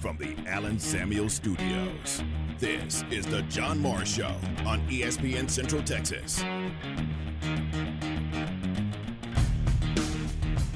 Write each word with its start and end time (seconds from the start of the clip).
from 0.00 0.16
the 0.16 0.36
Allen 0.46 0.78
Samuel 0.78 1.28
Studios. 1.28 2.22
This 2.58 3.04
is 3.10 3.26
the 3.26 3.42
John 3.42 3.78
Morris 3.78 4.14
Show 4.14 4.34
on 4.64 4.80
ESPN 4.88 5.50
Central 5.50 5.82
Texas. 5.82 6.44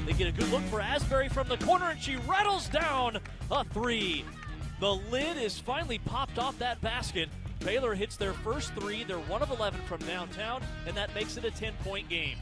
They 0.06 0.12
get 0.14 0.29
a 0.29 0.32
good 0.32 0.50
look 0.50 0.62
for 0.64 0.80
Asbury 0.80 1.29
from 1.29 1.48
the 1.48 1.56
corner, 1.58 1.90
and 1.90 2.00
she 2.00 2.16
rattles 2.29 2.69
down 2.69 3.19
a 3.50 3.64
three. 3.64 4.24
The 4.80 4.95
lid 5.11 5.36
is 5.36 5.59
finally 5.59 5.98
popped 5.98 6.39
off 6.39 6.59
that 6.59 6.80
basket. 6.80 7.29
Baylor 7.61 7.95
hits 7.95 8.16
their 8.16 8.32
first 8.32 8.75
three. 8.75 9.04
They're 9.04 9.18
1 9.18 9.43
of 9.43 9.50
11 9.50 9.80
from 9.82 10.00
downtown, 10.00 10.62
and 10.86 10.96
that 10.96 11.14
makes 11.14 11.36
it 11.36 11.45
a 11.45 11.50
10 11.50 11.75
point 11.84 12.09
game. 12.09 12.36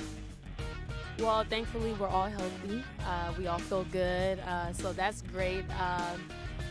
Well, 1.19 1.45
thankfully, 1.45 1.93
we're 2.01 2.09
all 2.09 2.29
healthy. 2.29 2.83
Uh, 3.05 3.33
we 3.37 3.47
all 3.47 3.59
feel 3.59 3.85
good, 3.93 4.41
uh, 4.41 4.73
so 4.73 4.95
that's 4.95 5.21
great. 5.21 5.65
Um, 5.79 6.23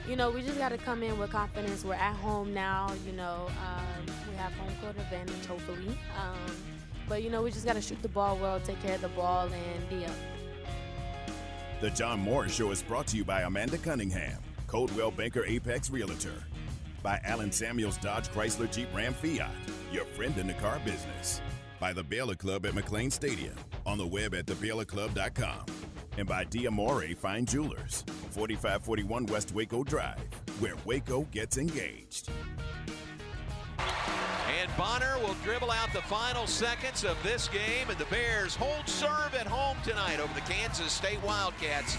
you 0.08 0.16
know, 0.16 0.32
we 0.32 0.42
just 0.42 0.58
got 0.58 0.70
to 0.70 0.78
come 0.78 1.04
in 1.04 1.18
with 1.20 1.32
confidence. 1.32 1.84
We're 1.84 1.94
at 1.94 2.16
home 2.16 2.54
now. 2.54 2.92
You 3.06 3.14
know, 3.14 3.48
um, 3.48 4.06
we 4.30 4.36
have 4.38 4.54
home 4.54 4.72
court 4.82 4.98
advantage, 4.98 5.46
hopefully. 5.46 5.98
Um, 6.18 6.56
but, 7.08 7.24
you 7.24 7.30
know, 7.30 7.42
we 7.42 7.52
just 7.52 7.66
got 7.66 7.74
to 7.74 7.82
shoot 7.82 8.02
the 8.02 8.10
ball 8.10 8.38
well, 8.38 8.60
take 8.60 8.82
care 8.82 8.96
of 8.96 9.02
the 9.02 9.10
ball, 9.10 9.48
and 9.48 9.90
be 9.90 10.06
up. 10.06 10.12
The 11.82 11.90
John 11.90 12.20
Morris 12.20 12.54
Show 12.54 12.72
is 12.72 12.84
brought 12.84 13.08
to 13.08 13.18
you 13.18 13.24
by 13.24 13.42
Amanda 13.42 13.78
Cunningham, 13.78 14.42
Coldwell 14.68 15.12
Banker 15.12 15.46
Apex 15.46 15.90
Realtor, 15.90 16.44
by 17.02 17.20
Allen 17.24 17.52
Samuels 17.52 17.98
Dodge 17.98 18.28
Chrysler 18.30 18.70
Jeep 18.72 18.94
Ram 18.94 19.14
Fiat, 19.14 19.52
your 19.92 20.06
friend 20.06 20.38
in 20.38 20.48
the 20.48 20.54
car 20.56 20.80
business, 20.84 21.42
by 21.80 21.94
the 21.94 22.04
Baylor 22.04 22.36
Club 22.36 22.66
at 22.66 22.74
McLane 22.74 23.12
Stadium, 23.12 23.56
on 23.86 23.98
the 23.98 24.06
web 24.06 24.36
at 24.36 24.46
thebaylorclub.com, 24.46 25.66
and 26.20 26.28
by 26.28 26.44
Diamore 26.44 27.16
Fine 27.16 27.46
Jewelers, 27.46 28.04
4541 28.32 29.26
West 29.28 29.54
Waco 29.54 29.86
Drive, 29.86 30.20
where 30.60 30.76
Waco 30.86 31.26
gets 31.32 31.58
engaged. 31.58 32.30
And 34.60 34.70
Bonner 34.78 35.18
will 35.20 35.36
dribble 35.46 35.72
out 35.72 35.94
the 35.94 36.02
final 36.02 36.46
seconds 36.46 37.06
of 37.06 37.18
this 37.24 37.48
game, 37.48 37.90
and 37.90 37.98
the 37.98 38.06
Bears 38.06 38.54
hold 38.54 38.86
serve 38.86 39.34
at 39.34 39.48
home 39.48 39.78
tonight 39.84 40.20
over 40.20 40.34
the 40.34 40.42
Kansas 40.42 40.92
State 40.92 41.24
Wildcats. 41.24 41.96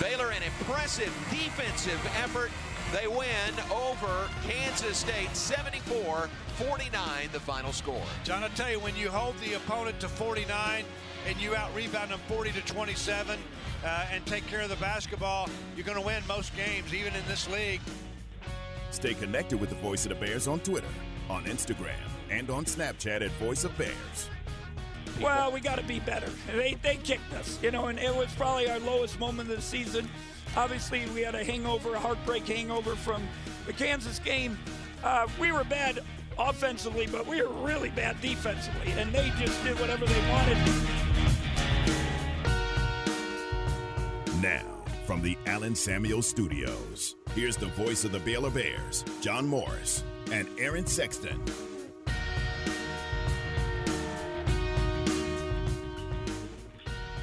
Baylor, 0.00 0.30
an 0.30 0.42
impressive 0.44 1.12
defensive 1.28 2.00
effort. 2.22 2.52
They 2.92 3.06
win 3.06 3.52
over 3.70 4.30
Kansas 4.46 4.96
State 4.96 5.36
74 5.36 6.30
49, 6.56 7.28
the 7.32 7.40
final 7.40 7.70
score. 7.70 8.02
John, 8.24 8.42
I 8.42 8.48
tell 8.48 8.70
you, 8.70 8.80
when 8.80 8.96
you 8.96 9.10
hold 9.10 9.38
the 9.40 9.54
opponent 9.54 10.00
to 10.00 10.08
49 10.08 10.84
and 11.26 11.36
you 11.38 11.54
out 11.54 11.74
rebound 11.74 12.10
them 12.10 12.20
40 12.28 12.52
to 12.52 12.60
27 12.62 13.38
uh, 13.84 14.06
and 14.10 14.24
take 14.24 14.46
care 14.46 14.62
of 14.62 14.70
the 14.70 14.76
basketball, 14.76 15.50
you're 15.76 15.84
going 15.84 15.98
to 15.98 16.04
win 16.04 16.22
most 16.26 16.56
games, 16.56 16.94
even 16.94 17.14
in 17.14 17.22
this 17.28 17.46
league. 17.50 17.80
Stay 18.90 19.12
connected 19.12 19.60
with 19.60 19.68
the 19.68 19.76
Voice 19.76 20.06
of 20.06 20.08
the 20.08 20.26
Bears 20.26 20.48
on 20.48 20.58
Twitter, 20.60 20.88
on 21.28 21.44
Instagram, 21.44 21.92
and 22.30 22.48
on 22.48 22.64
Snapchat 22.64 23.20
at 23.20 23.30
Voice 23.32 23.64
of 23.64 23.76
Bears. 23.76 24.30
Well, 25.20 25.52
we 25.52 25.60
got 25.60 25.78
to 25.78 25.84
be 25.84 26.00
better. 26.00 26.28
They, 26.54 26.76
they 26.82 26.96
kicked 26.96 27.32
us, 27.34 27.58
you 27.62 27.70
know, 27.70 27.86
and 27.86 27.98
it 27.98 28.14
was 28.14 28.32
probably 28.34 28.70
our 28.70 28.78
lowest 28.80 29.18
moment 29.18 29.50
of 29.50 29.56
the 29.56 29.62
season. 29.62 30.08
Obviously, 30.56 31.04
we 31.14 31.22
had 31.22 31.34
a 31.34 31.44
hangover, 31.44 31.94
a 31.94 31.98
heartbreak 31.98 32.46
hangover 32.46 32.94
from 32.94 33.22
the 33.66 33.72
Kansas 33.72 34.18
game. 34.18 34.58
Uh, 35.02 35.26
we 35.40 35.52
were 35.52 35.64
bad 35.64 36.00
offensively, 36.38 37.06
but 37.06 37.26
we 37.26 37.42
were 37.42 37.52
really 37.64 37.90
bad 37.90 38.20
defensively, 38.20 38.92
and 38.92 39.12
they 39.12 39.30
just 39.38 39.62
did 39.64 39.78
whatever 39.80 40.06
they 40.06 40.30
wanted. 40.30 40.56
Now, 44.40 44.64
from 45.04 45.20
the 45.20 45.36
Allen 45.46 45.74
Samuel 45.74 46.22
Studios, 46.22 47.16
here's 47.34 47.56
the 47.56 47.66
voice 47.66 48.04
of 48.04 48.12
the 48.12 48.20
Baylor 48.20 48.50
Bears, 48.50 49.04
John 49.20 49.46
Morris, 49.46 50.04
and 50.30 50.46
Aaron 50.58 50.86
Sexton. 50.86 51.42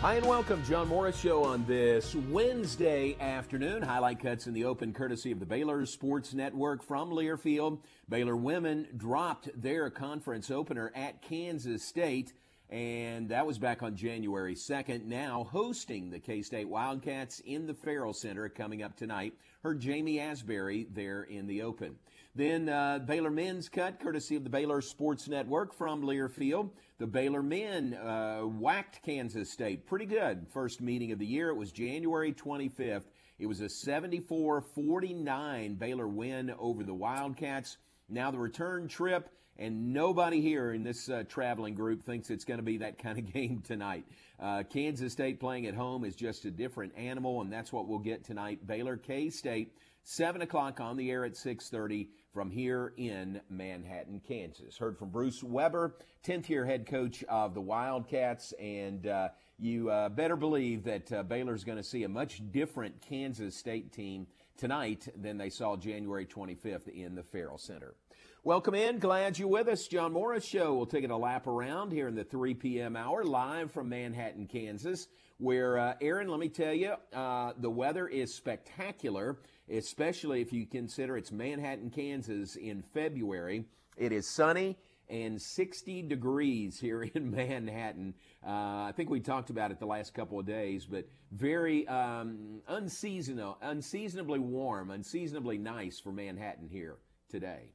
Hi 0.05 0.13
and 0.13 0.27
welcome, 0.27 0.63
John 0.65 0.87
Morris 0.87 1.19
Show 1.19 1.43
on 1.43 1.65
this 1.65 2.13
Wednesday 2.13 3.17
afternoon. 3.19 3.81
Highlight 3.81 4.19
cuts 4.19 4.45
in 4.45 4.53
the 4.53 4.65
open 4.65 4.93
courtesy 4.93 5.31
of 5.31 5.39
the 5.39 5.47
Baylor 5.47 5.83
Sports 5.87 6.31
Network 6.31 6.83
from 6.83 7.09
Learfield. 7.09 7.79
Baylor 8.07 8.35
women 8.35 8.87
dropped 8.95 9.49
their 9.59 9.89
conference 9.89 10.51
opener 10.51 10.91
at 10.93 11.23
Kansas 11.23 11.83
State, 11.83 12.33
and 12.69 13.29
that 13.29 13.47
was 13.47 13.57
back 13.57 13.81
on 13.81 13.95
January 13.95 14.53
2nd. 14.53 15.05
Now 15.05 15.47
hosting 15.51 16.11
the 16.11 16.19
K 16.19 16.43
State 16.43 16.69
Wildcats 16.69 17.39
in 17.39 17.65
the 17.65 17.73
Ferrell 17.73 18.13
Center 18.13 18.47
coming 18.47 18.83
up 18.83 18.95
tonight. 18.95 19.33
Heard 19.63 19.79
Jamie 19.79 20.19
Asbury 20.19 20.85
there 20.93 21.23
in 21.23 21.47
the 21.47 21.63
open. 21.63 21.95
Then 22.35 22.69
uh, 22.69 22.99
Baylor 22.99 23.31
men's 23.31 23.69
cut, 23.69 23.99
courtesy 23.99 24.35
of 24.35 24.43
the 24.43 24.51
Baylor 24.51 24.81
Sports 24.81 25.27
Network 25.27 25.73
from 25.73 26.03
Learfield. 26.03 26.69
The 26.97 27.07
Baylor 27.07 27.43
men 27.43 27.93
uh, 27.93 28.43
whacked 28.43 29.01
Kansas 29.03 29.51
State 29.51 29.85
pretty 29.85 30.05
good. 30.05 30.47
First 30.53 30.79
meeting 30.79 31.11
of 31.11 31.19
the 31.19 31.25
year. 31.25 31.49
It 31.49 31.57
was 31.57 31.73
January 31.73 32.31
25th. 32.31 33.03
It 33.37 33.47
was 33.47 33.59
a 33.59 33.67
74 33.67 34.61
49 34.61 35.75
Baylor 35.75 36.07
win 36.07 36.55
over 36.57 36.85
the 36.85 36.93
Wildcats. 36.93 37.75
Now 38.07 38.31
the 38.31 38.37
return 38.37 38.87
trip, 38.87 39.27
and 39.57 39.91
nobody 39.91 40.39
here 40.39 40.71
in 40.71 40.83
this 40.83 41.09
uh, 41.09 41.25
traveling 41.27 41.75
group 41.75 42.01
thinks 42.01 42.29
it's 42.29 42.45
going 42.45 42.59
to 42.59 42.63
be 42.63 42.77
that 42.77 42.97
kind 42.97 43.19
of 43.19 43.33
game 43.33 43.61
tonight. 43.61 44.05
Uh, 44.39 44.63
Kansas 44.63 45.11
State 45.11 45.41
playing 45.41 45.67
at 45.67 45.75
home 45.75 46.05
is 46.05 46.15
just 46.15 46.45
a 46.45 46.51
different 46.51 46.93
animal, 46.95 47.41
and 47.41 47.51
that's 47.51 47.73
what 47.73 47.89
we'll 47.89 47.99
get 47.99 48.23
tonight. 48.23 48.65
Baylor 48.65 48.95
K 48.95 49.29
State, 49.29 49.75
seven 50.03 50.41
o'clock 50.41 50.79
on 50.79 50.95
the 50.95 51.11
air 51.11 51.25
at 51.25 51.33
6:30 51.33 52.07
from 52.35 52.51
here 52.51 52.91
in 52.97 53.39
Manhattan, 53.49 54.19
Kansas. 54.27 54.77
Heard 54.77 54.97
from 54.99 55.07
Bruce 55.07 55.41
Weber, 55.41 55.95
10th 56.27 56.49
year 56.49 56.65
head 56.65 56.85
coach 56.85 57.23
of 57.29 57.53
the 57.53 57.61
Wildcats, 57.61 58.53
and 58.59 59.07
uh, 59.07 59.29
you 59.57 59.89
uh, 59.89 60.09
better 60.09 60.35
believe 60.35 60.83
that 60.83 61.09
uh, 61.13 61.23
Baylor's 61.23 61.63
going 61.63 61.77
to 61.77 61.83
see 61.83 62.03
a 62.03 62.09
much 62.09 62.41
different 62.51 63.01
Kansas 63.01 63.55
State 63.55 63.93
team 63.93 64.27
tonight 64.57 65.07
than 65.15 65.37
they 65.37 65.49
saw 65.49 65.77
January 65.77 66.25
25th 66.25 66.89
in 66.89 67.15
the 67.15 67.23
Ferrell 67.23 67.57
Center. 67.57 67.95
Welcome 68.45 68.75
in. 68.75 68.99
Glad 68.99 69.39
you're 69.39 69.47
with 69.47 69.67
us. 69.67 69.87
John 69.87 70.13
Morris 70.13 70.45
Show. 70.45 70.75
We'll 70.75 70.85
take 70.85 71.03
it 71.03 71.09
a 71.09 71.17
lap 71.17 71.47
around 71.47 71.91
here 71.91 72.07
in 72.07 72.13
the 72.13 72.23
3 72.23 72.53
p.m. 72.53 72.95
hour, 72.95 73.23
live 73.23 73.71
from 73.71 73.89
Manhattan, 73.89 74.45
Kansas, 74.45 75.07
where, 75.39 75.79
uh, 75.79 75.95
Aaron, 75.99 76.27
let 76.27 76.39
me 76.39 76.47
tell 76.47 76.71
you, 76.71 76.93
uh, 77.11 77.53
the 77.57 77.71
weather 77.71 78.07
is 78.07 78.31
spectacular 78.31 79.39
especially 79.69 80.41
if 80.41 80.53
you 80.53 80.65
consider 80.65 81.17
it's 81.17 81.31
Manhattan, 81.31 81.89
Kansas 81.89 82.55
in 82.55 82.81
February. 82.81 83.65
It 83.97 84.11
is 84.11 84.27
sunny 84.27 84.77
and 85.09 85.41
60 85.41 86.03
degrees 86.03 86.79
here 86.79 87.03
in 87.15 87.31
Manhattan. 87.31 88.13
Uh, 88.45 88.49
I 88.49 88.93
think 88.95 89.09
we 89.09 89.19
talked 89.19 89.49
about 89.49 89.71
it 89.71 89.79
the 89.79 89.85
last 89.85 90.13
couple 90.13 90.39
of 90.39 90.45
days, 90.45 90.85
but 90.85 91.07
very 91.31 91.87
um, 91.87 92.61
unseasonal, 92.67 93.57
unseasonably 93.61 94.39
warm, 94.39 94.91
unseasonably 94.91 95.57
nice 95.57 95.99
for 95.99 96.11
Manhattan 96.11 96.67
here 96.67 96.97
today. 97.29 97.74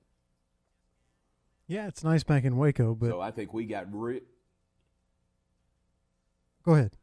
Yeah, 1.70 1.86
it's 1.86 2.02
nice 2.02 2.24
back 2.24 2.42
in 2.42 2.56
Waco, 2.56 2.96
but 2.96 3.10
so 3.10 3.20
I 3.20 3.30
think 3.30 3.54
we 3.54 3.64
got. 3.64 3.86
Re- 3.92 4.22
Go 6.64 6.74
ahead. 6.74 6.96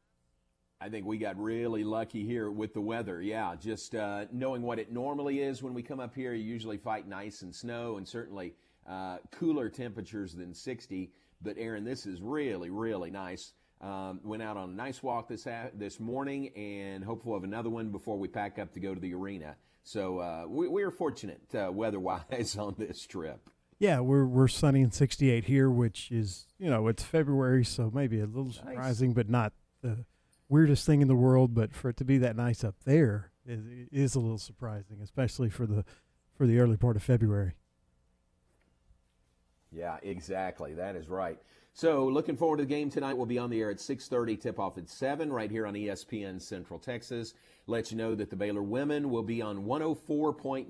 I 0.82 0.90
think 0.90 1.06
we 1.06 1.18
got 1.18 1.42
really 1.42 1.86
lucky 1.86 2.26
here 2.26 2.52
with 2.52 2.74
the 2.74 2.82
weather. 2.82 3.22
Yeah, 3.22 3.56
just 3.56 3.96
uh, 3.96 4.26
knowing 4.34 4.62
what 4.62 4.78
it 4.78 4.92
normally 4.92 5.40
is 5.40 5.64
when 5.64 5.74
we 5.74 5.84
come 5.84 6.02
up 6.02 6.14
here, 6.14 6.34
you 6.34 6.44
usually 6.44 6.76
fight 6.76 7.06
ice 7.16 7.44
and 7.44 7.56
snow 7.56 7.96
and 7.96 8.06
certainly 8.06 8.56
uh, 8.86 9.20
cooler 9.32 9.70
temperatures 9.70 10.34
than 10.34 10.54
60. 10.54 11.12
But 11.42 11.56
Aaron, 11.58 11.86
this 11.86 12.06
is 12.06 12.22
really, 12.22 12.70
really 12.70 13.10
nice. 13.10 13.54
Um, 13.80 14.20
went 14.22 14.44
out 14.44 14.58
on 14.58 14.72
a 14.72 14.74
nice 14.74 15.02
walk 15.02 15.30
this 15.30 15.46
ha- 15.46 15.70
this 15.76 15.98
morning, 15.98 16.50
and 16.58 17.06
hopeful 17.06 17.38
of 17.38 17.46
another 17.46 17.70
one 17.70 17.88
before 17.88 18.20
we 18.20 18.28
pack 18.28 18.60
up 18.60 18.74
to 18.74 18.82
go 18.82 18.94
to 18.94 19.00
the 19.00 19.14
arena. 19.14 19.56
So 19.84 20.20
uh, 20.20 20.44
we, 20.46 20.68
we 20.68 20.84
are 20.84 20.92
fortunate 20.92 21.56
uh, 21.56 21.72
weather-wise 21.72 22.58
on 22.60 22.76
this 22.78 23.08
trip. 23.08 23.50
Yeah, 23.80 24.00
we're 24.00 24.26
we're 24.26 24.48
sunny 24.48 24.82
and 24.82 24.94
68 24.94 25.46
here, 25.46 25.70
which 25.70 26.12
is 26.12 26.48
you 26.58 26.70
know 26.70 26.88
it's 26.88 27.04
February, 27.04 27.64
so 27.64 27.92
maybe 27.94 28.20
a 28.20 28.26
little 28.26 28.52
surprising, 28.52 29.14
but 29.14 29.30
not 29.30 29.54
the 29.82 30.06
weirdest 30.50 30.86
thing 30.86 31.02
in 31.02 31.08
the 31.08 31.16
world, 31.16 31.54
but 31.54 31.74
for 31.74 31.90
it 31.90 31.98
to 31.98 32.06
be 32.06 32.18
that 32.20 32.36
nice 32.36 32.64
up 32.64 32.76
there 32.86 33.32
is, 33.46 33.62
is 33.92 34.16
a 34.16 34.20
little 34.20 34.40
surprising, 34.40 35.00
especially 35.04 35.50
for 35.50 35.68
the 35.68 35.86
for 36.36 36.48
the 36.48 36.60
early 36.60 36.78
part 36.78 36.96
of 36.96 37.04
February. 37.04 37.54
Yeah, 39.72 39.98
exactly. 40.02 40.74
That 40.74 40.96
is 40.96 41.08
right. 41.08 41.38
So, 41.74 42.08
looking 42.08 42.38
forward 42.38 42.58
to 42.58 42.64
the 42.64 42.70
game 42.70 42.90
tonight. 42.90 43.16
We'll 43.16 43.28
be 43.28 43.38
on 43.38 43.52
the 43.52 43.62
air 43.62 43.70
at 43.70 43.78
6:30. 43.78 44.42
Tip 44.42 44.60
off 44.60 44.78
at 44.80 44.90
7 44.90 45.32
right 45.32 45.52
here 45.52 45.68
on 45.68 45.76
ESPN 45.76 46.42
Central 46.42 46.80
Texas. 46.80 47.36
Let 47.68 47.92
you 47.92 47.98
know 47.98 48.16
that 48.16 48.30
the 48.30 48.36
Baylor 48.36 48.64
women 48.64 49.12
will 49.12 49.24
be 49.24 49.42
on 49.42 49.66
104.9 49.66 50.68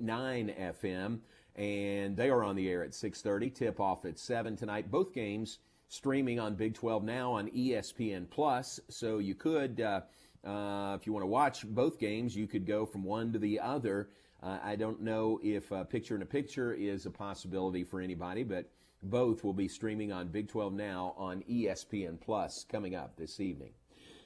FM 0.58 1.20
and 1.58 2.16
they 2.16 2.30
are 2.30 2.44
on 2.44 2.56
the 2.56 2.70
air 2.70 2.84
at 2.84 2.94
6:30. 2.94 3.50
Tip 3.50 3.80
off 3.80 4.04
at 4.04 4.18
7 4.18 4.56
tonight. 4.56 4.90
Both 4.90 5.12
games 5.12 5.58
streaming 5.88 6.38
on 6.38 6.54
Big 6.54 6.74
12 6.74 7.02
now 7.02 7.32
on 7.32 7.48
ESPN 7.50 8.26
Plus. 8.30 8.78
So 8.88 9.18
you 9.18 9.34
could, 9.34 9.80
uh, 9.80 10.02
uh, 10.44 10.96
if 10.98 11.06
you 11.06 11.12
want 11.12 11.24
to 11.24 11.28
watch 11.28 11.66
both 11.66 11.98
games, 11.98 12.36
you 12.36 12.46
could 12.46 12.64
go 12.64 12.86
from 12.86 13.02
one 13.02 13.32
to 13.32 13.38
the 13.38 13.60
other 13.60 14.08
Uh, 14.40 14.58
I 14.62 14.76
don't 14.76 15.00
know 15.02 15.40
if 15.42 15.72
picture 15.88 16.14
in 16.14 16.22
a 16.22 16.26
picture 16.26 16.72
is 16.72 17.06
a 17.06 17.10
possibility 17.10 17.82
for 17.82 18.00
anybody, 18.00 18.44
but 18.44 18.70
both 19.02 19.42
will 19.42 19.52
be 19.52 19.66
streaming 19.66 20.12
on 20.12 20.28
Big 20.28 20.48
12 20.48 20.72
Now 20.72 21.14
on 21.16 21.42
ESPN 21.50 22.20
Plus 22.20 22.64
coming 22.64 22.94
up 22.94 23.16
this 23.16 23.40
evening. 23.40 23.72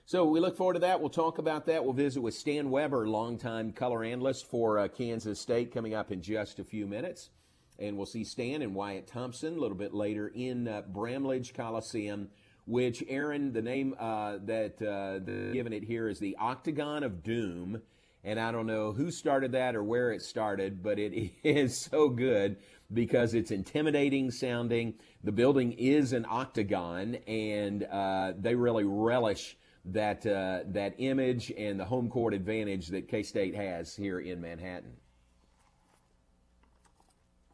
So 0.05 0.25
we 0.27 0.41
look 0.41 0.57
forward 0.57 0.75
to 0.75 0.81
that. 0.81 1.01
We'll 1.01 1.11
talk 1.11 1.39
about 1.39 1.67
that. 1.67 1.85
We'll 1.85 1.93
visit 1.93 2.21
with 2.21 2.35
Stan 2.35 2.71
Weber, 2.71 3.07
longtime 3.09 3.73
color 3.73 4.03
analyst 4.03 4.47
for 4.47 4.81
uh, 4.81 4.89
Kansas 4.89 5.41
State, 5.41 5.73
coming 5.73 5.95
up 5.95 6.11
in 6.11 6.21
just 6.21 6.59
a 6.59 6.65
few 6.65 6.87
minutes. 6.89 7.31
And 7.79 7.97
we'll 7.97 8.07
see 8.07 8.25
Stan 8.25 8.63
and 8.63 8.75
Wyatt 8.75 9.07
Thompson 9.07 9.57
a 9.57 9.61
little 9.61 9.77
bit 9.77 9.95
later 9.95 10.29
in 10.35 10.67
uh, 10.67 10.83
Bramlage 10.89 11.55
Coliseum, 11.55 12.29
which, 12.67 13.03
Aaron, 13.09 13.53
the 13.53 13.63
name 13.63 13.95
uh, 13.99 14.39
that 14.45 14.83
uh, 14.83 15.25
they're 15.25 15.53
given 15.53 15.73
it 15.73 15.85
here 15.85 16.09
is 16.09 16.19
the 16.19 16.37
Octagon 16.39 17.05
of 17.05 17.23
Doom. 17.23 17.81
And 18.25 18.41
I 18.41 18.51
don't 18.51 18.67
know 18.67 18.93
who 18.93 19.11
started 19.11 19.53
that 19.53 19.77
or 19.77 19.85
where 19.85 20.13
it 20.13 20.23
started, 20.23 20.83
but 20.83 20.99
it 20.99 21.33
is 21.45 21.81
so 21.81 22.09
good 22.09 22.57
because 22.93 23.35
it's 23.35 23.53
intimidating 23.53 24.33
sounding. 24.33 24.95
The 25.23 25.33
building 25.33 25.73
is 25.73 26.13
an 26.13 26.27
octagon, 26.29 27.15
and 27.29 27.85
uh, 27.85 28.33
they 28.37 28.57
really 28.57 28.85
relish 28.85 29.57
that 29.87 30.25
uh, 30.27 30.61
that 30.67 30.95
image 30.99 31.53
and 31.57 31.79
the 31.79 31.85
home 31.85 32.09
court 32.09 32.35
advantage 32.35 32.89
that 32.89 33.09
K 33.09 33.23
State 33.23 33.55
has 33.55 33.95
here 33.95 34.21
in 34.21 34.41
Manhattan. 34.41 34.93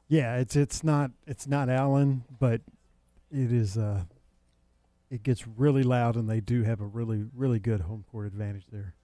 Yeah, 0.09 0.37
it's 0.37 0.57
it's 0.57 0.85
not 0.85 1.11
it's 1.27 1.47
not 1.47 1.69
Allen, 1.69 2.25
but 2.39 2.61
it 3.31 3.53
is. 3.53 3.77
Uh, 3.77 4.05
it 5.11 5.23
gets 5.23 5.47
really 5.47 5.83
loud, 5.83 6.17
and 6.17 6.29
they 6.29 6.41
do 6.41 6.63
have 6.65 6.81
a 6.81 6.87
really 6.87 7.25
really 7.35 7.59
good 7.59 7.81
home 7.83 8.05
court 8.11 8.27
advantage 8.27 8.65
there. 8.71 8.95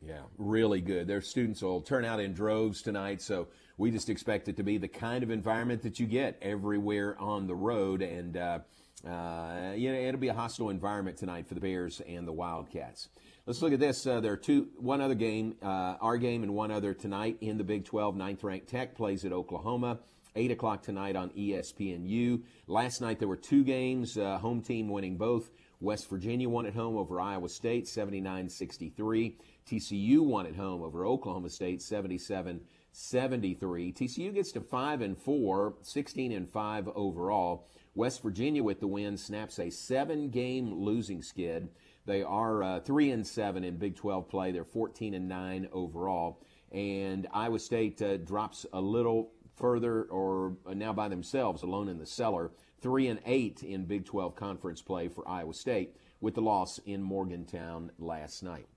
Yeah, 0.00 0.22
really 0.36 0.80
good. 0.80 1.08
Their 1.08 1.20
students 1.20 1.60
will 1.62 1.80
turn 1.80 2.04
out 2.04 2.20
in 2.20 2.32
droves 2.32 2.82
tonight, 2.82 3.20
so 3.20 3.48
we 3.76 3.90
just 3.90 4.08
expect 4.08 4.48
it 4.48 4.56
to 4.56 4.62
be 4.62 4.78
the 4.78 4.86
kind 4.86 5.24
of 5.24 5.30
environment 5.30 5.82
that 5.82 5.98
you 5.98 6.06
get 6.06 6.38
everywhere 6.40 7.16
on 7.18 7.48
the 7.48 7.56
road, 7.56 8.02
and 8.02 8.36
uh, 8.36 8.60
uh, 9.06 9.72
it'll 9.76 10.20
be 10.20 10.28
a 10.28 10.34
hostile 10.34 10.70
environment 10.70 11.16
tonight 11.16 11.46
for 11.46 11.54
the 11.54 11.60
Bears 11.60 12.00
and 12.06 12.26
the 12.26 12.32
Wildcats. 12.32 13.08
Let's 13.46 13.62
look 13.62 13.72
at 13.72 13.80
this. 13.80 14.06
Uh, 14.06 14.20
there 14.20 14.32
are 14.32 14.36
two, 14.36 14.68
one 14.76 15.00
other 15.00 15.14
game, 15.14 15.56
uh, 15.62 15.96
our 16.00 16.18
game, 16.18 16.42
and 16.42 16.54
one 16.54 16.70
other 16.70 16.94
tonight 16.94 17.38
in 17.40 17.58
the 17.58 17.64
Big 17.64 17.84
12. 17.84 18.16
Ninth 18.16 18.42
ranked 18.44 18.68
Tech 18.68 18.94
plays 18.94 19.24
at 19.24 19.32
Oklahoma. 19.32 20.00
8 20.36 20.50
o'clock 20.50 20.82
tonight 20.82 21.16
on 21.16 21.30
ESPNU. 21.30 22.42
Last 22.66 23.00
night 23.00 23.18
there 23.18 23.28
were 23.28 23.36
two 23.36 23.64
games, 23.64 24.18
uh, 24.18 24.38
home 24.38 24.60
team 24.60 24.88
winning 24.88 25.16
both. 25.16 25.50
West 25.80 26.10
Virginia 26.10 26.48
won 26.48 26.66
at 26.66 26.74
home 26.74 26.96
over 26.96 27.20
Iowa 27.20 27.48
State 27.48 27.88
79 27.88 28.48
63. 28.48 29.36
TCU 29.66 30.20
won 30.20 30.46
at 30.46 30.56
home 30.56 30.82
over 30.82 31.06
Oklahoma 31.06 31.50
State 31.50 31.82
77 31.82 32.60
73. 32.92 33.92
TCU 33.92 34.34
gets 34.34 34.52
to 34.52 34.60
5 34.60 35.00
and 35.02 35.16
4, 35.16 35.74
16 35.82 36.32
and 36.32 36.48
5 36.48 36.88
overall. 36.94 37.68
West 37.98 38.22
Virginia 38.22 38.62
with 38.62 38.78
the 38.78 38.86
win 38.86 39.16
snaps 39.16 39.58
a 39.58 39.70
seven 39.70 40.30
game 40.30 40.72
losing 40.72 41.20
skid. 41.20 41.68
They 42.06 42.22
are 42.22 42.62
uh, 42.62 42.78
3 42.78 43.10
and 43.10 43.26
7 43.26 43.64
in 43.64 43.76
Big 43.76 43.96
12 43.96 44.28
play. 44.28 44.52
They're 44.52 44.62
14 44.62 45.14
and 45.14 45.28
9 45.28 45.68
overall. 45.72 46.40
And 46.70 47.26
Iowa 47.34 47.58
State 47.58 48.00
uh, 48.00 48.18
drops 48.18 48.64
a 48.72 48.80
little 48.80 49.32
further 49.56 50.04
or 50.04 50.58
now 50.72 50.92
by 50.92 51.08
themselves 51.08 51.64
alone 51.64 51.88
in 51.88 51.98
the 51.98 52.06
cellar. 52.06 52.52
3 52.82 53.08
and 53.08 53.20
8 53.26 53.64
in 53.64 53.84
Big 53.84 54.06
12 54.06 54.36
conference 54.36 54.80
play 54.80 55.08
for 55.08 55.28
Iowa 55.28 55.52
State 55.52 55.96
with 56.20 56.36
the 56.36 56.40
loss 56.40 56.78
in 56.86 57.02
Morgantown 57.02 57.90
last 57.98 58.44
night. 58.44 58.68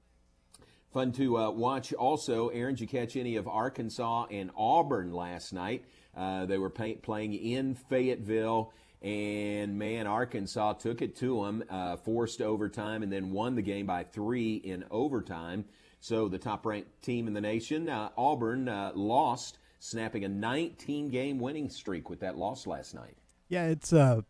Fun 0.91 1.11
to 1.11 1.37
uh, 1.37 1.51
watch 1.51 1.93
also. 1.93 2.47
Aaron, 2.47 2.73
did 2.73 2.81
you 2.81 2.87
catch 2.87 3.15
any 3.15 3.35
of 3.35 3.47
Arkansas 3.47 4.25
and 4.31 4.49
Auburn 4.57 5.13
last 5.13 5.53
night? 5.53 5.85
Uh, 6.17 6.47
they 6.47 6.57
were 6.57 6.71
pay- 6.71 6.95
playing 6.95 7.35
in 7.35 7.75
Fayetteville. 7.75 8.73
And 9.01 9.79
man, 9.79 10.05
Arkansas 10.05 10.73
took 10.73 11.01
it 11.01 11.15
to 11.17 11.43
them, 11.43 11.63
uh, 11.69 11.97
forced 11.97 12.41
overtime, 12.41 13.01
and 13.01 13.11
then 13.11 13.31
won 13.31 13.55
the 13.55 13.61
game 13.63 13.87
by 13.87 14.03
three 14.03 14.55
in 14.55 14.85
overtime. 14.91 15.65
So 16.01 16.27
the 16.27 16.37
top 16.37 16.65
ranked 16.65 17.01
team 17.01 17.27
in 17.27 17.33
the 17.33 17.41
nation, 17.41 17.89
uh, 17.89 18.09
Auburn, 18.15 18.69
uh, 18.69 18.91
lost, 18.93 19.57
snapping 19.79 20.23
a 20.23 20.29
19 20.29 21.09
game 21.09 21.39
winning 21.39 21.69
streak 21.69 22.09
with 22.09 22.19
that 22.19 22.37
loss 22.37 22.67
last 22.67 22.93
night. 22.93 23.17
Yeah, 23.49 23.65
it's 23.65 23.91
uh, 23.91 24.21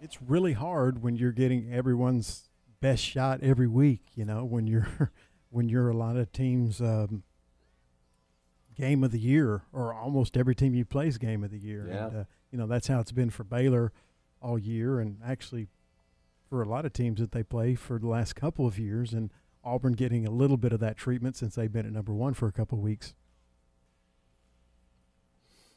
it's 0.00 0.22
really 0.22 0.52
hard 0.52 1.02
when 1.02 1.16
you're 1.16 1.32
getting 1.32 1.72
everyone's 1.72 2.48
best 2.80 3.02
shot 3.02 3.40
every 3.42 3.66
week. 3.66 4.02
You 4.14 4.24
know, 4.24 4.44
when 4.44 4.66
you're 4.66 5.12
when 5.50 5.68
you're 5.68 5.88
a 5.88 5.96
lot 5.96 6.16
of 6.16 6.32
teams. 6.32 6.80
Um, 6.80 7.24
game 8.74 9.04
of 9.04 9.10
the 9.10 9.18
year, 9.18 9.62
or 9.72 9.94
almost 9.94 10.36
every 10.36 10.54
team 10.54 10.74
you 10.74 10.84
plays 10.84 11.18
game 11.18 11.44
of 11.44 11.50
the 11.50 11.58
year. 11.58 11.88
Yeah. 11.88 12.06
And, 12.06 12.16
uh, 12.16 12.24
you 12.50 12.58
know 12.58 12.66
that's 12.66 12.86
how 12.88 13.00
it's 13.00 13.12
been 13.12 13.30
for 13.30 13.44
Baylor 13.44 13.92
all 14.40 14.58
year, 14.58 15.00
and 15.00 15.18
actually 15.24 15.68
for 16.48 16.62
a 16.62 16.68
lot 16.68 16.84
of 16.84 16.92
teams 16.92 17.20
that 17.20 17.32
they 17.32 17.42
play 17.42 17.74
for 17.74 17.98
the 17.98 18.08
last 18.08 18.36
couple 18.36 18.66
of 18.66 18.78
years. 18.78 19.12
And 19.14 19.30
Auburn 19.64 19.92
getting 19.92 20.26
a 20.26 20.30
little 20.30 20.56
bit 20.56 20.72
of 20.72 20.80
that 20.80 20.96
treatment 20.96 21.36
since 21.36 21.54
they've 21.54 21.72
been 21.72 21.86
at 21.86 21.92
number 21.92 22.12
one 22.12 22.34
for 22.34 22.48
a 22.48 22.52
couple 22.52 22.78
of 22.78 22.84
weeks. 22.84 23.14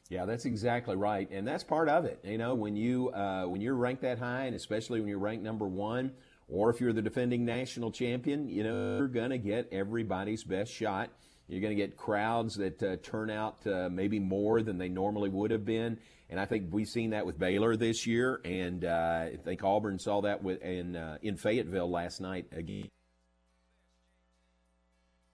Yeah, 0.09 0.25
that's 0.25 0.45
exactly 0.45 0.95
right, 0.95 1.27
and 1.31 1.47
that's 1.47 1.63
part 1.63 1.89
of 1.89 2.05
it. 2.05 2.19
You 2.23 2.37
know, 2.37 2.53
when 2.53 2.75
you 2.75 3.09
uh, 3.09 3.45
when 3.45 3.61
you're 3.61 3.75
ranked 3.75 4.03
that 4.03 4.19
high, 4.19 4.45
and 4.45 4.55
especially 4.55 4.99
when 4.99 5.09
you're 5.09 5.17
ranked 5.17 5.43
number 5.43 5.65
one, 5.65 6.11
or 6.47 6.69
if 6.69 6.79
you're 6.79 6.93
the 6.93 7.01
defending 7.01 7.43
national 7.43 7.89
champion, 7.91 8.47
you 8.47 8.63
know 8.63 8.97
you're 8.97 9.07
gonna 9.07 9.39
get 9.39 9.67
everybody's 9.71 10.43
best 10.43 10.71
shot. 10.71 11.09
You're 11.47 11.61
going 11.61 11.75
to 11.75 11.81
get 11.81 11.95
crowds 11.95 12.55
that 12.55 12.81
uh, 12.81 12.95
turn 13.03 13.29
out 13.29 13.65
uh, 13.67 13.89
maybe 13.89 14.19
more 14.19 14.63
than 14.63 14.77
they 14.77 14.89
normally 14.89 15.29
would 15.29 15.51
have 15.51 15.63
been, 15.63 15.99
and 16.29 16.39
I 16.39 16.45
think 16.45 16.69
we've 16.71 16.87
seen 16.87 17.11
that 17.11 17.25
with 17.25 17.37
Baylor 17.37 17.75
this 17.75 18.07
year, 18.07 18.41
and 18.43 18.83
uh, 18.83 19.27
I 19.33 19.37
think 19.43 19.63
Auburn 19.63 19.99
saw 19.99 20.21
that 20.21 20.41
with, 20.43 20.61
in 20.63 20.95
uh, 20.95 21.17
in 21.21 21.37
Fayetteville 21.37 21.89
last 21.89 22.19
night 22.19 22.47
again. 22.51 22.89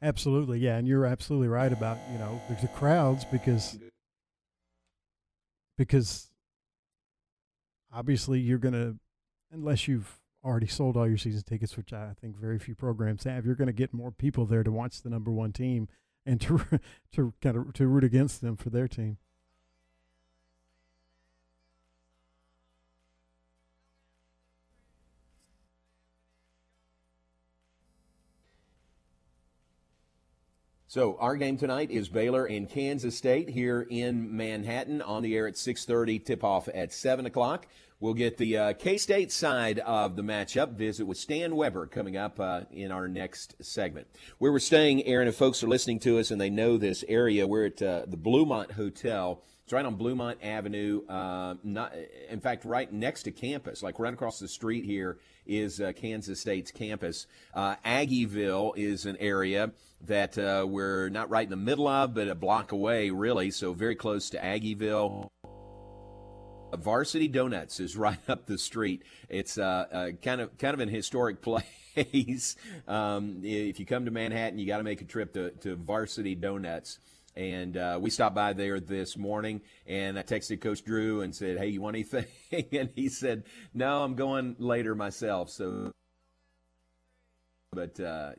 Absolutely, 0.01 0.59
yeah, 0.59 0.77
and 0.77 0.87
you're 0.87 1.05
absolutely 1.05 1.47
right 1.47 1.71
about 1.71 1.97
you 2.11 2.17
know 2.17 2.41
the, 2.49 2.55
the 2.55 2.67
crowds 2.67 3.23
because 3.23 3.79
because 5.77 6.29
obviously 7.93 8.39
you're 8.39 8.57
going 8.57 8.73
to 8.73 8.97
unless 9.51 9.87
you've 9.87 10.20
already 10.43 10.67
sold 10.67 10.97
all 10.97 11.07
your 11.07 11.17
season 11.17 11.43
tickets, 11.43 11.77
which 11.77 11.93
I 11.93 12.13
think 12.19 12.37
very 12.37 12.59
few 12.59 12.75
programs 12.75 13.23
have, 13.25 13.45
you're 13.45 13.55
going 13.55 13.67
to 13.67 13.73
get 13.73 13.93
more 13.93 14.11
people 14.11 14.45
there 14.45 14.63
to 14.63 14.71
watch 14.71 15.01
the 15.01 15.09
number 15.09 15.31
one 15.31 15.51
team 15.51 15.87
and 16.25 16.39
to 16.41 16.61
to 17.13 17.33
kind 17.41 17.57
of 17.57 17.73
to 17.73 17.87
root 17.87 18.03
against 18.03 18.41
them 18.41 18.55
for 18.55 18.69
their 18.69 18.87
team. 18.87 19.17
So 30.91 31.15
our 31.21 31.37
game 31.37 31.55
tonight 31.55 31.89
is 31.89 32.09
Baylor 32.09 32.43
and 32.43 32.69
Kansas 32.69 33.17
State 33.17 33.47
here 33.47 33.87
in 33.89 34.35
Manhattan 34.35 35.01
on 35.01 35.23
the 35.23 35.37
air 35.37 35.47
at 35.47 35.53
6:30. 35.53 36.25
Tip 36.25 36.43
off 36.43 36.67
at 36.73 36.91
7 36.91 37.25
o'clock. 37.25 37.65
We'll 38.01 38.15
get 38.15 38.37
the 38.37 38.57
uh, 38.57 38.73
K-State 38.73 39.31
side 39.31 39.77
of 39.77 40.15
the 40.15 40.23
matchup. 40.23 40.71
Visit 40.71 41.05
with 41.05 41.19
Stan 41.19 41.55
Weber 41.55 41.85
coming 41.85 42.17
up 42.17 42.39
uh, 42.39 42.61
in 42.71 42.91
our 42.91 43.07
next 43.07 43.63
segment. 43.63 44.07
Where 44.39 44.51
we're 44.51 44.57
staying, 44.57 45.05
Aaron, 45.05 45.27
if 45.27 45.35
folks 45.35 45.63
are 45.63 45.67
listening 45.67 45.99
to 45.99 46.17
us 46.17 46.31
and 46.31 46.41
they 46.41 46.49
know 46.49 46.77
this 46.77 47.05
area, 47.07 47.45
we're 47.45 47.67
at 47.67 47.79
uh, 47.79 48.05
the 48.07 48.17
Bluemont 48.17 48.71
Hotel. 48.71 49.43
It's 49.65 49.71
right 49.71 49.85
on 49.85 49.99
Bluemont 49.99 50.37
Avenue. 50.41 51.05
Uh, 51.07 51.53
not, 51.63 51.93
in 52.27 52.39
fact, 52.39 52.65
right 52.65 52.91
next 52.91 53.21
to 53.23 53.31
campus, 53.31 53.83
like 53.83 53.99
right 53.99 54.15
across 54.15 54.39
the 54.39 54.47
street 54.47 54.83
here 54.83 55.19
is 55.45 55.79
uh, 55.79 55.91
Kansas 55.95 56.39
State's 56.39 56.71
campus. 56.71 57.27
Uh, 57.53 57.75
Aggieville 57.85 58.75
is 58.77 59.05
an 59.05 59.17
area 59.17 59.73
that 60.07 60.37
we're 60.67 61.09
not 61.09 61.29
right 61.29 61.43
in 61.43 61.51
the 61.51 61.55
middle 61.55 61.87
of, 61.87 62.15
but 62.15 62.27
a 62.27 62.33
block 62.33 62.71
away, 62.71 63.11
really. 63.11 63.51
So 63.51 63.73
very 63.73 63.95
close 63.95 64.31
to 64.31 64.39
Aggieville. 64.39 65.29
Varsity 66.77 67.27
Donuts 67.27 67.79
is 67.79 67.95
right 67.97 68.19
up 68.27 68.45
the 68.45 68.57
street. 68.57 69.03
It's 69.29 69.57
uh, 69.57 69.85
uh, 69.91 70.11
kind 70.21 70.41
of 70.41 70.57
kind 70.57 70.73
of 70.73 70.79
an 70.79 70.89
historic 70.89 71.41
place. 71.95 72.55
um, 72.87 73.41
if 73.43 73.79
you 73.79 73.85
come 73.85 74.05
to 74.05 74.11
Manhattan, 74.11 74.59
you 74.59 74.65
got 74.65 74.77
to 74.77 74.83
make 74.83 75.01
a 75.01 75.05
trip 75.05 75.33
to, 75.33 75.51
to 75.51 75.75
Varsity 75.75 76.35
Donuts. 76.35 76.99
And 77.35 77.77
uh, 77.77 77.97
we 78.01 78.09
stopped 78.09 78.35
by 78.35 78.51
there 78.51 78.81
this 78.81 79.15
morning, 79.15 79.61
and 79.87 80.19
I 80.19 80.23
texted 80.23 80.59
Coach 80.59 80.83
Drew 80.83 81.21
and 81.21 81.33
said, 81.33 81.57
"Hey, 81.57 81.67
you 81.67 81.79
want 81.79 81.95
anything?" 81.95 82.25
and 82.73 82.89
he 82.93 83.07
said, 83.07 83.43
"No, 83.73 84.03
I'm 84.03 84.15
going 84.15 84.57
later 84.59 84.95
myself." 84.95 85.49
So, 85.49 85.91
but 87.71 87.97
uh, 88.01 88.31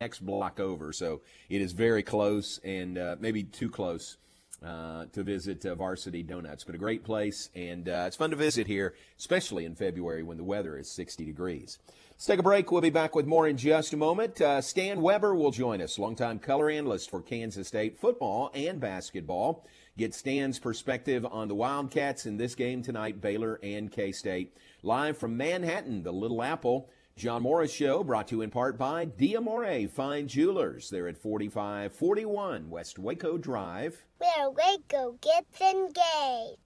next 0.00 0.24
block 0.24 0.60
over, 0.60 0.94
so 0.94 1.20
it 1.50 1.60
is 1.60 1.72
very 1.72 2.02
close, 2.02 2.58
and 2.64 2.96
uh, 2.96 3.16
maybe 3.20 3.42
too 3.44 3.68
close 3.68 4.16
uh, 4.64 5.06
to 5.12 5.22
visit 5.22 5.64
uh, 5.66 5.74
Varsity 5.74 6.22
Donuts. 6.22 6.64
But 6.64 6.74
a 6.74 6.78
great 6.78 7.04
place, 7.04 7.50
and 7.54 7.88
uh, 7.88 8.04
it's 8.06 8.16
fun 8.16 8.30
to 8.30 8.36
visit 8.36 8.66
here, 8.66 8.94
especially 9.18 9.64
in 9.64 9.74
February 9.74 10.22
when 10.22 10.38
the 10.38 10.44
weather 10.44 10.78
is 10.78 10.90
60 10.90 11.24
degrees. 11.24 11.78
Let's 12.12 12.26
take 12.26 12.38
a 12.38 12.44
break. 12.44 12.70
We'll 12.70 12.80
be 12.80 12.90
back 12.90 13.14
with 13.14 13.26
more 13.26 13.46
in 13.46 13.56
just 13.56 13.92
a 13.92 13.96
moment. 13.96 14.40
Uh, 14.40 14.60
Stan 14.60 15.02
Weber 15.02 15.34
will 15.34 15.50
join 15.50 15.82
us, 15.82 15.98
longtime 15.98 16.38
color 16.38 16.70
analyst 16.70 17.10
for 17.10 17.20
Kansas 17.20 17.68
State 17.68 17.98
football 17.98 18.50
and 18.54 18.80
basketball. 18.80 19.66
Get 19.98 20.14
Stan's 20.14 20.58
perspective 20.58 21.26
on 21.26 21.48
the 21.48 21.54
Wildcats 21.54 22.24
in 22.24 22.36
this 22.36 22.54
game 22.54 22.82
tonight, 22.82 23.20
Baylor 23.20 23.60
and 23.62 23.92
K 23.92 24.12
State. 24.12 24.56
Live 24.82 25.18
from 25.18 25.36
Manhattan, 25.36 26.02
the 26.02 26.12
Little 26.12 26.42
Apple. 26.42 26.88
John 27.16 27.42
Morris 27.42 27.72
Show 27.72 28.02
brought 28.02 28.26
to 28.28 28.36
you 28.36 28.42
in 28.42 28.50
part 28.50 28.76
by 28.76 29.06
Diamore 29.06 29.88
Fine 29.88 30.26
Jewelers. 30.26 30.90
They're 30.90 31.06
at 31.06 31.16
4541 31.16 32.68
West 32.68 32.98
Waco 32.98 33.38
Drive. 33.38 34.04
Where 34.18 34.50
Waco 34.50 35.16
gets 35.20 35.60
engaged. 35.60 36.58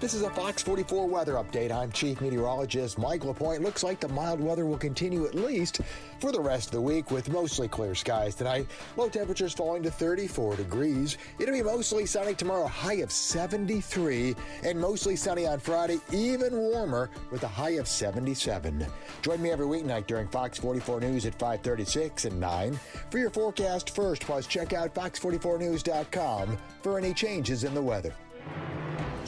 This 0.00 0.14
is 0.14 0.22
a 0.22 0.30
Fox 0.30 0.62
44 0.62 1.08
weather 1.08 1.32
update. 1.32 1.72
I'm 1.72 1.90
Chief 1.90 2.20
Meteorologist 2.20 2.98
Mike 2.98 3.24
LaPointe. 3.24 3.64
Looks 3.64 3.82
like 3.82 3.98
the 3.98 4.06
mild 4.06 4.38
weather 4.38 4.64
will 4.64 4.78
continue 4.78 5.26
at 5.26 5.34
least 5.34 5.80
for 6.20 6.30
the 6.30 6.40
rest 6.40 6.66
of 6.66 6.72
the 6.74 6.80
week 6.80 7.10
with 7.10 7.28
mostly 7.30 7.66
clear 7.66 7.96
skies 7.96 8.36
tonight. 8.36 8.68
Low 8.96 9.08
temperatures 9.08 9.54
falling 9.54 9.82
to 9.82 9.90
34 9.90 10.54
degrees. 10.54 11.18
It'll 11.40 11.52
be 11.52 11.64
mostly 11.64 12.06
sunny 12.06 12.34
tomorrow, 12.34 12.68
high 12.68 12.98
of 12.98 13.10
73, 13.10 14.36
and 14.62 14.80
mostly 14.80 15.16
sunny 15.16 15.48
on 15.48 15.58
Friday, 15.58 15.98
even 16.12 16.56
warmer 16.56 17.10
with 17.32 17.42
a 17.42 17.48
high 17.48 17.70
of 17.70 17.88
77. 17.88 18.86
Join 19.22 19.42
me 19.42 19.50
every 19.50 19.66
weeknight 19.66 20.06
during 20.06 20.28
Fox 20.28 20.58
44 20.58 21.00
News 21.00 21.26
at 21.26 21.34
536 21.40 22.24
and 22.24 22.38
9 22.38 22.78
for 23.10 23.18
your 23.18 23.30
forecast 23.30 23.90
first. 23.96 24.22
Plus, 24.22 24.46
check 24.46 24.72
out 24.72 24.94
fox44news.com 24.94 26.56
for 26.82 26.98
any 26.98 27.12
changes 27.12 27.64
in 27.64 27.74
the 27.74 27.82
weather. 27.82 28.14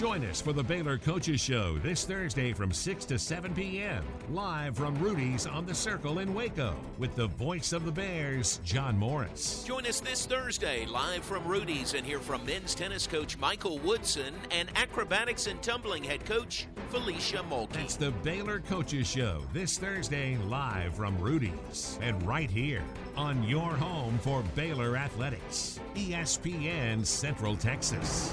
Join 0.01 0.25
us 0.25 0.41
for 0.41 0.55
the 0.55 0.63
Baylor 0.63 0.97
Coaches 0.97 1.43
Show 1.43 1.77
this 1.77 2.07
Thursday 2.07 2.55
from 2.55 2.73
6 2.73 3.05
to 3.05 3.19
7 3.19 3.53
p.m. 3.53 4.03
Live 4.31 4.75
from 4.75 4.99
Rudy's 4.99 5.47
on 5.47 5.67
the 5.67 5.75
Circle 5.75 6.21
in 6.21 6.33
Waco 6.33 6.75
with 6.97 7.15
the 7.17 7.27
voice 7.27 7.75
of 7.75 7.85
the 7.85 7.93
Bears, 7.93 8.61
John 8.65 8.97
Morris. 8.97 9.63
Join 9.65 9.85
us 9.85 10.01
this 10.01 10.25
Thursday 10.25 10.87
live 10.87 11.23
from 11.23 11.47
Rudy's 11.47 11.93
and 11.93 12.07
hear 12.07 12.19
from 12.19 12.47
men's 12.47 12.75
tennis 12.75 13.07
coach 13.07 13.37
Michael 13.37 13.79
Woodson 13.81 14.33
and 14.51 14.71
acrobatics 14.75 15.47
and 15.49 15.63
tumbling 15.63 16.03
head 16.03 16.25
coach 16.25 16.67
Felicia 16.89 17.45
Mulkey. 17.51 17.85
It's 17.85 17.97
the 17.97 18.11
Baylor 18.11 18.61
Coaches 18.61 19.07
Show 19.07 19.43
this 19.53 19.77
Thursday 19.77 20.39
live 20.47 20.95
from 20.95 21.19
Rudy's 21.19 21.99
and 22.01 22.27
right 22.27 22.51
here 22.51 22.83
on 23.19 23.43
your 23.43 23.69
home 23.77 24.19
for 24.23 24.43
Baylor 24.55 24.97
Athletics, 24.97 25.79
ESPN 25.95 27.05
Central 27.05 27.55
Texas. 27.55 28.33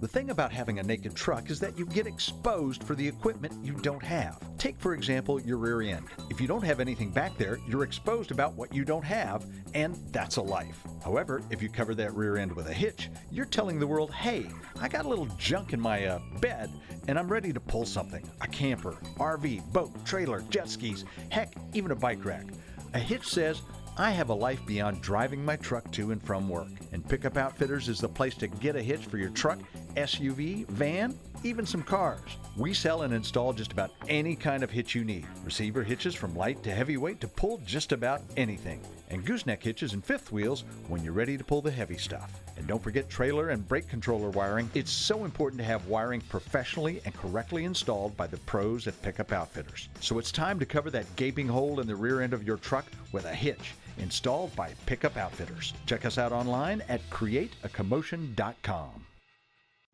The 0.00 0.08
thing 0.08 0.30
about 0.30 0.52
having 0.52 0.78
a 0.78 0.82
naked 0.82 1.14
truck 1.14 1.50
is 1.50 1.60
that 1.60 1.78
you 1.78 1.86
get 1.86 2.06
exposed 2.06 2.82
for 2.82 2.94
the 2.94 3.06
equipment 3.06 3.54
you 3.64 3.74
don't 3.74 4.02
have. 4.02 4.38
Take, 4.58 4.78
for 4.78 4.92
example, 4.92 5.40
your 5.40 5.56
rear 5.56 5.80
end. 5.82 6.06
If 6.28 6.40
you 6.40 6.46
don't 6.46 6.64
have 6.64 6.80
anything 6.80 7.10
back 7.10 7.38
there, 7.38 7.58
you're 7.66 7.84
exposed 7.84 8.30
about 8.30 8.54
what 8.54 8.74
you 8.74 8.84
don't 8.84 9.04
have, 9.04 9.46
and 9.72 9.96
that's 10.12 10.36
a 10.36 10.42
life. 10.42 10.78
However, 11.02 11.42
if 11.48 11.62
you 11.62 11.68
cover 11.70 11.94
that 11.94 12.14
rear 12.14 12.36
end 12.36 12.52
with 12.52 12.68
a 12.68 12.72
hitch, 12.72 13.08
you're 13.30 13.46
telling 13.46 13.78
the 13.78 13.86
world, 13.86 14.12
hey, 14.12 14.50
I 14.80 14.88
got 14.88 15.06
a 15.06 15.08
little 15.08 15.28
junk 15.38 15.72
in 15.72 15.80
my 15.80 16.04
uh, 16.04 16.18
bed, 16.40 16.70
and 17.08 17.18
I'm 17.18 17.28
ready 17.28 17.52
to 17.52 17.60
pull 17.60 17.86
something 17.86 18.28
a 18.40 18.46
camper, 18.48 18.96
RV, 19.16 19.72
boat, 19.72 20.04
trailer, 20.04 20.42
jet 20.50 20.68
skis, 20.68 21.04
heck, 21.30 21.54
even 21.72 21.92
a 21.92 21.96
bike 21.96 22.24
rack. 22.24 22.46
A 22.94 22.98
hitch 22.98 23.26
says, 23.26 23.62
I 23.96 24.10
have 24.10 24.30
a 24.30 24.34
life 24.34 24.64
beyond 24.66 25.02
driving 25.02 25.44
my 25.44 25.54
truck 25.54 25.88
to 25.92 26.10
and 26.10 26.20
from 26.20 26.48
work, 26.48 26.68
and 26.92 27.08
Pickup 27.08 27.36
Outfitters 27.36 27.88
is 27.88 28.00
the 28.00 28.08
place 28.08 28.34
to 28.36 28.48
get 28.48 28.74
a 28.74 28.82
hitch 28.82 29.06
for 29.06 29.18
your 29.18 29.30
truck, 29.30 29.60
SUV, 29.96 30.66
van, 30.68 31.18
even 31.42 31.66
some 31.66 31.82
cars. 31.82 32.38
We 32.56 32.72
sell 32.72 33.02
and 33.02 33.12
install 33.12 33.52
just 33.52 33.72
about 33.72 33.90
any 34.08 34.36
kind 34.36 34.62
of 34.62 34.70
hitch 34.70 34.94
you 34.94 35.04
need. 35.04 35.26
Receiver 35.44 35.82
hitches 35.82 36.14
from 36.14 36.36
light 36.36 36.62
to 36.62 36.70
heavyweight 36.70 37.20
to 37.20 37.28
pull 37.28 37.58
just 37.66 37.92
about 37.92 38.22
anything. 38.36 38.80
And 39.10 39.24
gooseneck 39.24 39.62
hitches 39.62 39.92
and 39.92 40.04
fifth 40.04 40.32
wheels 40.32 40.64
when 40.88 41.04
you're 41.04 41.12
ready 41.12 41.36
to 41.36 41.44
pull 41.44 41.60
the 41.60 41.70
heavy 41.70 41.98
stuff. 41.98 42.40
And 42.56 42.66
don't 42.66 42.82
forget 42.82 43.10
trailer 43.10 43.50
and 43.50 43.68
brake 43.68 43.88
controller 43.88 44.30
wiring. 44.30 44.70
It's 44.74 44.90
so 44.90 45.24
important 45.24 45.58
to 45.58 45.64
have 45.64 45.86
wiring 45.86 46.20
professionally 46.22 47.00
and 47.04 47.14
correctly 47.14 47.64
installed 47.64 48.16
by 48.16 48.26
the 48.26 48.38
pros 48.38 48.86
at 48.86 49.00
Pickup 49.02 49.32
Outfitters. 49.32 49.88
So 50.00 50.18
it's 50.18 50.32
time 50.32 50.58
to 50.60 50.66
cover 50.66 50.90
that 50.90 51.16
gaping 51.16 51.48
hole 51.48 51.80
in 51.80 51.86
the 51.86 51.96
rear 51.96 52.22
end 52.22 52.32
of 52.32 52.46
your 52.46 52.56
truck 52.56 52.86
with 53.12 53.26
a 53.26 53.34
hitch 53.34 53.74
installed 53.98 54.54
by 54.56 54.72
Pickup 54.86 55.16
Outfitters. 55.16 55.72
Check 55.86 56.04
us 56.04 56.18
out 56.18 56.32
online 56.32 56.82
at 56.88 57.08
createacommotion.com. 57.10 59.06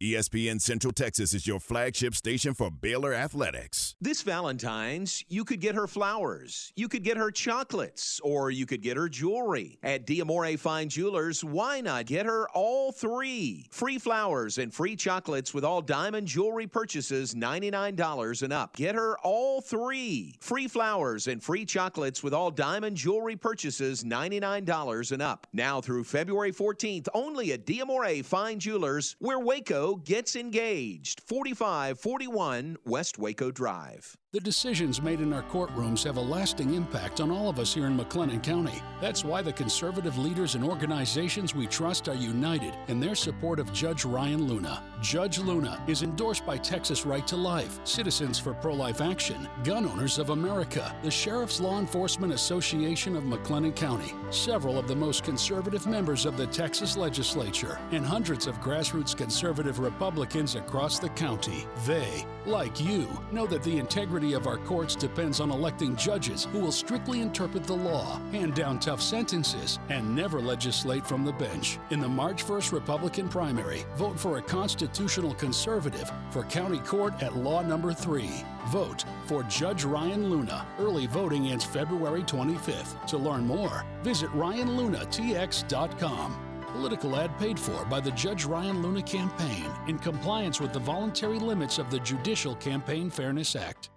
ESPN 0.03 0.59
Central 0.59 0.95
Texas 0.95 1.35
is 1.35 1.47
your 1.47 1.61
flagship 1.61 2.15
station 2.15 2.55
for 2.55 2.71
Baylor 2.71 3.13
Athletics. 3.13 3.97
This 4.01 4.23
Valentine's, 4.23 5.23
you 5.29 5.45
could 5.45 5.61
get 5.61 5.75
her 5.75 5.87
flowers, 5.87 6.73
you 6.75 6.89
could 6.89 7.03
get 7.03 7.19
her 7.19 7.31
chocolates, 7.31 8.19
or 8.25 8.51
you 8.51 8.65
could 8.65 8.81
get 8.81 8.97
her 8.97 9.11
jewelry. 9.11 9.79
At 9.83 10.07
Diamore 10.07 10.59
Fine 10.59 10.89
Jewelers, 10.89 11.45
why 11.45 11.83
not 11.83 12.07
get 12.07 12.25
her 12.25 12.49
all 12.55 12.93
three? 12.93 13.69
Free 13.73 13.99
flowers 13.99 14.57
and 14.57 14.73
free 14.73 14.97
chocolates 14.97 15.53
with 15.53 15.67
all 15.67 15.83
diamond 15.83 16.27
jewelry 16.27 16.67
purchases 16.67 17.35
$99 17.35 18.43
and 18.43 18.55
up. 18.55 18.77
Get 18.77 18.95
her 18.95 19.19
all 19.19 19.61
three. 19.61 20.39
Free 20.41 20.67
flowers 20.67 21.27
and 21.27 21.43
free 21.43 21.67
chocolates 21.67 22.23
with 22.23 22.33
all 22.33 22.51
diamond 22.51 22.97
jewelry 22.97 23.37
purchases 23.37 24.03
$99 24.03 25.13
and 25.13 25.21
up. 25.21 25.47
Now 25.53 25.83
through 25.83 26.05
February 26.05 26.53
14th, 26.53 27.09
only 27.13 27.53
at 27.53 27.67
Diamore 27.67 28.25
Fine 28.25 28.61
Jewelers, 28.61 29.17
where 29.19 29.39
Waco 29.39 29.90
gets 29.97 30.37
engaged. 30.37 31.23
4541 31.27 32.77
West 32.85 33.19
Waco 33.19 33.51
Drive. 33.51 34.17
The 34.33 34.39
decisions 34.39 35.03
made 35.03 35.21
in 35.21 35.33
our 35.33 35.43
courtrooms 35.43 36.05
have 36.05 36.17
a 36.17 36.21
lasting 36.21 36.75
impact 36.75 37.21
on 37.21 37.33
all 37.33 37.49
of 37.49 37.59
us 37.59 37.75
here 37.75 37.87
in 37.87 37.99
McLennan 37.99 38.45
County. 38.45 38.81
That's 39.01 39.25
why 39.25 39.43
the 39.43 39.53
conservative 39.53 40.19
leaders 40.19 40.55
and 40.55 40.63
organizations 40.63 41.53
we 41.53 41.67
trust 41.67 42.09
are 42.09 42.15
united 42.15 42.77
in 42.87 43.01
their 43.01 43.17
support 43.17 43.59
of 43.59 43.73
Judge 43.73 44.05
Ryan 44.05 44.47
Luna. 44.47 44.85
Judge 45.03 45.41
Luna 45.41 45.83
is 45.89 46.05
endorsed 46.05 46.47
by 46.47 46.59
Texas 46.59 47.05
Right 47.05 47.27
to 47.27 47.37
Life, 47.37 47.81
Citizens 47.83 48.39
for 48.39 48.55
Pro 48.55 48.73
Life 48.75 49.01
Action, 49.01 49.49
Gun 49.65 49.85
Owners 49.85 50.21
of 50.21 50.31
America, 50.31 50.95
the 51.03 51.11
Sheriff's 51.11 51.59
Law 51.59 51.81
Enforcement 51.81 52.33
Association 52.33 53.17
of 53.17 53.25
McLennan 53.25 53.75
County, 53.75 54.15
several 54.31 54.79
of 54.79 54.87
the 54.87 54.95
most 54.95 55.25
conservative 55.25 55.89
members 55.89 56.25
of 56.25 56.37
the 56.37 56.47
Texas 56.47 56.97
legislature, 56.97 57.81
and 57.91 58.07
hundreds 58.07 58.47
of 58.47 58.61
grassroots 58.61 59.17
conservative 59.17 59.81
Republicans 59.81 60.55
across 60.55 61.01
the 61.01 61.09
county. 61.09 61.67
They, 61.85 62.25
like 62.47 62.81
you, 62.81 63.09
know 63.33 63.49
that 63.49 63.65
the 63.65 63.77
integrity 63.77 64.20
of 64.35 64.47
our 64.47 64.59
courts 64.59 64.95
depends 64.95 65.41
on 65.41 65.51
electing 65.51 65.97
judges 65.97 66.45
who 66.53 66.61
will 66.61 66.73
strictly 66.73 67.21
interpret 67.21 67.65
the 67.65 67.73
law, 67.73 68.21
hand 68.31 68.55
down 68.55 68.79
tough 68.79 69.01
sentences, 69.01 69.79
and 69.89 70.15
never 70.15 70.41
legislate 70.41 71.07
from 71.07 71.25
the 71.25 71.33
bench. 71.33 71.79
In 71.91 72.01
the 72.01 72.09
March 72.09 72.45
1st 72.45 72.73
Republican 72.73 73.29
primary, 73.29 73.87
vote 73.97 74.21
for 74.21 74.39
a 74.39 74.43
constitutional 74.43 75.35
conservative 75.35 76.11
for 76.31 76.45
county 76.45 76.79
court 76.79 77.21
at 77.23 77.37
law 77.37 77.63
number 77.63 77.93
3. 77.93 78.31
Vote 78.69 79.05
for 79.25 79.43
Judge 79.45 79.85
Ryan 79.85 80.29
Luna. 80.31 80.67
Early 80.79 81.07
voting 81.07 81.49
ends 81.49 81.65
February 81.65 82.23
25th. 82.23 83.07
To 83.07 83.19
learn 83.19 83.47
more, 83.47 83.85
visit 84.03 84.31
RyanLunaTX.com. 84.31 86.47
Political 86.73 87.17
ad 87.17 87.39
paid 87.39 87.59
for 87.59 87.85
by 87.87 88.01
the 88.01 88.13
Judge 88.13 88.45
Ryan 88.45 88.83
Luna 88.83 89.03
campaign 89.03 89.71
in 89.89 89.99
compliance 89.99 90.61
with 90.61 90.73
the 90.73 90.79
voluntary 90.79 91.39
limits 91.39 91.79
of 91.79 91.91
the 91.91 91.99
Judicial 92.01 92.55
Campaign 92.57 93.11
Fairness 93.11 93.57
Act. 93.57 93.91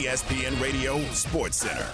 ESPN 0.00 0.58
Radio 0.62 0.98
Sports 1.12 1.58
Center. 1.58 1.86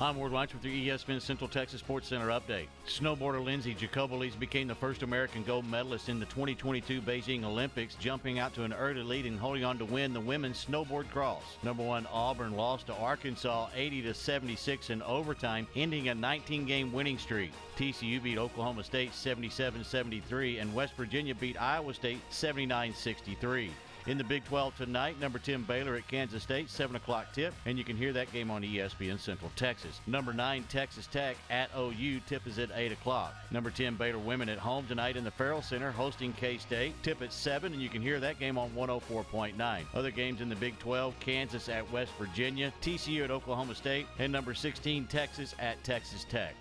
I'm 0.00 0.16
Ward 0.16 0.32
Watch 0.32 0.54
with 0.54 0.64
your 0.64 0.72
ESPN 0.96 1.20
Central 1.20 1.48
Texas 1.48 1.80
Sports 1.80 2.08
Center 2.08 2.28
update. 2.28 2.68
Snowboarder 2.88 3.44
Lindsey 3.44 3.74
Jacobellis 3.74 4.38
became 4.38 4.68
the 4.68 4.74
first 4.74 5.02
American 5.02 5.42
gold 5.42 5.66
medalist 5.66 6.08
in 6.08 6.18
the 6.18 6.24
2022 6.24 7.02
Beijing 7.02 7.44
Olympics, 7.44 7.94
jumping 7.96 8.38
out 8.38 8.54
to 8.54 8.64
an 8.64 8.72
early 8.72 9.02
lead 9.02 9.26
and 9.26 9.38
holding 9.38 9.64
on 9.64 9.76
to 9.76 9.84
win 9.84 10.14
the 10.14 10.20
women's 10.20 10.64
snowboard 10.64 11.10
cross. 11.10 11.42
Number 11.62 11.82
one 11.82 12.06
Auburn 12.10 12.56
lost 12.56 12.86
to 12.86 12.94
Arkansas 12.94 13.68
80 13.74 14.00
to 14.00 14.14
76 14.14 14.88
in 14.88 15.02
overtime, 15.02 15.66
ending 15.76 16.08
a 16.08 16.14
19-game 16.14 16.90
winning 16.90 17.18
streak. 17.18 17.52
TCU 17.76 18.22
beat 18.22 18.38
Oklahoma 18.38 18.82
State 18.82 19.12
77-73, 19.12 20.58
and 20.58 20.74
West 20.74 20.94
Virginia 20.96 21.34
beat 21.34 21.60
Iowa 21.60 21.92
State 21.92 22.20
79-63. 22.30 23.68
In 24.08 24.18
the 24.18 24.24
Big 24.24 24.44
12 24.46 24.76
tonight, 24.76 25.20
number 25.20 25.38
10 25.38 25.62
Baylor 25.62 25.94
at 25.94 26.08
Kansas 26.08 26.42
State, 26.42 26.68
7 26.68 26.96
o'clock 26.96 27.32
tip, 27.32 27.54
and 27.66 27.78
you 27.78 27.84
can 27.84 27.96
hear 27.96 28.12
that 28.12 28.32
game 28.32 28.50
on 28.50 28.62
ESPN 28.62 29.18
Central 29.18 29.52
Texas. 29.54 30.00
Number 30.08 30.32
9 30.32 30.64
Texas 30.68 31.06
Tech 31.06 31.36
at 31.50 31.70
OU, 31.78 32.20
tip 32.26 32.44
is 32.48 32.58
at 32.58 32.70
8 32.74 32.90
o'clock. 32.90 33.32
Number 33.52 33.70
10 33.70 33.94
Baylor 33.94 34.18
women 34.18 34.48
at 34.48 34.58
home 34.58 34.86
tonight 34.88 35.16
in 35.16 35.22
the 35.22 35.30
Ferrell 35.30 35.62
Center 35.62 35.92
hosting 35.92 36.32
K-State, 36.32 37.00
tip 37.04 37.22
at 37.22 37.32
7, 37.32 37.72
and 37.72 37.80
you 37.80 37.88
can 37.88 38.02
hear 38.02 38.18
that 38.18 38.40
game 38.40 38.58
on 38.58 38.70
104.9. 38.70 39.84
Other 39.94 40.10
games 40.10 40.40
in 40.40 40.48
the 40.48 40.56
Big 40.56 40.76
12, 40.80 41.14
Kansas 41.20 41.68
at 41.68 41.88
West 41.92 42.10
Virginia, 42.18 42.72
TCU 42.82 43.22
at 43.22 43.30
Oklahoma 43.30 43.76
State, 43.76 44.08
and 44.18 44.32
number 44.32 44.52
16 44.52 45.06
Texas 45.06 45.54
at 45.60 45.82
Texas 45.84 46.26
Tech. 46.28 46.56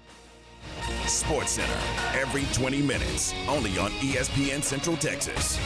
Sports 1.07 1.53
Center, 1.53 1.79
every 2.13 2.45
20 2.53 2.83
minutes, 2.83 3.33
only 3.47 3.79
on 3.79 3.89
ESPN 3.93 4.61
Central 4.61 4.95
Texas. 4.97 5.57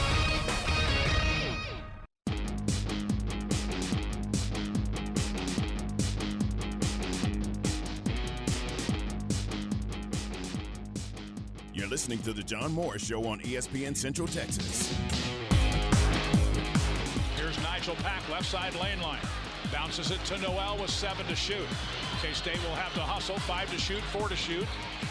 Listening 12.06 12.22
to 12.22 12.40
The 12.40 12.44
John 12.44 12.72
Moore 12.72 13.00
Show 13.00 13.26
on 13.26 13.40
ESPN 13.40 13.96
Central 13.96 14.28
Texas. 14.28 14.96
Here's 17.34 17.60
Nigel 17.64 17.96
Pack, 17.96 18.22
left 18.30 18.46
side 18.46 18.76
lane 18.76 19.00
line. 19.00 19.18
Bounces 19.72 20.12
it 20.12 20.24
to 20.26 20.38
Nowell 20.38 20.78
with 20.80 20.90
seven 20.90 21.26
to 21.26 21.34
shoot. 21.34 21.66
K-State 22.22 22.62
will 22.62 22.76
have 22.76 22.94
to 22.94 23.00
hustle, 23.00 23.40
five 23.40 23.68
to 23.72 23.78
shoot, 23.80 24.00
four 24.12 24.28
to 24.28 24.36
shoot. 24.36 24.64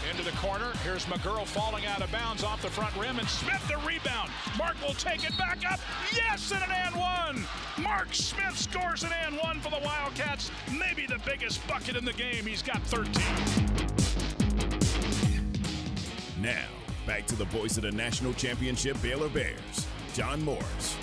Into 0.10 0.24
the 0.24 0.32
corner, 0.38 0.72
here's 0.86 1.04
McGurl 1.08 1.46
falling 1.46 1.86
out 1.86 2.02
of 2.02 2.10
bounds 2.14 2.46
off 2.46 2.62
the 2.62 2.70
front 2.70 2.96
rim, 2.96 3.20
and 3.20 3.28
Smith 3.28 3.68
the 3.68 3.76
rebound. 3.86 4.32
Mark 4.58 4.82
will 4.82 4.94
take 4.94 5.26
it 5.26 5.38
back 5.38 5.70
up. 5.70 5.82
Yes, 6.14 6.50
and 6.54 6.64
an 6.64 6.72
and 6.72 6.96
one. 6.96 7.44
Mark 7.78 8.14
Smith 8.14 8.58
scores 8.58 9.04
an 9.04 9.12
and 9.26 9.36
one 9.40 9.60
for 9.60 9.70
the 9.70 9.82
Wildcats. 9.84 10.50
Maybe 10.72 11.06
the 11.06 11.20
biggest 11.26 11.60
bucket 11.68 11.98
in 11.98 12.06
the 12.06 12.14
game. 12.14 12.46
He's 12.46 12.62
got 12.62 12.82
13. 12.84 13.12
Now, 16.42 16.64
back 17.06 17.26
to 17.28 17.36
the 17.36 17.46
voice 17.46 17.78
of 17.78 17.84
the 17.84 17.92
national 17.92 18.34
championship 18.34 19.02
Baylor 19.02 19.30
Bears, 19.30 19.88
John 20.14 20.42
Morris. 20.44 20.98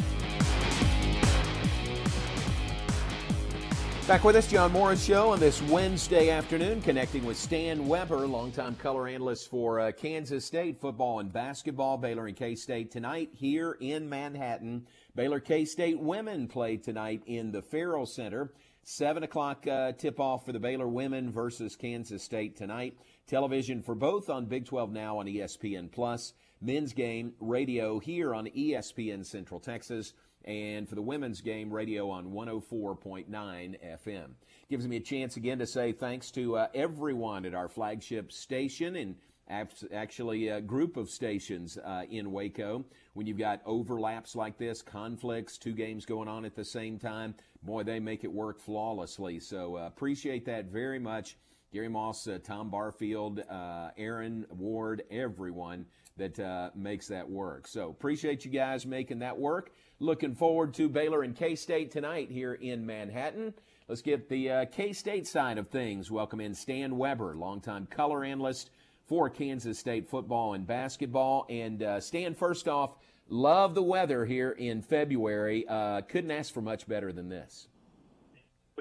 Back 4.08 4.24
with 4.24 4.34
us, 4.34 4.50
John 4.50 4.72
Morris 4.72 5.04
Show 5.04 5.30
on 5.30 5.38
this 5.38 5.62
Wednesday 5.62 6.28
afternoon, 6.30 6.82
connecting 6.82 7.24
with 7.24 7.36
Stan 7.36 7.86
Weber, 7.86 8.26
longtime 8.26 8.74
color 8.74 9.06
analyst 9.06 9.48
for 9.48 9.78
uh, 9.78 9.92
Kansas 9.92 10.44
State 10.44 10.80
football 10.80 11.20
and 11.20 11.32
basketball. 11.32 11.96
Baylor 11.96 12.26
and 12.26 12.36
K 12.36 12.56
State 12.56 12.90
tonight 12.90 13.30
here 13.32 13.76
in 13.80 14.08
Manhattan. 14.08 14.88
Baylor 15.14 15.38
K 15.38 15.64
State 15.64 16.00
women 16.00 16.48
play 16.48 16.76
tonight 16.76 17.22
in 17.26 17.52
the 17.52 17.62
Ferrell 17.62 18.04
Center. 18.04 18.52
Seven 18.82 19.22
o'clock 19.22 19.64
uh, 19.68 19.92
tip 19.92 20.18
off 20.18 20.44
for 20.44 20.50
the 20.50 20.58
Baylor 20.58 20.88
women 20.88 21.30
versus 21.30 21.76
Kansas 21.76 22.24
State 22.24 22.56
tonight. 22.56 22.98
Television 23.32 23.80
for 23.80 23.94
both 23.94 24.28
on 24.28 24.44
Big 24.44 24.66
12 24.66 24.92
Now 24.92 25.16
on 25.16 25.24
ESPN 25.24 25.90
Plus. 25.90 26.34
Men's 26.60 26.92
game 26.92 27.32
radio 27.40 27.98
here 27.98 28.34
on 28.34 28.44
ESPN 28.44 29.24
Central 29.24 29.58
Texas 29.58 30.12
and 30.44 30.86
for 30.86 30.96
the 30.96 31.00
women's 31.00 31.40
game, 31.40 31.72
radio 31.72 32.10
on 32.10 32.26
104.9 32.26 33.30
FM. 33.30 34.32
Gives 34.68 34.86
me 34.86 34.98
a 34.98 35.00
chance 35.00 35.38
again 35.38 35.58
to 35.60 35.66
say 35.66 35.92
thanks 35.92 36.30
to 36.32 36.58
uh, 36.58 36.66
everyone 36.74 37.46
at 37.46 37.54
our 37.54 37.70
flagship 37.70 38.32
station 38.32 38.96
and 38.96 39.16
actually 39.48 40.48
a 40.48 40.60
group 40.60 40.98
of 40.98 41.08
stations 41.08 41.78
uh, 41.78 42.02
in 42.10 42.32
Waco. 42.32 42.84
When 43.14 43.26
you've 43.26 43.38
got 43.38 43.62
overlaps 43.64 44.36
like 44.36 44.58
this, 44.58 44.82
conflicts, 44.82 45.56
two 45.56 45.72
games 45.72 46.04
going 46.04 46.28
on 46.28 46.44
at 46.44 46.54
the 46.54 46.66
same 46.66 46.98
time, 46.98 47.34
boy, 47.62 47.82
they 47.82 47.98
make 47.98 48.24
it 48.24 48.32
work 48.32 48.60
flawlessly. 48.60 49.40
So 49.40 49.78
uh, 49.78 49.86
appreciate 49.86 50.44
that 50.44 50.66
very 50.66 50.98
much. 50.98 51.38
Gary 51.72 51.88
Moss, 51.88 52.28
uh, 52.28 52.38
Tom 52.44 52.68
Barfield, 52.68 53.40
uh, 53.48 53.90
Aaron 53.96 54.44
Ward, 54.50 55.04
everyone 55.10 55.86
that 56.18 56.38
uh, 56.38 56.68
makes 56.74 57.08
that 57.08 57.28
work. 57.28 57.66
So 57.66 57.88
appreciate 57.88 58.44
you 58.44 58.50
guys 58.50 58.84
making 58.84 59.20
that 59.20 59.38
work. 59.38 59.72
Looking 59.98 60.34
forward 60.34 60.74
to 60.74 60.90
Baylor 60.90 61.22
and 61.22 61.34
K 61.34 61.54
State 61.54 61.90
tonight 61.90 62.30
here 62.30 62.52
in 62.52 62.84
Manhattan. 62.84 63.54
Let's 63.88 64.02
get 64.02 64.28
the 64.28 64.50
uh, 64.50 64.64
K 64.66 64.92
State 64.92 65.26
side 65.26 65.56
of 65.56 65.68
things. 65.68 66.10
Welcome 66.10 66.40
in 66.40 66.54
Stan 66.54 66.98
Weber, 66.98 67.34
longtime 67.36 67.86
color 67.86 68.22
analyst 68.22 68.68
for 69.06 69.30
Kansas 69.30 69.78
State 69.78 70.06
football 70.06 70.52
and 70.52 70.66
basketball. 70.66 71.46
And 71.48 71.82
uh, 71.82 72.00
Stan, 72.00 72.34
first 72.34 72.68
off, 72.68 72.96
love 73.30 73.74
the 73.74 73.82
weather 73.82 74.26
here 74.26 74.50
in 74.50 74.82
February. 74.82 75.64
Uh, 75.66 76.02
couldn't 76.02 76.32
ask 76.32 76.52
for 76.52 76.60
much 76.60 76.86
better 76.86 77.12
than 77.14 77.30
this 77.30 77.68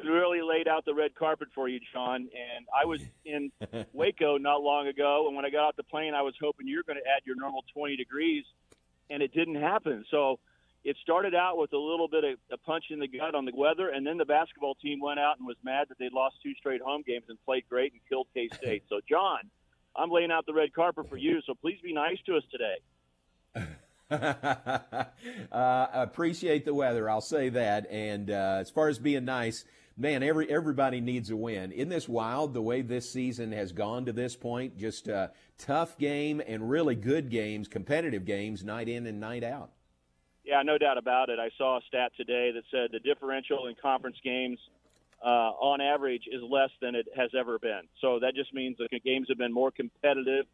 really 0.06 0.42
laid 0.42 0.68
out 0.68 0.86
the 0.86 0.94
red 0.94 1.16
carpet 1.16 1.50
for 1.54 1.68
you, 1.68 1.80
John. 1.94 2.16
And 2.22 2.66
I 2.74 2.86
was 2.86 3.02
in 3.26 3.52
Waco 3.94 4.38
not 4.38 4.62
long 4.62 4.88
ago, 4.88 5.26
and 5.28 5.36
when 5.36 5.46
I 5.46 5.50
got 5.50 5.68
off 5.68 5.76
the 5.76 5.84
plane, 5.84 6.14
I 6.14 6.22
was 6.22 6.34
hoping 6.42 6.68
you're 6.68 6.84
going 6.84 7.00
to 7.00 7.08
add 7.10 7.22
your 7.26 7.36
normal 7.36 7.64
20 7.74 7.96
degrees, 7.96 8.44
and 9.10 9.22
it 9.22 9.34
didn't 9.34 9.56
happen. 9.56 10.06
So 10.12 10.40
it 10.84 10.96
started 11.02 11.36
out 11.36 11.58
with 11.58 11.74
a 11.74 11.78
little 11.78 12.08
bit 12.08 12.24
of 12.24 12.40
a 12.52 12.58
punch 12.58 12.86
in 12.90 13.00
the 13.00 13.08
gut 13.08 13.36
on 13.36 13.46
the 13.46 13.52
weather, 13.56 13.90
and 13.90 14.06
then 14.06 14.18
the 14.18 14.26
basketball 14.26 14.76
team 14.76 15.00
went 15.00 15.20
out 15.20 15.38
and 15.38 15.48
was 15.48 15.58
mad 15.64 15.88
that 15.90 16.00
they 16.00 16.10
lost 16.12 16.36
two 16.42 16.54
straight 16.56 16.82
home 16.82 17.04
games 17.06 17.26
and 17.30 17.38
played 17.46 17.64
great 17.70 17.94
and 17.94 18.02
killed 18.10 18.28
K 18.34 18.50
State. 18.54 18.84
so, 18.90 19.00
John, 19.08 19.40
I'm 19.96 20.10
laying 20.10 20.32
out 20.32 20.46
the 20.46 20.54
red 20.54 20.74
carpet 20.74 21.10
for 21.10 21.18
you, 21.18 21.42
so 21.46 21.54
please 21.54 21.78
be 21.84 21.94
nice 21.94 22.18
to 22.26 22.38
us 22.38 22.44
today. 22.52 22.78
uh, 25.52 25.88
appreciate 25.94 26.66
the 26.66 26.74
weather. 26.74 27.10
I'll 27.10 27.22
say 27.22 27.50
that. 27.50 27.90
And 27.90 28.30
uh, 28.30 28.58
as 28.60 28.70
far 28.70 28.90
as 28.90 29.00
being 29.00 29.26
nice, 29.26 29.66
man, 30.02 30.24
every 30.24 30.50
everybody 30.52 31.00
needs 31.00 31.30
a 31.30 31.36
win. 31.36 31.72
Isn't 31.72 31.90
this 31.90 32.10
wild 32.10 32.54
the 32.54 32.62
way 32.62 32.82
this 32.82 33.10
season 33.10 33.52
has 33.52 33.72
gone 33.72 34.06
to 34.06 34.12
this 34.12 34.36
point? 34.36 34.78
Just 34.78 35.08
a 35.08 35.32
tough 35.58 35.98
game 35.98 36.42
and 36.46 36.70
really 36.70 36.96
good 36.96 37.30
games, 37.30 37.68
competitive 37.68 38.26
games, 38.26 38.64
night 38.64 38.90
in 38.90 39.06
and 39.06 39.20
night 39.20 39.44
out. 39.44 39.72
Yeah, 40.44 40.64
no 40.64 40.80
doubt 40.80 40.98
about 40.98 41.30
it. 41.30 41.38
I 41.40 41.50
saw 41.58 41.78
a 41.78 41.82
stat 41.88 42.12
today 42.18 42.52
that 42.52 42.64
said 42.72 42.90
the 42.92 43.00
differential 43.00 43.68
in 43.68 43.76
conference 43.76 44.18
games 44.24 44.58
uh, 45.24 45.28
on 45.28 45.82
average 45.82 46.24
is 46.30 46.42
less 46.42 46.72
than 46.82 46.96
it 46.96 47.08
has 47.16 47.30
ever 47.38 47.60
been. 47.60 47.82
So 48.02 48.20
that 48.20 48.34
just 48.34 48.52
means 48.54 48.78
the 48.78 49.00
games 49.00 49.28
have 49.30 49.38
been 49.38 49.54
more 49.54 49.70
competitive 49.70 50.48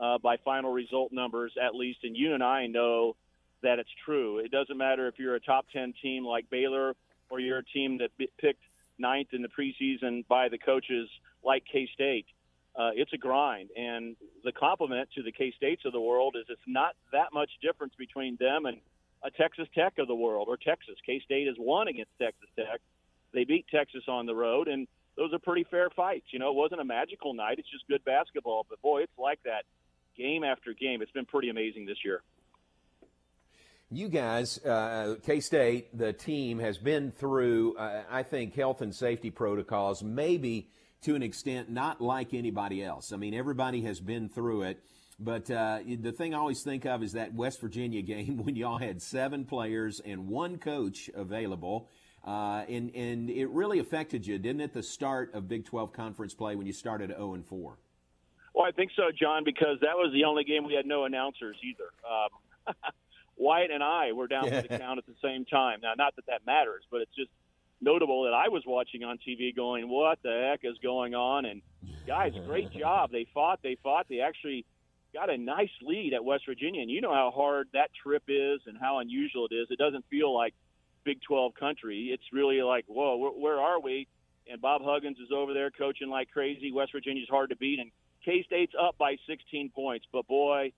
uh, 0.00 0.18
by 0.18 0.36
final 0.44 0.72
result 0.72 1.12
numbers, 1.12 1.52
at 1.60 1.74
least. 1.74 1.98
And 2.04 2.16
you 2.16 2.34
and 2.34 2.42
I 2.42 2.68
know 2.68 3.16
that 3.64 3.80
it's 3.80 3.90
true. 4.04 4.38
It 4.38 4.52
doesn't 4.52 4.76
matter 4.76 5.08
if 5.08 5.18
you're 5.18 5.34
a 5.34 5.40
top 5.40 5.66
10 5.72 5.94
team 6.00 6.24
like 6.24 6.48
Baylor 6.48 6.94
or 7.30 7.40
you're 7.40 7.58
a 7.58 7.64
team 7.64 7.98
that 7.98 8.10
picked 8.38 8.62
ninth 8.98 9.28
in 9.32 9.42
the 9.42 9.48
preseason 9.48 10.26
by 10.28 10.48
the 10.48 10.58
coaches 10.58 11.08
like 11.44 11.64
K 11.70 11.88
State. 11.92 12.26
Uh, 12.74 12.90
it's 12.94 13.12
a 13.12 13.18
grind, 13.18 13.68
and 13.76 14.16
the 14.44 14.52
compliment 14.52 15.08
to 15.14 15.22
the 15.22 15.32
K 15.32 15.52
States 15.56 15.82
of 15.84 15.92
the 15.92 16.00
world 16.00 16.36
is 16.38 16.46
it's 16.48 16.60
not 16.66 16.94
that 17.12 17.28
much 17.32 17.50
difference 17.60 17.94
between 17.98 18.36
them 18.40 18.64
and 18.66 18.78
a 19.22 19.30
Texas 19.30 19.68
Tech 19.74 19.98
of 19.98 20.08
the 20.08 20.14
world 20.14 20.48
or 20.48 20.56
Texas. 20.56 20.94
K 21.04 21.20
State 21.24 21.46
has 21.46 21.56
won 21.58 21.88
against 21.88 22.10
Texas 22.20 22.48
Tech. 22.56 22.80
They 23.34 23.44
beat 23.44 23.66
Texas 23.70 24.04
on 24.08 24.26
the 24.26 24.34
road, 24.34 24.68
and 24.68 24.88
those 25.16 25.32
are 25.32 25.38
pretty 25.38 25.64
fair 25.64 25.90
fights. 25.90 26.26
You 26.30 26.38
know, 26.38 26.50
it 26.50 26.56
wasn't 26.56 26.80
a 26.80 26.84
magical 26.84 27.34
night. 27.34 27.58
It's 27.58 27.70
just 27.70 27.86
good 27.88 28.04
basketball, 28.04 28.66
but 28.68 28.80
boy, 28.80 29.02
it's 29.02 29.18
like 29.18 29.40
that 29.44 29.64
game 30.16 30.44
after 30.44 30.72
game. 30.72 31.02
It's 31.02 31.12
been 31.12 31.26
pretty 31.26 31.50
amazing 31.50 31.86
this 31.86 31.98
year 32.04 32.22
you 33.92 34.08
guys, 34.08 34.58
uh, 34.64 35.16
K 35.24 35.40
State, 35.40 35.96
the 35.96 36.12
team 36.12 36.58
has 36.58 36.78
been 36.78 37.10
through, 37.10 37.76
uh, 37.76 38.02
I 38.10 38.22
think, 38.22 38.54
health 38.54 38.80
and 38.80 38.94
safety 38.94 39.30
protocols, 39.30 40.02
maybe 40.02 40.68
to 41.02 41.14
an 41.14 41.22
extent 41.22 41.70
not 41.70 42.00
like 42.00 42.32
anybody 42.32 42.82
else. 42.82 43.12
I 43.12 43.16
mean, 43.16 43.34
everybody 43.34 43.82
has 43.82 44.00
been 44.00 44.28
through 44.28 44.62
it. 44.62 44.82
But 45.18 45.50
uh, 45.50 45.80
the 45.86 46.10
thing 46.10 46.34
I 46.34 46.38
always 46.38 46.62
think 46.62 46.86
of 46.86 47.02
is 47.02 47.12
that 47.12 47.34
West 47.34 47.60
Virginia 47.60 48.02
game 48.02 48.38
when 48.38 48.56
y'all 48.56 48.78
had 48.78 49.02
seven 49.02 49.44
players 49.44 50.00
and 50.00 50.28
one 50.28 50.58
coach 50.58 51.10
available. 51.14 51.90
Uh, 52.24 52.64
and, 52.68 52.94
and 52.94 53.28
it 53.28 53.48
really 53.48 53.80
affected 53.80 54.26
you, 54.26 54.38
didn't 54.38 54.60
it, 54.60 54.72
the 54.72 54.82
start 54.82 55.34
of 55.34 55.48
Big 55.48 55.64
12 55.64 55.92
conference 55.92 56.34
play 56.34 56.54
when 56.54 56.66
you 56.66 56.72
started 56.72 57.10
0 57.10 57.34
and 57.34 57.44
4? 57.44 57.76
Well, 58.54 58.64
I 58.64 58.70
think 58.70 58.92
so, 58.94 59.04
John, 59.18 59.42
because 59.44 59.78
that 59.80 59.96
was 59.96 60.12
the 60.12 60.24
only 60.24 60.44
game 60.44 60.64
we 60.64 60.74
had 60.74 60.86
no 60.86 61.04
announcers 61.04 61.56
either. 61.64 61.90
Um, 62.08 62.74
Wyatt 63.36 63.70
and 63.70 63.82
I 63.82 64.12
were 64.12 64.26
down 64.26 64.48
for 64.48 64.62
the 64.62 64.78
count 64.78 64.98
at 64.98 65.06
the 65.06 65.14
same 65.22 65.44
time. 65.44 65.80
Now, 65.82 65.94
not 65.96 66.16
that 66.16 66.26
that 66.26 66.46
matters, 66.46 66.84
but 66.90 67.00
it's 67.00 67.14
just 67.16 67.30
notable 67.80 68.24
that 68.24 68.34
I 68.34 68.48
was 68.48 68.62
watching 68.66 69.02
on 69.04 69.18
TV, 69.18 69.54
going, 69.54 69.88
"What 69.88 70.18
the 70.22 70.48
heck 70.50 70.60
is 70.64 70.78
going 70.82 71.14
on?" 71.14 71.44
And 71.44 71.62
guys, 72.06 72.32
great 72.46 72.70
job. 72.78 73.10
They 73.10 73.26
fought. 73.34 73.60
They 73.62 73.76
fought. 73.82 74.06
They 74.08 74.20
actually 74.20 74.64
got 75.12 75.28
a 75.28 75.36
nice 75.36 75.70
lead 75.82 76.14
at 76.14 76.24
West 76.24 76.44
Virginia, 76.46 76.82
and 76.82 76.90
you 76.90 77.00
know 77.00 77.12
how 77.12 77.30
hard 77.34 77.68
that 77.74 77.90
trip 78.02 78.22
is 78.28 78.60
and 78.66 78.78
how 78.80 78.98
unusual 78.98 79.46
it 79.50 79.54
is. 79.54 79.68
It 79.70 79.78
doesn't 79.78 80.04
feel 80.08 80.34
like 80.34 80.54
Big 81.04 81.20
12 81.22 81.54
country. 81.54 82.10
It's 82.12 82.22
really 82.32 82.62
like, 82.62 82.84
whoa, 82.86 83.16
where, 83.16 83.30
where 83.32 83.60
are 83.60 83.80
we? 83.80 84.08
And 84.50 84.60
Bob 84.60 84.82
Huggins 84.84 85.18
is 85.18 85.30
over 85.34 85.52
there 85.52 85.70
coaching 85.70 86.08
like 86.08 86.30
crazy. 86.30 86.72
West 86.72 86.92
Virginia's 86.92 87.28
hard 87.28 87.50
to 87.50 87.56
beat, 87.56 87.78
and 87.78 87.90
K 88.24 88.42
State's 88.44 88.72
up 88.80 88.96
by 88.98 89.16
16 89.28 89.70
points. 89.74 90.06
But 90.12 90.26
boy, 90.26 90.72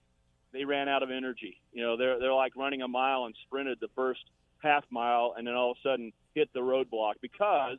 they 0.55 0.64
ran 0.64 0.88
out 0.88 1.03
of 1.03 1.11
energy. 1.11 1.61
You 1.73 1.83
know, 1.83 1.97
they're 1.97 2.19
they're 2.19 2.33
like 2.33 2.57
running 2.57 2.81
a 2.81 2.88
mile 2.88 3.25
and 3.25 3.35
sprinted 3.47 3.79
the 3.81 3.88
first 3.95 4.21
half 4.62 4.85
mile, 4.88 5.35
and 5.37 5.47
then 5.47 5.55
all 5.55 5.73
of 5.73 5.77
a 5.85 5.88
sudden 5.88 6.12
hit 6.35 6.49
the 6.55 6.61
roadblock 6.61 7.14
because 7.21 7.79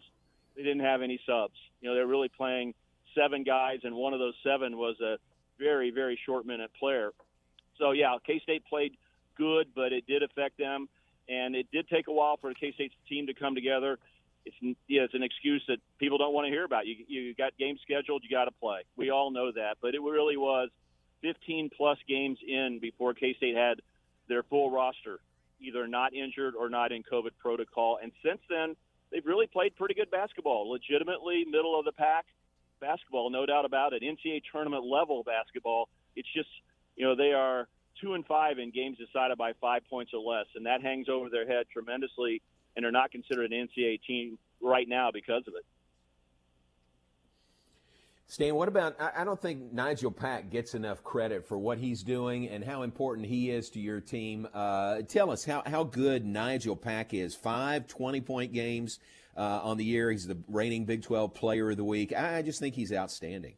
they 0.55 0.61
didn't 0.61 0.81
have 0.83 1.01
any 1.01 1.19
subs. 1.25 1.55
You 1.81 1.89
know, 1.89 1.95
they're 1.95 2.05
really 2.05 2.29
playing 2.29 2.73
seven 3.15 3.43
guys, 3.43 3.79
and 3.83 3.95
one 3.95 4.13
of 4.13 4.19
those 4.19 4.35
seven 4.43 4.77
was 4.77 4.99
a 5.01 5.17
very 5.57 5.89
very 5.89 6.19
short 6.25 6.45
minute 6.45 6.69
player. 6.77 7.11
So 7.79 7.91
yeah, 7.91 8.17
K 8.27 8.39
State 8.43 8.63
played 8.65 8.97
good, 9.37 9.67
but 9.73 9.93
it 9.93 10.05
did 10.05 10.21
affect 10.21 10.57
them, 10.57 10.89
and 11.29 11.55
it 11.55 11.67
did 11.71 11.87
take 11.87 12.07
a 12.07 12.13
while 12.13 12.37
for 12.37 12.49
the 12.49 12.55
K 12.55 12.73
State 12.73 12.91
team 13.07 13.27
to 13.27 13.33
come 13.33 13.55
together. 13.55 13.97
It's 14.45 14.55
yeah, 14.87 15.03
it's 15.03 15.13
an 15.13 15.23
excuse 15.23 15.63
that 15.69 15.77
people 15.97 16.17
don't 16.17 16.33
want 16.33 16.45
to 16.45 16.51
hear 16.51 16.65
about. 16.65 16.85
You 16.87 16.95
you 17.07 17.33
got 17.35 17.57
games 17.57 17.79
scheduled, 17.83 18.23
you 18.23 18.29
got 18.29 18.45
to 18.45 18.51
play. 18.51 18.81
We 18.97 19.11
all 19.11 19.31
know 19.31 19.53
that, 19.53 19.77
but 19.81 19.95
it 19.95 20.01
really 20.01 20.35
was 20.35 20.69
15 21.25 21.71
plus 21.75 21.97
games 22.07 22.37
in 22.47 22.77
before 22.79 23.15
K 23.15 23.33
State 23.35 23.55
had 23.55 23.81
their 24.29 24.43
full 24.43 24.69
roster, 24.69 25.19
either 25.59 25.87
not 25.87 26.13
injured 26.13 26.53
or 26.55 26.69
not 26.69 26.91
in 26.91 27.01
COVID 27.01 27.31
protocol. 27.39 27.97
And 28.01 28.11
since 28.23 28.39
then, 28.47 28.75
they've 29.11 29.25
really 29.25 29.47
played 29.47 29.75
pretty 29.75 29.95
good 29.95 30.11
basketball, 30.11 30.69
legitimately 30.69 31.45
middle 31.49 31.79
of 31.79 31.85
the 31.85 31.91
pack 31.93 32.25
basketball, 32.79 33.31
no 33.31 33.47
doubt 33.47 33.65
about 33.65 33.93
it. 33.93 34.03
NCAA 34.03 34.43
tournament 34.51 34.85
level 34.85 35.23
basketball. 35.23 35.89
It's 36.15 36.31
just 36.31 36.49
you 36.95 37.05
know 37.05 37.15
they 37.15 37.33
are 37.33 37.67
two 37.99 38.13
and 38.13 38.25
five 38.27 38.59
in 38.59 38.69
games 38.69 38.97
decided 38.99 39.37
by 39.37 39.53
five 39.59 39.81
points 39.89 40.11
or 40.13 40.21
less, 40.21 40.45
and 40.55 40.67
that 40.67 40.83
hangs 40.83 41.07
over 41.09 41.29
their 41.29 41.47
head 41.47 41.65
tremendously, 41.73 42.43
and 42.75 42.85
are 42.85 42.91
not 42.91 43.11
considered 43.11 43.51
an 43.51 43.67
NCAA 43.67 43.99
team 44.03 44.37
right 44.61 44.87
now 44.87 45.09
because 45.11 45.43
of 45.47 45.55
it. 45.55 45.65
Stan, 48.27 48.55
what 48.55 48.67
about? 48.67 48.95
I 48.99 49.23
don't 49.23 49.39
think 49.39 49.71
Nigel 49.71 50.09
Pack 50.09 50.49
gets 50.49 50.73
enough 50.73 51.03
credit 51.03 51.47
for 51.47 51.59
what 51.59 51.77
he's 51.77 52.01
doing 52.01 52.49
and 52.49 52.63
how 52.63 52.81
important 52.81 53.27
he 53.27 53.51
is 53.51 53.69
to 53.71 53.79
your 53.79 54.01
team. 54.01 54.47
Uh, 54.51 55.03
tell 55.03 55.29
us 55.29 55.45
how, 55.45 55.61
how 55.65 55.83
good 55.83 56.25
Nigel 56.25 56.75
Pack 56.75 57.13
is. 57.13 57.35
Five 57.35 57.85
20 57.85 58.21
point 58.21 58.51
games 58.51 58.99
uh, 59.37 59.61
on 59.63 59.77
the 59.77 59.85
year. 59.85 60.09
He's 60.09 60.25
the 60.25 60.37
reigning 60.47 60.85
Big 60.85 61.03
12 61.03 61.35
player 61.35 61.69
of 61.69 61.77
the 61.77 61.83
week. 61.83 62.13
I 62.13 62.41
just 62.41 62.59
think 62.59 62.73
he's 62.73 62.91
outstanding. 62.91 63.53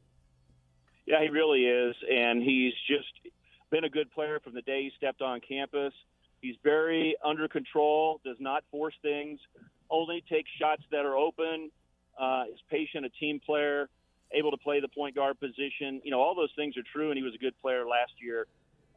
Yeah, 1.06 1.22
he 1.22 1.30
really 1.30 1.66
is. 1.66 1.96
And 2.12 2.44
he's 2.44 2.74
just 2.90 3.34
been 3.72 3.86
a 3.86 3.90
good 3.90 4.12
player 4.12 4.42
from 4.42 4.54
the 4.54 4.62
day 4.64 4.84
he 4.84 4.92
stepped 4.98 5.22
on 5.22 5.40
campus. 5.48 5.94
He's 6.42 6.58
very 6.62 7.16
under 7.24 7.48
control, 7.48 8.20
does 8.26 8.38
not 8.42 8.66
force 8.70 8.96
things, 9.02 9.40
only 9.90 10.24
takes 10.30 10.50
shots 10.60 10.84
that 10.92 11.06
are 11.06 11.16
open, 11.16 11.72
uh, 12.20 12.44
is 12.52 12.60
patient, 12.70 13.06
a 13.06 13.10
team 13.10 13.40
player 13.44 13.90
able 14.34 14.52
to 14.52 14.58
play 14.58 14.80
the 14.80 14.88
point 14.88 15.16
guard 15.16 15.40
position. 15.40 16.02
You 16.04 16.12
know, 16.12 16.20
all 16.20 16.36
those 16.36 16.52
things 16.56 16.76
are 16.78 16.84
true, 16.94 17.10
and 17.10 17.18
he 17.18 17.24
was 17.24 17.34
a 17.36 17.38
good 17.38 17.54
player 17.62 17.86
last 17.86 18.14
year, 18.22 18.48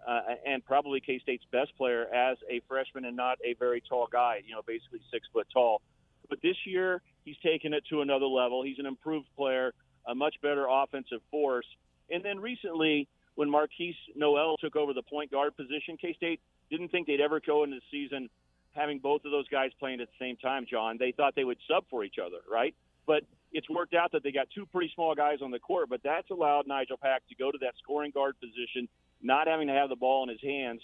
uh, 0.07 0.21
and 0.47 0.65
probably 0.65 1.01
K 1.01 1.19
State's 1.19 1.45
best 1.53 1.77
player 1.77 2.07
as 2.13 2.37
a 2.49 2.61
freshman 2.69 3.05
and 3.05 3.17
not 3.17 3.39
a 3.45 3.55
very 3.59 3.83
tall 3.89 4.09
guy. 4.11 4.41
You 4.45 4.55
know, 4.55 4.63
basically 4.67 5.01
six 5.13 5.27
foot 5.33 5.47
tall. 5.53 5.83
But 6.29 6.41
this 6.43 6.57
year, 6.65 7.03
he's 7.25 7.37
taken 7.45 7.75
it 7.75 7.85
to 7.91 8.03
another 8.03 8.27
level. 8.27 8.63
He's 8.63 8.79
an 8.79 8.87
improved 8.87 9.27
player, 9.37 9.73
a 10.07 10.15
much 10.15 10.37
better 10.43 10.67
offensive 10.69 11.21
force. 11.31 11.67
And 12.11 12.25
then 12.25 12.39
recently, 12.41 13.09
when 13.35 13.49
Markquis 13.49 13.95
Nowell 14.17 14.57
took 14.59 14.77
over 14.77 14.93
the 14.93 15.03
point 15.03 15.31
guard 15.31 15.57
position, 15.57 15.97
K 16.01 16.15
State 16.15 16.41
didn't 16.71 16.89
think 16.89 17.07
they'd 17.07 17.21
ever 17.21 17.41
go 17.45 17.65
into 17.65 17.77
the 17.77 17.83
season 17.91 18.29
having 18.73 18.99
both 18.99 19.25
of 19.25 19.31
those 19.31 19.49
guys 19.49 19.71
playing 19.79 20.01
at 20.01 20.09
the 20.09 20.25
same 20.25 20.37
time, 20.37 20.67
John. 20.71 20.97
They 20.99 21.13
thought 21.13 21.35
they 21.35 21.45
would 21.45 21.59
sub 21.69 21.85
for 21.91 22.05
each 22.05 22.17
other, 22.25 22.39
right? 22.51 22.75
But 23.07 23.25
it's 23.53 23.69
worked 23.69 23.95
out 23.95 24.13
that 24.13 24.23
they 24.23 24.33
got 24.33 24.49
two 24.55 24.67
pretty 24.67 24.91
small 24.95 25.15
guys 25.15 25.39
on 25.43 25.51
the 25.51 25.59
court, 25.59 25.89
but 25.89 26.01
that's 26.03 26.31
allowed 26.31 26.67
Nigel 26.67 26.97
Pack 26.97 27.23
to 27.29 27.35
go 27.35 27.51
to 27.51 27.59
that 27.63 27.75
scoring 27.83 28.13
guard 28.13 28.37
position, 28.41 28.89
not 29.23 29.49
having 29.49 29.69
to 29.69 29.75
have 29.75 29.89
the 29.89 29.97
ball 29.97 30.23
in 30.23 30.29
his 30.29 30.41
hands. 30.43 30.81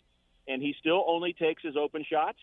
And 0.49 0.63
he 0.63 0.75
still 0.79 1.05
only 1.07 1.33
takes 1.33 1.63
his 1.63 1.77
open 1.77 2.05
shots, 2.09 2.39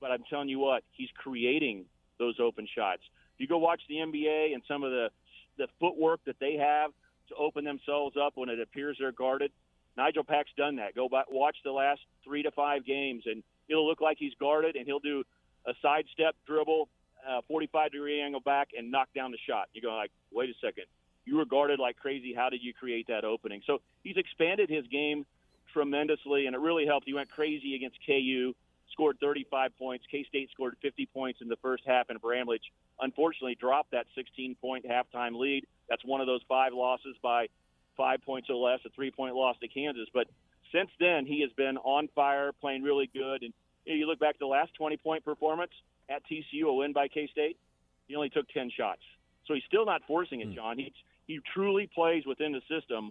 but 0.00 0.10
I'm 0.10 0.24
telling 0.28 0.48
you 0.48 0.58
what, 0.58 0.84
he's 0.92 1.08
creating 1.16 1.84
those 2.18 2.36
open 2.40 2.66
shots. 2.74 3.02
If 3.34 3.40
you 3.40 3.46
go 3.46 3.58
watch 3.58 3.80
the 3.88 3.96
NBA 3.96 4.54
and 4.54 4.62
some 4.66 4.82
of 4.82 4.90
the 4.90 5.10
the 5.58 5.66
footwork 5.80 6.20
that 6.24 6.36
they 6.38 6.54
have 6.54 6.92
to 7.28 7.34
open 7.34 7.64
themselves 7.64 8.16
up 8.16 8.34
when 8.36 8.48
it 8.48 8.60
appears 8.60 8.96
they're 9.00 9.10
guarded, 9.10 9.50
Nigel 9.96 10.22
Pack's 10.22 10.50
done 10.56 10.76
that. 10.76 10.94
Go 10.94 11.08
back, 11.08 11.26
watch 11.30 11.56
the 11.64 11.72
last 11.72 12.00
three 12.24 12.44
to 12.44 12.52
five 12.52 12.86
games, 12.86 13.24
and 13.26 13.42
it'll 13.68 13.86
look 13.86 14.00
like 14.00 14.16
he's 14.18 14.34
guarded, 14.38 14.76
and 14.76 14.86
he'll 14.86 15.00
do 15.00 15.24
a 15.66 15.72
sidestep 15.82 16.36
dribble, 16.46 16.88
uh, 17.26 17.40
45 17.48 17.92
degree 17.92 18.20
angle 18.20 18.40
back 18.40 18.68
and 18.76 18.90
knock 18.90 19.08
down 19.14 19.30
the 19.30 19.38
shot. 19.48 19.68
You 19.72 19.82
go 19.82 19.94
like, 19.94 20.10
wait 20.32 20.50
a 20.50 20.54
second, 20.60 20.84
you 21.24 21.36
were 21.36 21.44
guarded 21.44 21.78
like 21.78 21.96
crazy. 21.96 22.34
How 22.34 22.48
did 22.48 22.62
you 22.62 22.72
create 22.72 23.06
that 23.08 23.24
opening? 23.24 23.62
So 23.66 23.80
he's 24.02 24.16
expanded 24.16 24.70
his 24.70 24.86
game 24.86 25.26
tremendously, 25.72 26.46
and 26.46 26.54
it 26.54 26.60
really 26.60 26.86
helped. 26.86 27.06
He 27.06 27.14
went 27.14 27.30
crazy 27.30 27.74
against 27.74 27.98
KU, 28.06 28.54
scored 28.92 29.18
35 29.20 29.76
points. 29.78 30.04
K 30.10 30.24
State 30.28 30.50
scored 30.52 30.76
50 30.82 31.06
points 31.12 31.40
in 31.42 31.48
the 31.48 31.56
first 31.56 31.84
half, 31.86 32.08
and 32.08 32.20
Bramlage 32.20 32.72
unfortunately 33.00 33.56
dropped 33.60 33.92
that 33.92 34.06
16 34.14 34.56
point 34.60 34.84
halftime 34.86 35.38
lead. 35.38 35.66
That's 35.88 36.04
one 36.04 36.20
of 36.20 36.26
those 36.26 36.40
five 36.48 36.72
losses 36.72 37.16
by 37.22 37.48
five 37.96 38.22
points 38.22 38.48
or 38.50 38.56
less, 38.56 38.80
a 38.86 38.90
three 38.90 39.10
point 39.10 39.34
loss 39.34 39.56
to 39.60 39.68
Kansas. 39.68 40.08
But 40.12 40.28
since 40.72 40.90
then, 40.98 41.26
he 41.26 41.42
has 41.42 41.50
been 41.52 41.76
on 41.78 42.08
fire, 42.14 42.52
playing 42.52 42.82
really 42.82 43.10
good. 43.12 43.42
And 43.42 43.52
you 43.84 44.06
look 44.06 44.18
back 44.18 44.34
to 44.34 44.38
the 44.40 44.46
last 44.46 44.74
20 44.74 44.96
point 44.98 45.24
performance, 45.24 45.72
at 46.08 46.22
TCU, 46.26 46.64
a 46.68 46.72
win 46.72 46.92
by 46.92 47.08
K 47.08 47.28
State, 47.30 47.58
he 48.06 48.16
only 48.16 48.30
took 48.30 48.48
10 48.48 48.70
shots. 48.76 49.02
So 49.46 49.54
he's 49.54 49.64
still 49.66 49.86
not 49.86 50.02
forcing 50.06 50.40
it, 50.40 50.48
hmm. 50.48 50.54
John. 50.54 50.78
He, 50.78 50.92
he 51.26 51.40
truly 51.54 51.88
plays 51.94 52.24
within 52.26 52.52
the 52.52 52.62
system, 52.68 53.10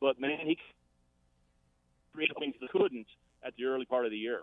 but 0.00 0.20
man, 0.20 0.38
he 0.44 0.58
created 2.12 2.36
things 2.38 2.54
that 2.60 2.70
couldn't 2.70 3.06
at 3.44 3.54
the 3.56 3.64
early 3.64 3.84
part 3.84 4.04
of 4.04 4.10
the 4.10 4.16
year. 4.16 4.40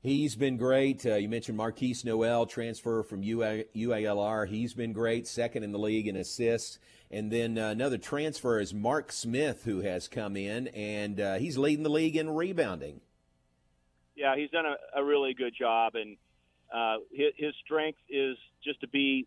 He's 0.00 0.34
been 0.34 0.56
great. 0.56 1.06
Uh, 1.06 1.14
you 1.14 1.28
mentioned 1.28 1.56
Markquis 1.56 2.04
Nowell, 2.04 2.46
transfer 2.46 3.04
from 3.04 3.22
UA, 3.22 3.64
UALR. 3.76 4.48
He's 4.48 4.74
been 4.74 4.92
great, 4.92 5.28
second 5.28 5.62
in 5.62 5.70
the 5.70 5.78
league 5.78 6.08
in 6.08 6.16
assists. 6.16 6.80
And 7.08 7.30
then 7.30 7.56
uh, 7.56 7.68
another 7.68 7.98
transfer 7.98 8.58
is 8.58 8.74
Mark 8.74 9.12
Smith, 9.12 9.62
who 9.64 9.80
has 9.82 10.08
come 10.08 10.36
in, 10.36 10.66
and 10.68 11.20
uh, 11.20 11.34
he's 11.34 11.56
leading 11.56 11.84
the 11.84 11.90
league 11.90 12.16
in 12.16 12.30
rebounding 12.30 13.00
yeah, 14.14 14.36
he's 14.36 14.50
done 14.50 14.66
a, 14.66 15.00
a 15.00 15.04
really 15.04 15.34
good 15.34 15.54
job, 15.58 15.94
and 15.94 16.16
uh, 16.72 16.96
his, 17.12 17.32
his 17.36 17.54
strength 17.64 17.98
is 18.08 18.36
just 18.64 18.80
to 18.80 18.88
be 18.88 19.26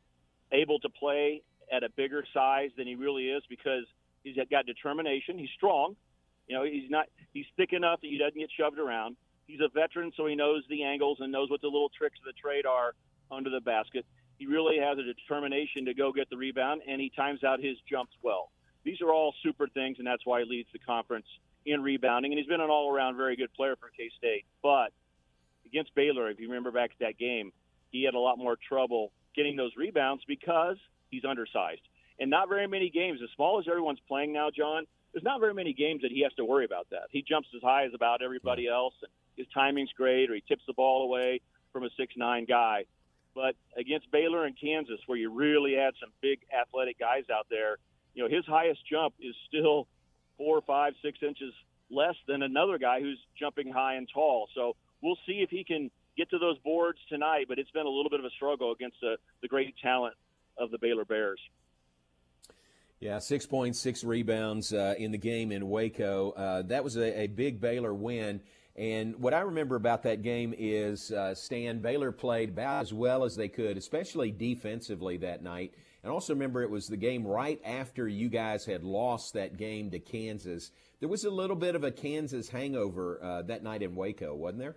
able 0.51 0.79
to 0.79 0.89
play 0.89 1.41
at 1.71 1.83
a 1.83 1.89
bigger 1.95 2.23
size 2.33 2.69
than 2.77 2.87
he 2.87 2.95
really 2.95 3.29
is 3.29 3.43
because 3.49 3.83
he's 4.23 4.35
got 4.51 4.65
determination. 4.65 5.37
He's 5.37 5.49
strong. 5.55 5.95
You 6.47 6.57
know, 6.57 6.63
he's 6.63 6.89
not 6.89 7.07
he's 7.33 7.45
thick 7.57 7.73
enough 7.73 8.01
that 8.01 8.07
he 8.07 8.17
doesn't 8.17 8.37
get 8.37 8.49
shoved 8.57 8.77
around. 8.77 9.15
He's 9.47 9.59
a 9.59 9.69
veteran, 9.69 10.11
so 10.15 10.25
he 10.25 10.35
knows 10.35 10.63
the 10.69 10.83
angles 10.83 11.17
and 11.19 11.31
knows 11.31 11.49
what 11.49 11.61
the 11.61 11.67
little 11.67 11.89
tricks 11.95 12.17
of 12.19 12.25
the 12.25 12.39
trade 12.39 12.65
are 12.65 12.93
under 13.31 13.49
the 13.49 13.61
basket. 13.61 14.05
He 14.37 14.47
really 14.47 14.77
has 14.79 14.97
a 14.97 15.03
determination 15.03 15.85
to 15.85 15.93
go 15.93 16.11
get 16.11 16.29
the 16.29 16.37
rebound, 16.37 16.81
and 16.87 16.99
he 16.99 17.11
times 17.15 17.43
out 17.43 17.59
his 17.59 17.77
jumps 17.89 18.13
well. 18.21 18.51
These 18.83 19.01
are 19.01 19.11
all 19.11 19.33
super 19.41 19.67
things, 19.67 19.97
and 19.97 20.05
that's 20.05 20.25
why 20.25 20.41
he 20.41 20.49
leads 20.49 20.69
the 20.73 20.79
conference 20.79 21.25
in 21.65 21.81
rebounding, 21.81 22.31
and 22.31 22.39
he's 22.39 22.47
been 22.47 22.61
an 22.61 22.69
all-around 22.69 23.17
very 23.17 23.35
good 23.35 23.53
player 23.53 23.75
for 23.75 23.89
K 23.97 24.09
State. 24.17 24.45
But 24.61 24.91
against 25.65 25.95
Baylor, 25.95 26.29
if 26.29 26.39
you 26.39 26.47
remember 26.47 26.71
back 26.71 26.91
to 26.91 26.95
that 27.01 27.17
game, 27.17 27.51
he 27.91 28.03
had 28.03 28.13
a 28.13 28.19
lot 28.19 28.37
more 28.37 28.55
trouble 28.67 29.11
getting 29.35 29.55
those 29.55 29.71
rebounds 29.75 30.23
because 30.27 30.77
he's 31.09 31.25
undersized. 31.25 31.81
And 32.19 32.29
not 32.29 32.49
very 32.49 32.67
many 32.67 32.89
games, 32.89 33.19
as 33.23 33.29
small 33.35 33.59
as 33.59 33.65
everyone's 33.67 33.99
playing 34.07 34.31
now, 34.31 34.49
John, 34.55 34.85
there's 35.11 35.23
not 35.23 35.39
very 35.39 35.53
many 35.53 35.73
games 35.73 36.01
that 36.03 36.11
he 36.11 36.21
has 36.23 36.33
to 36.33 36.45
worry 36.45 36.65
about 36.65 36.87
that. 36.91 37.07
He 37.09 37.21
jumps 37.21 37.49
as 37.55 37.61
high 37.61 37.85
as 37.85 37.93
about 37.93 38.21
everybody 38.21 38.67
else, 38.67 38.93
and 39.01 39.11
his 39.35 39.47
timing's 39.53 39.91
great, 39.97 40.29
or 40.29 40.35
he 40.35 40.43
tips 40.47 40.63
the 40.67 40.73
ball 40.73 41.03
away 41.03 41.41
from 41.73 41.83
a 41.83 41.89
six-nine 41.97 42.45
guy. 42.45 42.85
But 43.33 43.55
against 43.75 44.11
Baylor 44.11 44.45
and 44.45 44.55
Kansas, 44.59 44.99
where 45.07 45.17
you 45.17 45.29
really 45.29 45.73
had 45.73 45.93
some 45.99 46.11
big 46.21 46.39
athletic 46.57 46.99
guys 46.99 47.23
out 47.29 47.47
there, 47.49 47.77
you 48.13 48.23
know, 48.23 48.33
his 48.33 48.45
highest 48.45 48.79
jump 48.89 49.13
is 49.19 49.35
still 49.47 49.87
four, 50.37 50.61
five, 50.61 50.93
six 51.01 51.19
inches 51.21 51.53
less 51.89 52.15
than 52.27 52.41
another 52.41 52.77
guy 52.77 52.99
who's 52.99 53.19
jumping 53.39 53.71
high 53.71 53.95
and 53.95 54.07
tall. 54.13 54.47
So 54.55 54.75
we'll 55.01 55.17
see 55.25 55.43
if 55.43 55.49
he 55.49 55.63
can 55.63 55.91
get 56.17 56.29
to 56.31 56.39
those 56.39 56.57
boards 56.59 56.99
tonight, 57.09 57.45
but 57.47 57.59
it's 57.59 57.71
been 57.71 57.85
a 57.85 57.89
little 57.89 58.09
bit 58.09 58.19
of 58.19 58.25
a 58.25 58.29
struggle 58.31 58.71
against 58.71 58.97
the, 59.01 59.17
the 59.41 59.47
great 59.47 59.75
talent 59.81 60.15
of 60.57 60.71
the 60.71 60.77
Baylor 60.77 61.05
Bears. 61.05 61.39
Yeah, 62.99 63.17
6.6 63.17 64.05
rebounds 64.05 64.73
uh, 64.73 64.95
in 64.97 65.11
the 65.11 65.17
game 65.17 65.51
in 65.51 65.69
Waco. 65.69 66.31
Uh, 66.31 66.61
that 66.63 66.83
was 66.83 66.95
a, 66.95 67.21
a, 67.21 67.27
big 67.27 67.59
Baylor 67.59 67.93
win. 67.93 68.41
And 68.77 69.17
what 69.17 69.33
I 69.33 69.41
remember 69.41 69.75
about 69.75 70.03
that 70.03 70.21
game 70.21 70.53
is 70.57 71.11
uh, 71.11 71.35
Stan 71.35 71.79
Baylor 71.79 72.11
played 72.11 72.49
about 72.49 72.81
as 72.81 72.93
well 72.93 73.23
as 73.25 73.35
they 73.35 73.49
could, 73.49 73.77
especially 73.77 74.31
defensively 74.31 75.17
that 75.17 75.43
night. 75.43 75.73
And 76.05 76.13
also 76.13 76.33
remember 76.33 76.61
it 76.61 76.69
was 76.69 76.87
the 76.87 76.97
game 76.97 77.25
right 77.25 77.59
after 77.65 78.07
you 78.07 78.29
guys 78.29 78.63
had 78.63 78.83
lost 78.83 79.33
that 79.33 79.57
game 79.57 79.89
to 79.89 79.97
Kansas. 79.97 80.69
There 80.99 81.09
was 81.09 81.23
a 81.23 81.31
little 81.31 81.55
bit 81.55 81.73
of 81.73 81.83
a 81.83 81.89
Kansas 81.89 82.47
hangover 82.47 83.19
uh, 83.23 83.41
that 83.41 83.63
night 83.63 83.81
in 83.81 83.95
Waco, 83.95 84.35
wasn't 84.35 84.59
there? 84.59 84.75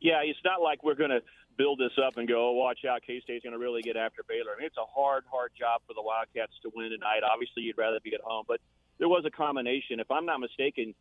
Yeah, 0.00 0.20
it's 0.22 0.38
not 0.44 0.60
like 0.60 0.84
we're 0.84 0.96
going 0.96 1.16
to 1.16 1.22
build 1.56 1.80
this 1.80 1.96
up 2.06 2.18
and 2.18 2.28
go, 2.28 2.50
oh, 2.50 2.52
watch 2.52 2.80
out, 2.84 3.00
K 3.06 3.22
State's 3.24 3.42
going 3.42 3.54
to 3.54 3.58
really 3.58 3.80
get 3.80 3.96
after 3.96 4.22
Baylor. 4.28 4.52
I 4.54 4.58
mean, 4.58 4.66
it's 4.66 4.76
a 4.76 4.84
hard, 4.84 5.24
hard 5.32 5.52
job 5.58 5.80
for 5.86 5.94
the 5.94 6.02
Wildcats 6.02 6.52
to 6.62 6.70
win 6.74 6.90
tonight. 6.90 7.20
Obviously, 7.24 7.62
you'd 7.62 7.78
rather 7.78 7.98
be 8.04 8.12
at 8.12 8.20
home, 8.20 8.44
but 8.46 8.60
there 8.98 9.08
was 9.08 9.24
a 9.24 9.30
combination. 9.30 9.98
If 9.98 10.10
I'm 10.10 10.26
not 10.26 10.40
mistaken, 10.40 10.94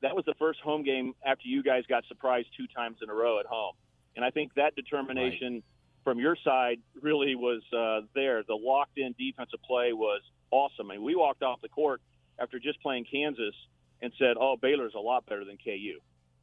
that 0.00 0.14
was 0.14 0.24
the 0.26 0.34
first 0.38 0.60
home 0.60 0.84
game 0.84 1.14
after 1.26 1.48
you 1.48 1.64
guys 1.64 1.82
got 1.88 2.04
surprised 2.06 2.46
two 2.56 2.68
times 2.68 2.98
in 3.02 3.10
a 3.10 3.14
row 3.14 3.40
at 3.40 3.46
home. 3.46 3.74
And 4.14 4.24
I 4.24 4.30
think 4.30 4.54
that 4.54 4.76
determination 4.76 5.54
right. 5.54 5.64
From 6.04 6.18
your 6.18 6.36
side 6.44 6.78
really 7.00 7.34
was 7.34 7.62
uh, 7.72 8.06
there. 8.14 8.42
The 8.46 8.54
locked 8.54 8.98
in 8.98 9.14
defensive 9.18 9.60
play 9.66 9.92
was 9.92 10.22
awesome. 10.50 10.90
I 10.90 10.94
mean, 10.94 11.04
we 11.04 11.14
walked 11.14 11.42
off 11.42 11.60
the 11.60 11.68
court 11.68 12.00
after 12.38 12.58
just 12.58 12.80
playing 12.82 13.06
Kansas 13.10 13.54
and 14.02 14.12
said, 14.18 14.36
oh, 14.40 14.56
Baylor's 14.60 14.94
a 14.96 15.00
lot 15.00 15.26
better 15.26 15.44
than 15.44 15.56
KU. 15.56 16.00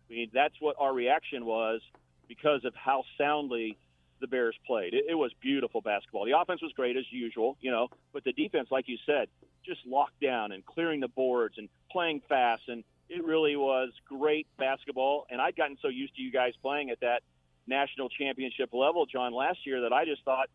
I 0.09 0.13
mean, 0.13 0.29
that's 0.33 0.53
what 0.59 0.75
our 0.79 0.93
reaction 0.93 1.45
was 1.45 1.81
because 2.27 2.63
of 2.65 2.73
how 2.75 3.03
soundly 3.17 3.77
the 4.19 4.27
Bears 4.27 4.55
played. 4.65 4.93
It, 4.93 5.05
it 5.09 5.15
was 5.15 5.31
beautiful 5.41 5.81
basketball. 5.81 6.25
The 6.25 6.39
offense 6.39 6.61
was 6.61 6.71
great 6.73 6.97
as 6.97 7.05
usual, 7.11 7.57
you 7.61 7.71
know, 7.71 7.89
but 8.13 8.23
the 8.23 8.33
defense, 8.33 8.69
like 8.71 8.87
you 8.87 8.97
said, 9.05 9.27
just 9.65 9.79
locked 9.85 10.19
down 10.21 10.51
and 10.51 10.65
clearing 10.65 10.99
the 10.99 11.07
boards 11.07 11.55
and 11.57 11.69
playing 11.91 12.21
fast 12.27 12.63
and– 12.67 12.83
it 13.09 13.23
really 13.23 13.55
was 13.55 13.89
great 14.07 14.47
basketball. 14.57 15.25
And 15.29 15.41
I'd 15.41 15.55
gotten 15.55 15.77
so 15.81 15.87
used 15.87 16.15
to 16.15 16.21
you 16.21 16.31
guys 16.31 16.53
playing 16.61 16.89
at 16.89 16.99
that 17.01 17.21
national 17.67 18.09
championship 18.09 18.69
level, 18.73 19.05
John, 19.05 19.33
last 19.33 19.59
year 19.65 19.81
that 19.81 19.93
I 19.93 20.05
just 20.05 20.23
thought, 20.23 20.49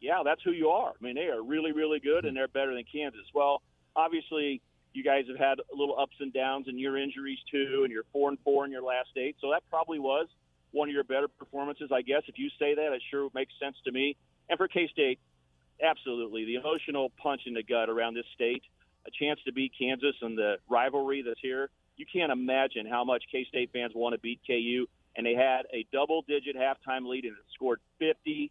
yeah, 0.00 0.22
that's 0.24 0.42
who 0.42 0.52
you 0.52 0.68
are. 0.68 0.90
I 0.90 1.04
mean, 1.04 1.14
they 1.14 1.28
are 1.28 1.42
really, 1.42 1.72
really 1.72 2.00
good, 2.00 2.24
and 2.24 2.36
they're 2.36 2.48
better 2.48 2.74
than 2.74 2.84
Kansas. 2.90 3.26
Well, 3.34 3.62
obviously, 3.94 4.60
you 4.92 5.04
guys 5.04 5.24
have 5.28 5.38
had 5.38 5.58
a 5.60 5.76
little 5.76 5.98
ups 5.98 6.16
and 6.20 6.32
downs 6.32 6.66
and 6.68 6.78
your 6.78 6.96
injuries 6.96 7.38
too, 7.50 7.82
and 7.84 7.92
you're 7.92 8.04
four 8.12 8.28
and 8.28 8.38
four 8.44 8.64
in 8.64 8.70
your 8.70 8.82
last 8.82 9.10
eight. 9.16 9.36
So 9.40 9.50
that 9.50 9.62
probably 9.70 9.98
was 9.98 10.26
one 10.72 10.88
of 10.88 10.94
your 10.94 11.04
better 11.04 11.28
performances, 11.28 11.90
I 11.92 12.02
guess. 12.02 12.22
If 12.26 12.38
you 12.38 12.48
say 12.58 12.74
that, 12.74 12.92
it 12.92 13.02
sure 13.10 13.28
makes 13.34 13.52
sense 13.60 13.76
to 13.84 13.92
me. 13.92 14.16
And 14.48 14.58
for 14.58 14.68
K 14.68 14.88
State, 14.88 15.20
absolutely, 15.82 16.44
the 16.44 16.56
emotional 16.56 17.12
punch 17.22 17.42
in 17.46 17.54
the 17.54 17.62
gut 17.62 17.88
around 17.88 18.14
this 18.14 18.26
state, 18.34 18.62
a 19.06 19.10
chance 19.10 19.40
to 19.46 19.52
beat 19.52 19.72
Kansas 19.78 20.16
and 20.20 20.36
the 20.36 20.56
rivalry 20.68 21.22
that's 21.22 21.40
here 21.40 21.70
you 21.96 22.06
can't 22.10 22.32
imagine 22.32 22.86
how 22.86 23.04
much 23.04 23.24
K 23.30 23.44
State 23.48 23.70
fans 23.72 23.92
want 23.94 24.14
to 24.14 24.18
beat 24.18 24.40
KU. 24.46 24.86
And 25.16 25.26
they 25.26 25.34
had 25.34 25.62
a 25.72 25.86
double 25.92 26.22
digit 26.26 26.56
halftime 26.56 27.06
lead 27.06 27.24
and 27.24 27.36
scored 27.54 27.80
50 27.98 28.50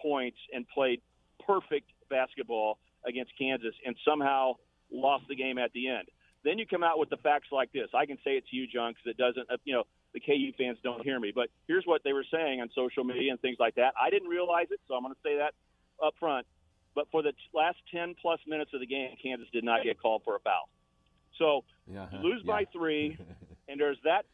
points 0.00 0.38
and 0.52 0.66
played 0.68 1.00
perfect 1.46 1.90
basketball 2.10 2.78
against 3.06 3.32
Kansas 3.38 3.74
and 3.84 3.96
somehow 4.06 4.54
lost 4.92 5.24
the 5.28 5.36
game 5.36 5.58
at 5.58 5.72
the 5.72 5.88
end. 5.88 6.08
Then 6.44 6.58
you 6.58 6.66
come 6.66 6.82
out 6.82 6.98
with 6.98 7.08
the 7.08 7.16
facts 7.18 7.48
like 7.52 7.72
this. 7.72 7.88
I 7.94 8.06
can 8.06 8.18
say 8.24 8.32
it 8.32 8.44
to 8.50 8.56
you, 8.56 8.66
John, 8.66 8.92
because 8.92 9.10
it 9.10 9.16
doesn't, 9.16 9.50
uh, 9.50 9.56
you 9.64 9.74
know, 9.74 9.84
the 10.12 10.20
KU 10.20 10.52
fans 10.58 10.76
don't 10.82 11.02
hear 11.02 11.18
me. 11.18 11.32
But 11.34 11.48
here's 11.66 11.84
what 11.84 12.02
they 12.04 12.12
were 12.12 12.26
saying 12.30 12.60
on 12.60 12.68
social 12.74 13.04
media 13.04 13.30
and 13.30 13.40
things 13.40 13.56
like 13.58 13.76
that. 13.76 13.94
I 14.00 14.10
didn't 14.10 14.28
realize 14.28 14.66
it, 14.70 14.80
so 14.88 14.94
I'm 14.94 15.02
going 15.02 15.14
to 15.14 15.20
say 15.22 15.38
that 15.38 15.54
up 16.04 16.14
front. 16.18 16.46
But 16.94 17.06
for 17.10 17.22
the 17.22 17.32
last 17.54 17.78
10 17.92 18.16
plus 18.20 18.40
minutes 18.46 18.72
of 18.74 18.80
the 18.80 18.86
game, 18.86 19.16
Kansas 19.22 19.48
did 19.52 19.64
not 19.64 19.82
get 19.82 20.00
called 20.00 20.22
for 20.24 20.36
a 20.36 20.40
foul. 20.40 20.68
So 21.38 21.64
yeah, 21.86 22.06
you 22.12 22.18
lose 22.18 22.42
yeah. 22.44 22.52
by 22.52 22.64
three, 22.72 23.16
and 23.68 23.80
there's 23.80 23.96
that 24.04 24.26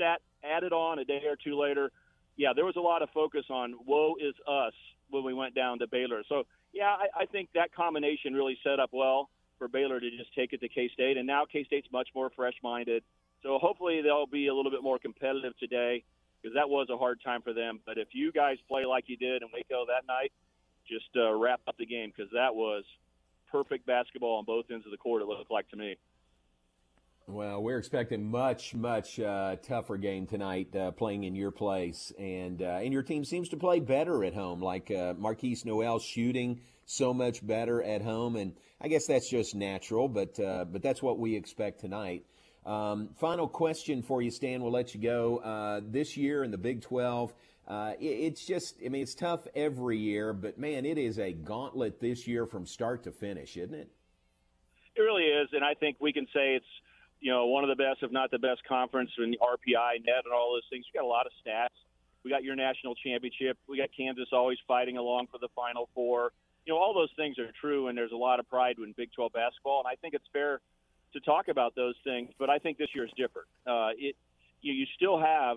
stat 0.00 0.20
added 0.44 0.72
on 0.72 0.98
a 0.98 1.04
day 1.04 1.22
or 1.26 1.36
two 1.36 1.60
later. 1.60 1.90
Yeah, 2.36 2.52
there 2.54 2.64
was 2.64 2.76
a 2.76 2.80
lot 2.80 3.02
of 3.02 3.10
focus 3.10 3.44
on 3.50 3.74
woe 3.86 4.14
is 4.20 4.34
us 4.48 4.72
when 5.10 5.24
we 5.24 5.34
went 5.34 5.54
down 5.54 5.78
to 5.80 5.86
Baylor. 5.86 6.22
So 6.28 6.44
yeah, 6.72 6.96
I, 6.96 7.22
I 7.22 7.26
think 7.26 7.50
that 7.54 7.74
combination 7.74 8.32
really 8.34 8.58
set 8.64 8.80
up 8.80 8.90
well 8.92 9.28
for 9.58 9.68
Baylor 9.68 10.00
to 10.00 10.10
just 10.10 10.34
take 10.34 10.52
it 10.52 10.60
to 10.60 10.68
K 10.68 10.90
State, 10.94 11.16
and 11.18 11.26
now 11.26 11.44
K 11.50 11.64
State's 11.64 11.88
much 11.92 12.08
more 12.14 12.30
fresh 12.34 12.54
minded. 12.62 13.02
So 13.42 13.58
hopefully 13.58 14.00
they'll 14.02 14.26
be 14.26 14.48
a 14.48 14.54
little 14.54 14.70
bit 14.70 14.82
more 14.82 14.98
competitive 14.98 15.56
today 15.58 16.04
because 16.40 16.54
that 16.54 16.68
was 16.68 16.88
a 16.90 16.96
hard 16.96 17.20
time 17.22 17.42
for 17.42 17.52
them. 17.52 17.80
But 17.84 17.98
if 17.98 18.08
you 18.12 18.32
guys 18.32 18.56
play 18.68 18.84
like 18.86 19.04
you 19.06 19.16
did 19.16 19.42
in 19.42 19.48
Waco 19.52 19.86
that 19.86 20.06
night, 20.06 20.32
just 20.88 21.08
uh, 21.16 21.32
wrap 21.32 21.60
up 21.68 21.76
the 21.78 21.86
game 21.86 22.12
because 22.14 22.30
that 22.32 22.54
was 22.54 22.84
perfect 23.50 23.86
basketball 23.86 24.38
on 24.38 24.44
both 24.44 24.66
ends 24.70 24.86
of 24.86 24.92
the 24.92 24.98
court. 24.98 25.22
It 25.22 25.28
looked 25.28 25.50
like 25.50 25.68
to 25.70 25.76
me. 25.76 25.96
Well, 27.26 27.62
we're 27.62 27.78
expecting 27.78 28.28
much, 28.28 28.74
much 28.74 29.20
uh, 29.20 29.56
tougher 29.62 29.96
game 29.96 30.26
tonight, 30.26 30.74
uh, 30.74 30.90
playing 30.90 31.24
in 31.24 31.34
your 31.34 31.52
place, 31.52 32.12
and 32.18 32.60
uh, 32.60 32.80
and 32.82 32.92
your 32.92 33.04
team 33.04 33.24
seems 33.24 33.48
to 33.50 33.56
play 33.56 33.78
better 33.78 34.24
at 34.24 34.34
home. 34.34 34.60
Like 34.60 34.90
uh, 34.90 35.14
Markquis 35.14 35.64
Nowell 35.64 36.00
shooting 36.00 36.60
so 36.86 37.14
much 37.14 37.46
better 37.46 37.82
at 37.82 38.02
home, 38.02 38.34
and 38.34 38.54
I 38.80 38.88
guess 38.88 39.06
that's 39.06 39.30
just 39.30 39.54
natural, 39.54 40.08
but 40.08 40.40
uh, 40.40 40.64
but 40.64 40.82
that's 40.82 41.02
what 41.02 41.18
we 41.18 41.36
expect 41.36 41.80
tonight. 41.80 42.24
Um, 42.66 43.10
final 43.18 43.48
question 43.48 44.02
for 44.02 44.20
you, 44.20 44.30
Stan. 44.30 44.62
We'll 44.62 44.72
let 44.72 44.94
you 44.94 45.00
go. 45.00 45.38
Uh, 45.38 45.80
this 45.84 46.16
year 46.16 46.44
in 46.44 46.50
the 46.50 46.58
Big 46.58 46.82
12, 46.82 47.32
uh, 47.66 47.92
it, 47.98 48.04
it's 48.04 48.44
just, 48.44 48.76
I 48.84 48.88
mean, 48.88 49.02
it's 49.02 49.14
tough 49.14 49.46
every 49.54 49.98
year, 49.98 50.32
but 50.32 50.58
man, 50.58 50.84
it 50.84 50.98
is 50.98 51.18
a 51.18 51.32
gauntlet 51.32 52.00
this 52.00 52.26
year 52.26 52.44
from 52.44 52.66
start 52.66 53.04
to 53.04 53.12
finish, 53.12 53.56
isn't 53.56 53.74
it? 53.74 53.88
It 54.94 55.00
really 55.00 55.24
is, 55.24 55.48
and 55.52 55.64
I 55.64 55.74
think 55.74 55.96
we 56.00 56.12
can 56.12 56.26
say 56.26 56.54
it's 56.54 56.66
you 57.20 57.30
know, 57.30 57.46
one 57.46 57.64
of 57.64 57.68
the 57.68 57.76
best, 57.76 58.02
if 58.02 58.10
not 58.10 58.30
the 58.30 58.38
best 58.38 58.64
conference 58.66 59.10
in 59.18 59.30
the 59.30 59.38
RPI, 59.38 60.04
net, 60.04 60.24
and 60.24 60.32
all 60.34 60.52
those 60.54 60.64
things. 60.70 60.86
We 60.92 60.98
got 60.98 61.04
a 61.04 61.08
lot 61.08 61.26
of 61.26 61.32
stats. 61.44 61.76
We 62.24 62.30
got 62.30 62.42
your 62.42 62.56
national 62.56 62.94
championship. 62.94 63.58
We 63.68 63.78
got 63.78 63.90
Kansas 63.96 64.28
always 64.32 64.58
fighting 64.66 64.96
along 64.96 65.28
for 65.30 65.38
the 65.38 65.48
Final 65.54 65.88
Four. 65.94 66.32
You 66.66 66.74
know, 66.74 66.78
all 66.78 66.94
those 66.94 67.10
things 67.16 67.38
are 67.38 67.50
true, 67.60 67.88
and 67.88 67.96
there's 67.96 68.12
a 68.12 68.16
lot 68.16 68.40
of 68.40 68.48
pride 68.48 68.76
in 68.78 68.92
Big 68.96 69.12
12 69.12 69.32
basketball. 69.32 69.82
And 69.84 69.88
I 69.88 69.96
think 69.96 70.14
it's 70.14 70.24
fair 70.32 70.60
to 71.12 71.20
talk 71.20 71.48
about 71.48 71.74
those 71.74 71.94
things, 72.04 72.30
but 72.38 72.50
I 72.50 72.58
think 72.58 72.78
this 72.78 72.88
year 72.94 73.04
is 73.04 73.10
different. 73.16 73.48
Uh, 73.66 73.90
it 73.98 74.16
you, 74.62 74.72
you 74.72 74.86
still 74.96 75.18
have 75.18 75.56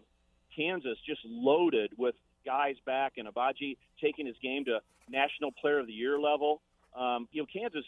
Kansas 0.56 0.98
just 1.06 1.22
loaded 1.26 1.92
with 1.98 2.16
guys 2.46 2.76
back, 2.86 3.14
and 3.18 3.28
Agbaji 3.28 3.78
taking 4.02 4.26
his 4.26 4.36
game 4.42 4.66
to 4.66 4.80
National 5.10 5.52
Player 5.52 5.80
of 5.80 5.88
the 5.88 5.94
Year 5.94 6.20
level. 6.20 6.62
Um, 6.98 7.28
you 7.32 7.42
know, 7.42 7.48
Kansas 7.52 7.86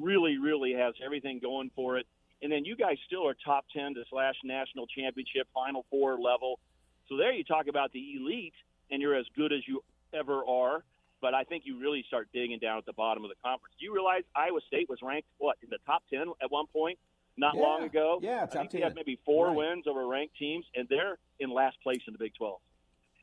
really, 0.00 0.38
really 0.38 0.74
has 0.74 0.94
everything 1.04 1.40
going 1.40 1.70
for 1.74 1.98
it 1.98 2.06
and 2.42 2.52
then 2.52 2.64
you 2.64 2.76
guys 2.76 2.96
still 3.06 3.26
are 3.26 3.34
top 3.44 3.64
10 3.74 3.94
to 3.94 4.04
slash 4.10 4.34
national 4.44 4.86
championship, 4.86 5.48
Final 5.52 5.84
Four 5.90 6.18
level. 6.18 6.60
So 7.08 7.16
there 7.16 7.32
you 7.32 7.44
talk 7.44 7.66
about 7.68 7.92
the 7.92 8.16
elite, 8.16 8.54
and 8.90 9.02
you're 9.02 9.16
as 9.16 9.26
good 9.36 9.52
as 9.52 9.60
you 9.66 9.82
ever 10.12 10.44
are. 10.46 10.84
But 11.20 11.34
I 11.34 11.42
think 11.42 11.64
you 11.66 11.80
really 11.80 12.04
start 12.06 12.28
digging 12.32 12.60
down 12.60 12.78
at 12.78 12.86
the 12.86 12.92
bottom 12.92 13.24
of 13.24 13.30
the 13.30 13.36
conference. 13.42 13.74
Do 13.78 13.84
you 13.84 13.92
realize 13.92 14.22
Iowa 14.36 14.60
State 14.68 14.88
was 14.88 15.00
ranked 15.02 15.26
what 15.38 15.56
in 15.62 15.68
the 15.68 15.78
top 15.84 16.04
10 16.12 16.20
at 16.40 16.50
one 16.50 16.66
point? 16.66 16.98
Not 17.36 17.54
yeah. 17.56 17.62
long 17.62 17.82
ago. 17.84 18.20
Yeah, 18.22 18.40
top 18.40 18.54
I 18.54 18.58
think 18.58 18.70
10. 18.70 18.80
They 18.80 18.84
had 18.84 18.94
maybe 18.94 19.18
four 19.24 19.48
right. 19.48 19.56
wins 19.56 19.86
over 19.88 20.06
ranked 20.06 20.36
teams, 20.36 20.64
and 20.76 20.86
they're 20.88 21.18
in 21.40 21.50
last 21.50 21.76
place 21.82 22.00
in 22.06 22.12
the 22.12 22.18
Big 22.18 22.34
12. 22.34 22.58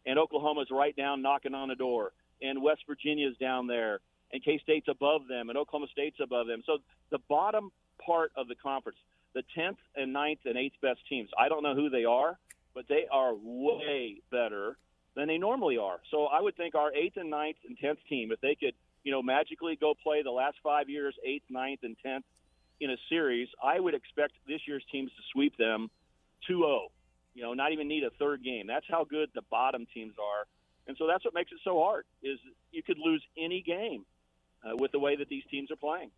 And 0.06 0.20
Oklahoma's 0.20 0.68
right 0.72 0.96
down 0.96 1.22
knocking 1.22 1.54
on 1.54 1.70
the 1.70 1.76
door, 1.76 2.12
and 2.42 2.62
West 2.62 2.82
Virginia's 2.88 3.36
down 3.38 3.68
there, 3.68 4.00
and 4.32 4.44
K 4.44 4.60
State's 4.62 4.88
above 4.90 5.28
them, 5.28 5.50
and 5.50 5.58
Oklahoma 5.58 5.88
State's 5.92 6.20
above 6.22 6.48
them. 6.48 6.64
So 6.66 6.80
the 7.12 7.20
bottom 7.30 7.72
part 8.04 8.32
of 8.36 8.48
the 8.48 8.56
conference 8.56 8.98
the 9.36 9.44
10th 9.56 9.78
and 9.96 10.16
9th 10.16 10.40
and 10.46 10.56
8th 10.56 10.80
best 10.82 11.00
teams. 11.08 11.30
I 11.38 11.50
don't 11.50 11.62
know 11.62 11.76
who 11.76 11.90
they 11.90 12.06
are, 12.06 12.40
but 12.74 12.88
they 12.88 13.06
are 13.12 13.34
way 13.36 14.22
better 14.32 14.78
than 15.16 15.28
they 15.28 15.38
normally 15.38 15.78
are. 15.78 16.00
So 16.10 16.26
I 16.26 16.42
would 16.42 16.56
think 16.56 16.74
our 16.74 16.92
8th 16.92 17.18
and 17.18 17.32
9th 17.32 17.58
and 17.68 17.78
10th 17.78 17.98
team, 18.10 18.32
if 18.32 18.42
they 18.42 18.56
could, 18.56 18.74
you 19.04 19.12
know, 19.12 19.22
magically 19.22 19.76
go 19.76 19.94
play 20.02 20.24
the 20.24 20.32
last 20.32 20.58
five 20.64 20.90
years, 20.90 21.16
8th, 21.28 21.44
9th, 21.52 21.84
and 21.84 21.96
10th 22.04 22.24
in 22.80 22.90
a 22.90 22.98
series, 23.10 23.50
I 23.64 23.80
would 23.80 23.94
expect 23.94 24.34
this 24.48 24.62
year's 24.66 24.84
teams 24.92 25.12
to 25.12 25.22
sweep 25.34 25.58
them 25.58 25.90
2 26.48 26.58
0. 26.58 26.88
You 27.34 27.44
know, 27.44 27.54
not 27.54 27.74
even 27.74 27.90
need 27.90 28.04
a 28.04 28.12
third 28.12 28.44
game. 28.44 28.68
That's 28.68 28.86
how 28.90 29.04
good 29.04 29.30
the 29.36 29.42
bottom 29.52 29.86
teams 29.94 30.16
are. 30.18 30.48
And 30.88 30.96
so 30.98 31.08
that's 31.08 31.26
what 31.26 31.34
makes 31.34 31.52
it 31.52 31.60
so 31.64 31.82
hard 31.82 32.06
is 32.24 32.40
you 32.72 32.84
could 32.84 32.98
lose 32.98 33.24
any 33.38 33.62
game 33.62 34.06
uh, 34.64 34.76
with 34.76 34.92
the 34.92 35.00
way 35.00 35.18
that 35.18 35.28
these 35.28 35.44
teams 35.52 35.72
are 35.72 35.76
playing. 35.76 36.12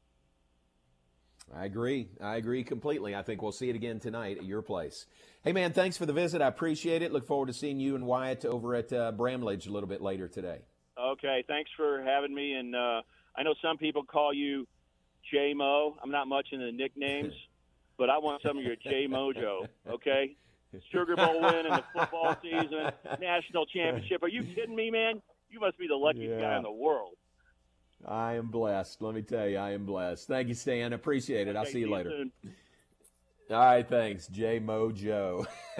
I 1.55 1.65
agree. 1.65 2.09
I 2.21 2.35
agree 2.35 2.63
completely. 2.63 3.15
I 3.15 3.23
think 3.23 3.41
we'll 3.41 3.51
see 3.51 3.69
it 3.69 3.75
again 3.75 3.99
tonight 3.99 4.37
at 4.37 4.45
your 4.45 4.61
place. 4.61 5.05
Hey, 5.43 5.53
man, 5.53 5.71
thanks 5.71 5.97
for 5.97 6.05
the 6.05 6.13
visit. 6.13 6.41
I 6.41 6.47
appreciate 6.47 7.01
it. 7.01 7.11
Look 7.13 7.25
forward 7.25 7.47
to 7.47 7.53
seeing 7.53 7.79
you 7.79 7.95
and 7.95 8.05
Wyatt 8.05 8.45
over 8.45 8.75
at 8.75 8.91
uh, 8.91 9.11
Bramlage 9.13 9.67
a 9.67 9.71
little 9.71 9.87
bit 9.87 10.01
later 10.01 10.27
today. 10.27 10.59
Okay, 10.99 11.43
thanks 11.47 11.69
for 11.77 12.03
having 12.03 12.33
me. 12.33 12.53
And 12.53 12.75
uh, 12.75 13.01
I 13.35 13.43
know 13.43 13.53
some 13.61 13.77
people 13.77 14.03
call 14.03 14.33
you 14.33 14.67
J 15.31 15.53
Mo. 15.53 15.95
I'm 16.03 16.11
not 16.11 16.27
much 16.27 16.47
into 16.51 16.71
nicknames, 16.71 17.33
but 17.97 18.09
I 18.09 18.17
want 18.17 18.41
some 18.41 18.57
of 18.57 18.63
your 18.63 18.75
J 18.75 19.07
Mojo. 19.07 19.67
Okay, 19.89 20.35
Sugar 20.91 21.15
Bowl 21.15 21.41
win 21.41 21.65
in 21.65 21.71
the 21.71 21.83
football 21.93 22.35
season, 22.41 22.91
national 23.21 23.65
championship. 23.67 24.23
Are 24.23 24.27
you 24.27 24.43
kidding 24.55 24.75
me, 24.75 24.91
man? 24.91 25.21
You 25.49 25.59
must 25.59 25.77
be 25.77 25.87
the 25.87 25.95
luckiest 25.95 26.39
yeah. 26.39 26.41
guy 26.41 26.57
in 26.57 26.63
the 26.63 26.71
world. 26.71 27.13
I 28.05 28.33
am 28.33 28.47
blessed. 28.47 29.01
Let 29.01 29.15
me 29.15 29.21
tell 29.21 29.47
you, 29.47 29.57
I 29.57 29.71
am 29.71 29.85
blessed. 29.85 30.27
Thank 30.27 30.47
you, 30.47 30.53
Stan. 30.53 30.93
Appreciate 30.93 31.47
it. 31.47 31.51
Okay, 31.51 31.59
I'll 31.59 31.65
see 31.65 31.79
you 31.79 31.91
later. 31.91 32.09
Soon. 32.09 32.31
All 33.49 33.59
right, 33.59 33.87
thanks, 33.87 34.27
J 34.27 34.59
Mojo. 34.59 35.45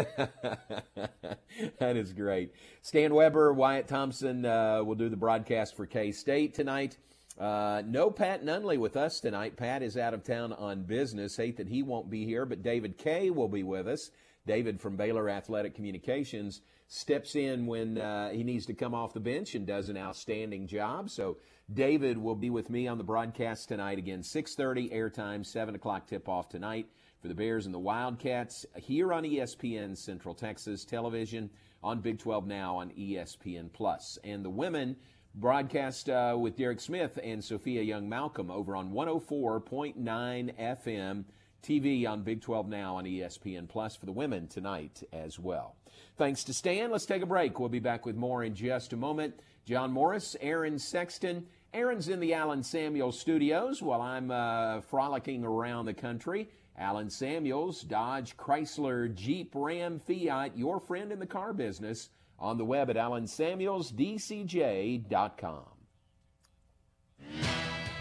that 1.80 1.98
is 1.98 2.14
great. 2.14 2.54
Stan 2.82 3.14
Weber, 3.14 3.52
Wyatt 3.52 3.90
Thompson 3.90 4.46
uh, 4.46 4.82
will 4.84 4.96
do 4.96 5.10
the 5.10 5.18
broadcast 5.18 5.76
for 5.76 5.86
K 5.86 6.14
State 6.14 6.54
tonight. 6.54 6.98
Uh, 7.38 7.84
no 7.86 8.10
Pat 8.10 8.44
Nunley 8.44 8.78
with 8.78 8.96
us 8.96 9.20
tonight. 9.20 9.58
Pat 9.58 9.84
is 9.84 9.98
out 9.98 10.14
of 10.14 10.24
town 10.24 10.54
on 10.54 10.84
business. 10.84 11.36
Hate 11.36 11.58
that 11.58 11.68
he 11.68 11.84
won't 11.84 12.10
be 12.10 12.26
here, 12.26 12.46
but 12.46 12.64
David 12.64 12.98
Kay 12.98 13.30
will 13.30 13.50
be 13.50 13.64
with 13.64 13.88
us. 13.88 14.12
David 14.48 14.80
from 14.80 14.96
Baylor 14.96 15.30
Athletic 15.30 15.76
Communications 15.76 16.62
steps 16.88 17.36
in 17.36 17.66
when 17.66 17.98
uh, 17.98 18.30
he 18.30 18.44
needs 18.44 18.66
to 18.66 18.74
come 18.74 18.94
off 18.94 19.14
the 19.14 19.20
bench 19.20 19.56
and 19.56 19.68
does 19.68 19.90
an 19.90 19.98
outstanding 19.98 20.68
job. 20.68 21.10
So 21.10 21.38
David 21.72 22.18
will 22.18 22.36
be 22.36 22.50
with 22.50 22.70
me 22.70 22.88
on 22.88 22.98
the 22.98 23.04
broadcast 23.04 23.68
tonight 23.68 23.98
again, 23.98 24.22
6:30 24.22 24.94
airtime, 24.94 25.46
7 25.46 25.76
o'clock 25.76 26.08
tip 26.08 26.30
off 26.30 26.48
tonight 26.48 26.88
for 27.22 27.28
the 27.28 27.36
Bears 27.36 27.66
and 27.66 27.76
the 27.76 27.80
Wildcats 27.80 28.66
here 28.76 29.12
on 29.12 29.24
ESPN 29.24 29.98
Central 29.98 30.34
Texas 30.34 30.86
Television 30.86 31.50
on 31.84 32.00
Big 32.00 32.20
12 32.20 32.48
Now 32.48 32.78
on 32.78 32.92
ESPN 32.92 33.72
Plus, 33.74 34.18
and 34.24 34.46
the 34.46 34.50
women 34.50 34.96
broadcast 35.36 36.10
uh, 36.10 36.36
with 36.40 36.56
Derek 36.56 36.80
Smith 36.80 37.20
and 37.22 37.44
Sophia 37.44 37.82
Young 37.82 38.08
Malcolm 38.08 38.50
over 38.50 38.76
on 38.76 38.92
104.9 38.92 39.96
FM. 40.58 41.26
TV 41.64 42.08
on 42.08 42.24
Big 42.24 42.40
12 42.40 42.70
Now 42.70 42.96
on 42.96 43.06
ESPN 43.06 43.68
Plus 43.68 43.96
for 43.96 44.06
the 44.06 44.12
women 44.12 44.48
tonight 44.48 45.04
as 45.12 45.38
well. 45.38 45.77
Thanks 46.18 46.44
to 46.46 46.54
Stan. 46.54 46.90
Let's 46.90 47.06
take 47.06 47.22
a 47.22 47.28
break. 47.28 47.60
We'll 47.60 47.70
be 47.70 47.80
back 47.80 48.08
with 48.08 48.16
more 48.16 48.44
in 48.44 48.56
just 48.56 48.92
a 48.92 48.98
moment. 48.98 49.40
John 49.66 49.92
Morris, 49.92 50.36
Aaron 50.42 50.80
Sexton. 50.80 51.46
Aaron's 51.76 52.08
in 52.08 52.20
the 52.20 52.34
Allen 52.34 52.64
Samuels 52.64 53.20
studios 53.20 53.84
while 53.84 54.02
I'm 54.02 54.32
uh, 54.32 54.82
frolicking 54.82 55.46
around 55.46 55.86
the 55.86 55.94
country. 55.94 56.50
Allen 56.76 57.12
Samuels, 57.12 57.82
Dodge, 57.82 58.36
Chrysler, 58.36 59.14
Jeep, 59.14 59.52
Ram, 59.54 60.00
Fiat, 60.00 60.58
your 60.58 60.80
friend 60.80 61.12
in 61.12 61.20
the 61.20 61.28
car 61.28 61.54
business 61.54 62.10
on 62.40 62.58
the 62.58 62.66
web 62.66 62.90
at 62.90 62.96
allensamuelsdcj.com. 62.96 65.77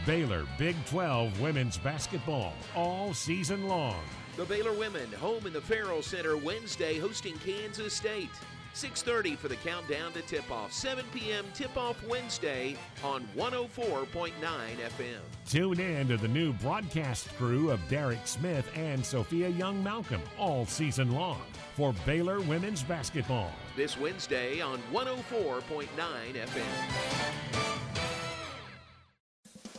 Baylor 0.06 0.46
Big 0.56 0.76
12 0.86 1.40
women's 1.40 1.76
basketball 1.78 2.52
all 2.76 3.12
season 3.12 3.66
long. 3.66 4.00
The 4.36 4.44
Baylor 4.44 4.72
women 4.72 5.10
home 5.14 5.44
in 5.48 5.52
the 5.52 5.60
Ferrell 5.60 6.00
Center 6.00 6.36
Wednesday 6.36 7.00
hosting 7.00 7.36
Kansas 7.38 7.92
State. 7.92 8.30
6:30 8.72 9.36
for 9.36 9.48
the 9.48 9.56
countdown 9.56 10.12
to 10.12 10.22
tip-off. 10.22 10.72
7 10.72 11.04
p.m. 11.12 11.44
tip-off 11.54 12.00
Wednesday 12.06 12.76
on 13.02 13.26
104.9 13.34 14.32
FM. 14.40 15.20
Tune 15.48 15.80
in 15.80 16.06
to 16.06 16.16
the 16.16 16.28
new 16.28 16.52
broadcast 16.52 17.34
crew 17.36 17.70
of 17.70 17.80
Derek 17.88 18.24
Smith 18.26 18.70
and 18.76 19.04
Sophia 19.04 19.48
Young 19.48 19.82
Malcolm 19.82 20.22
all 20.38 20.66
season 20.66 21.10
long 21.10 21.42
for 21.74 21.92
Baylor 22.04 22.40
women's 22.42 22.84
basketball. 22.84 23.50
This 23.76 23.98
Wednesday 23.98 24.60
on 24.60 24.80
104.9 24.92 25.86
FM. 25.96 27.35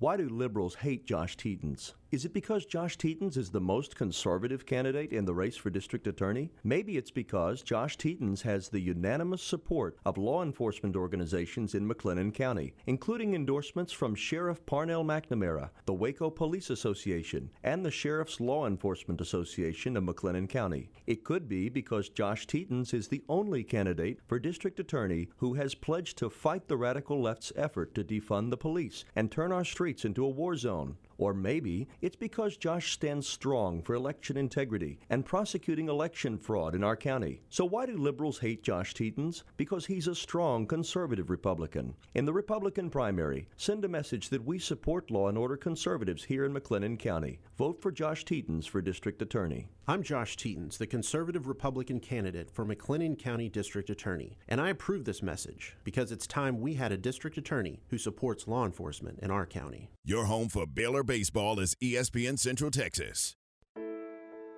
Why 0.00 0.16
do 0.16 0.30
liberals 0.30 0.76
hate 0.76 1.04
Josh 1.04 1.36
Tetens? 1.36 1.92
Is 2.10 2.24
it 2.24 2.32
because 2.32 2.66
Josh 2.66 2.98
Tetens 2.98 3.36
is 3.36 3.50
the 3.50 3.60
most 3.60 3.94
conservative 3.94 4.66
candidate 4.66 5.12
in 5.12 5.24
the 5.24 5.32
race 5.32 5.56
for 5.56 5.70
district 5.70 6.08
attorney? 6.08 6.50
Maybe 6.64 6.96
it's 6.96 7.12
because 7.12 7.62
Josh 7.62 7.96
Tetens 7.96 8.42
has 8.42 8.68
the 8.68 8.80
unanimous 8.80 9.44
support 9.44 9.96
of 10.04 10.18
law 10.18 10.42
enforcement 10.42 10.96
organizations 10.96 11.76
in 11.76 11.88
McLennan 11.88 12.34
County, 12.34 12.74
including 12.88 13.36
endorsements 13.36 13.92
from 13.92 14.16
Sheriff 14.16 14.66
Parnell 14.66 15.04
McNamara, 15.04 15.70
the 15.86 15.94
Waco 15.94 16.30
Police 16.30 16.70
Association, 16.70 17.48
and 17.62 17.84
the 17.84 17.92
Sheriff's 17.92 18.40
Law 18.40 18.66
Enforcement 18.66 19.20
Association 19.20 19.96
of 19.96 20.02
McLennan 20.02 20.48
County. 20.48 20.90
It 21.06 21.22
could 21.22 21.48
be 21.48 21.68
because 21.68 22.08
Josh 22.08 22.44
Tetens 22.48 22.92
is 22.92 23.06
the 23.06 23.22
only 23.28 23.62
candidate 23.62 24.18
for 24.26 24.40
district 24.40 24.80
attorney 24.80 25.28
who 25.36 25.54
has 25.54 25.76
pledged 25.76 26.18
to 26.18 26.28
fight 26.28 26.66
the 26.66 26.76
radical 26.76 27.22
left's 27.22 27.52
effort 27.54 27.94
to 27.94 28.02
defund 28.02 28.50
the 28.50 28.56
police 28.56 29.04
and 29.14 29.30
turn 29.30 29.52
our 29.52 29.64
streets 29.64 30.04
into 30.04 30.24
a 30.24 30.28
war 30.28 30.56
zone. 30.56 30.96
Or 31.20 31.34
maybe 31.34 31.86
it's 32.00 32.16
because 32.16 32.56
Josh 32.56 32.94
stands 32.94 33.28
strong 33.28 33.82
for 33.82 33.94
election 33.94 34.38
integrity 34.38 34.98
and 35.10 35.22
prosecuting 35.22 35.90
election 35.90 36.38
fraud 36.38 36.74
in 36.74 36.82
our 36.82 36.96
county. 36.96 37.42
So 37.50 37.66
why 37.66 37.84
do 37.84 37.94
liberals 37.98 38.38
hate 38.38 38.62
Josh 38.62 38.94
Tetens? 38.94 39.42
Because 39.58 39.84
he's 39.84 40.08
a 40.08 40.14
strong 40.14 40.66
conservative 40.66 41.28
Republican. 41.28 41.94
In 42.14 42.24
the 42.24 42.32
Republican 42.32 42.88
primary, 42.88 43.48
send 43.58 43.84
a 43.84 43.88
message 43.88 44.30
that 44.30 44.46
we 44.46 44.58
support 44.58 45.10
law 45.10 45.28
and 45.28 45.36
order 45.36 45.58
conservatives 45.58 46.24
here 46.24 46.46
in 46.46 46.54
McLennan 46.54 46.98
County. 46.98 47.38
Vote 47.58 47.82
for 47.82 47.92
Josh 47.92 48.24
Tetens 48.24 48.66
for 48.66 48.80
district 48.80 49.20
attorney. 49.20 49.68
I'm 49.90 50.02
Josh 50.04 50.36
Tetens, 50.36 50.78
the 50.78 50.86
conservative 50.86 51.48
Republican 51.48 51.98
candidate 51.98 52.48
for 52.48 52.64
McLennan 52.64 53.18
County 53.18 53.48
District 53.48 53.90
Attorney, 53.90 54.38
and 54.48 54.60
I 54.60 54.70
approve 54.70 55.04
this 55.04 55.20
message 55.20 55.76
because 55.82 56.12
it's 56.12 56.28
time 56.28 56.60
we 56.60 56.74
had 56.74 56.92
a 56.92 56.96
district 56.96 57.36
attorney 57.36 57.82
who 57.88 57.98
supports 57.98 58.46
law 58.46 58.64
enforcement 58.64 59.18
in 59.20 59.32
our 59.32 59.46
county. 59.46 59.90
Your 60.04 60.26
home 60.26 60.48
for 60.48 60.64
Baylor 60.64 61.02
baseball 61.10 61.58
is 61.58 61.74
ESPN 61.82 62.38
Central 62.38 62.70
Texas. 62.70 63.34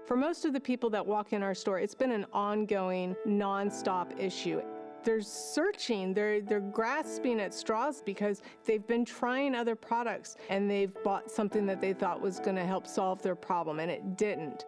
For 0.05 0.15
most 0.15 0.45
of 0.45 0.53
the 0.53 0.61
people 0.61 0.91
that 0.91 1.07
walk 1.07 1.33
in 1.33 1.43
our 1.43 1.55
store, 1.55 1.79
it's 1.79 1.95
been 1.95 2.11
an 2.11 2.27
ongoing, 2.31 3.17
nonstop 3.27 4.21
issue. 4.21 4.61
They're 5.03 5.23
searching, 5.23 6.13
they're, 6.13 6.43
they're 6.43 6.61
grasping 6.61 7.41
at 7.41 7.55
straws 7.55 8.03
because 8.05 8.43
they've 8.67 8.87
been 8.87 9.07
trying 9.07 9.55
other 9.55 9.75
products 9.75 10.37
and 10.51 10.71
they've 10.71 10.93
bought 11.03 11.31
something 11.31 11.65
that 11.65 11.81
they 11.81 11.95
thought 11.95 12.21
was 12.21 12.39
going 12.39 12.57
to 12.57 12.67
help 12.67 12.87
solve 12.87 13.23
their 13.23 13.35
problem, 13.35 13.81
and 13.81 13.91
it 13.91 14.19
didn't. 14.19 14.67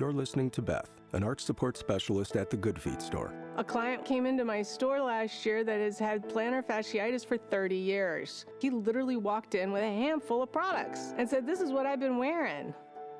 You're 0.00 0.12
listening 0.12 0.50
to 0.50 0.62
Beth, 0.62 0.90
an 1.12 1.22
arch 1.22 1.42
support 1.44 1.76
specialist 1.76 2.34
at 2.34 2.50
the 2.50 2.56
Good 2.56 2.82
Feet 2.82 3.00
store. 3.00 3.32
A 3.56 3.62
client 3.62 4.04
came 4.04 4.26
into 4.26 4.44
my 4.44 4.62
store 4.62 5.00
last 5.00 5.46
year 5.46 5.62
that 5.62 5.78
has 5.78 5.96
had 5.96 6.28
plantar 6.28 6.60
fasciitis 6.60 7.24
for 7.24 7.36
30 7.36 7.76
years. 7.76 8.46
He 8.58 8.68
literally 8.68 9.16
walked 9.16 9.54
in 9.54 9.70
with 9.70 9.84
a 9.84 9.86
handful 9.86 10.42
of 10.42 10.50
products 10.50 11.14
and 11.18 11.30
said, 11.30 11.46
This 11.46 11.60
is 11.60 11.70
what 11.70 11.86
I've 11.86 12.00
been 12.00 12.18
wearing. 12.18 12.74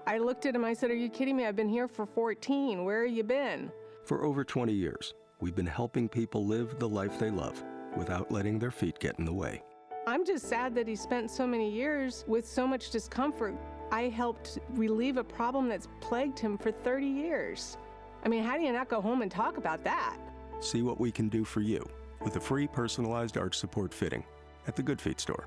I 0.08 0.18
looked 0.18 0.44
at 0.44 0.56
him, 0.56 0.64
I 0.64 0.72
said, 0.72 0.90
Are 0.90 0.96
you 0.96 1.08
kidding 1.08 1.36
me? 1.36 1.46
I've 1.46 1.54
been 1.54 1.68
here 1.68 1.86
for 1.86 2.04
14. 2.04 2.84
Where 2.84 3.06
have 3.06 3.14
you 3.14 3.22
been? 3.22 3.70
For 4.04 4.24
over 4.24 4.42
20 4.42 4.72
years, 4.72 5.14
we've 5.40 5.54
been 5.54 5.66
helping 5.66 6.08
people 6.08 6.44
live 6.44 6.80
the 6.80 6.88
life 6.88 7.16
they 7.16 7.30
love 7.30 7.62
without 7.96 8.32
letting 8.32 8.58
their 8.58 8.72
feet 8.72 8.98
get 8.98 9.16
in 9.20 9.24
the 9.24 9.32
way. 9.32 9.62
I'm 10.08 10.26
just 10.26 10.48
sad 10.48 10.74
that 10.74 10.88
he 10.88 10.96
spent 10.96 11.30
so 11.30 11.46
many 11.46 11.70
years 11.70 12.24
with 12.26 12.44
so 12.44 12.66
much 12.66 12.90
discomfort. 12.90 13.54
I 13.92 14.08
helped 14.08 14.58
relieve 14.70 15.16
a 15.16 15.24
problem 15.24 15.68
that's 15.68 15.86
plagued 16.00 16.40
him 16.40 16.58
for 16.58 16.72
30 16.72 17.06
years. 17.06 17.78
I 18.24 18.28
mean, 18.28 18.42
how 18.42 18.56
do 18.56 18.62
you 18.62 18.72
not 18.72 18.88
go 18.88 19.00
home 19.00 19.20
and 19.22 19.30
talk 19.30 19.58
about 19.58 19.84
that? 19.84 20.16
See 20.60 20.82
what 20.82 20.98
we 20.98 21.12
can 21.12 21.28
do 21.28 21.44
for 21.44 21.60
you 21.60 21.86
with 22.22 22.36
a 22.36 22.40
free 22.40 22.66
personalized 22.66 23.36
arch 23.36 23.56
support 23.56 23.92
fitting 23.92 24.24
at 24.66 24.76
the 24.76 24.82
Good 24.82 25.00
Feet 25.00 25.20
store. 25.20 25.46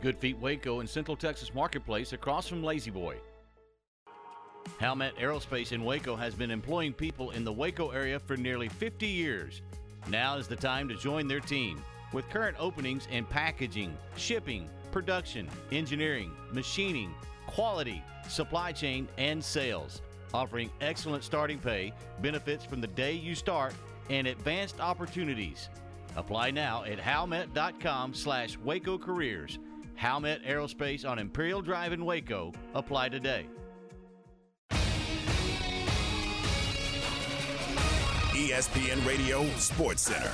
Good 0.00 0.16
Feet 0.16 0.38
Waco 0.38 0.80
in 0.80 0.86
Central 0.86 1.16
Texas 1.16 1.52
Marketplace 1.52 2.12
across 2.12 2.46
from 2.46 2.62
Lazy 2.62 2.92
Boy. 2.92 3.16
Howmet 4.80 5.16
Aerospace 5.16 5.72
in 5.72 5.84
Waco 5.84 6.14
has 6.14 6.34
been 6.34 6.50
employing 6.50 6.92
people 6.92 7.30
in 7.30 7.44
the 7.44 7.52
Waco 7.52 7.90
area 7.90 8.20
for 8.20 8.36
nearly 8.36 8.68
50 8.68 9.06
years. 9.06 9.62
Now 10.08 10.36
is 10.36 10.46
the 10.46 10.56
time 10.56 10.88
to 10.88 10.94
join 10.94 11.26
their 11.26 11.40
team. 11.40 11.82
With 12.12 12.28
current 12.30 12.56
openings 12.60 13.08
in 13.10 13.24
packaging, 13.24 13.96
shipping, 14.16 14.68
production, 14.92 15.48
engineering, 15.72 16.30
machining, 16.52 17.12
quality, 17.46 18.02
supply 18.28 18.72
chain, 18.72 19.08
and 19.18 19.42
sales, 19.42 20.02
offering 20.34 20.70
excellent 20.80 21.24
starting 21.24 21.58
pay, 21.58 21.92
benefits 22.20 22.64
from 22.64 22.80
the 22.80 22.86
day 22.88 23.12
you 23.12 23.34
start, 23.34 23.74
and 24.10 24.26
advanced 24.26 24.80
opportunities. 24.80 25.68
Apply 26.16 26.50
now 26.50 26.84
at 26.84 26.98
howmet.com 26.98 28.14
slash 28.14 28.56
Waco 28.58 28.98
Careers. 28.98 29.58
Howmet 30.00 30.46
Aerospace 30.46 31.08
on 31.08 31.18
Imperial 31.18 31.62
Drive 31.62 31.92
in 31.92 32.04
Waco. 32.04 32.52
Apply 32.74 33.08
today. 33.08 33.46
ESPN 38.32 39.04
Radio 39.06 39.46
Sports 39.56 40.02
Center. 40.02 40.32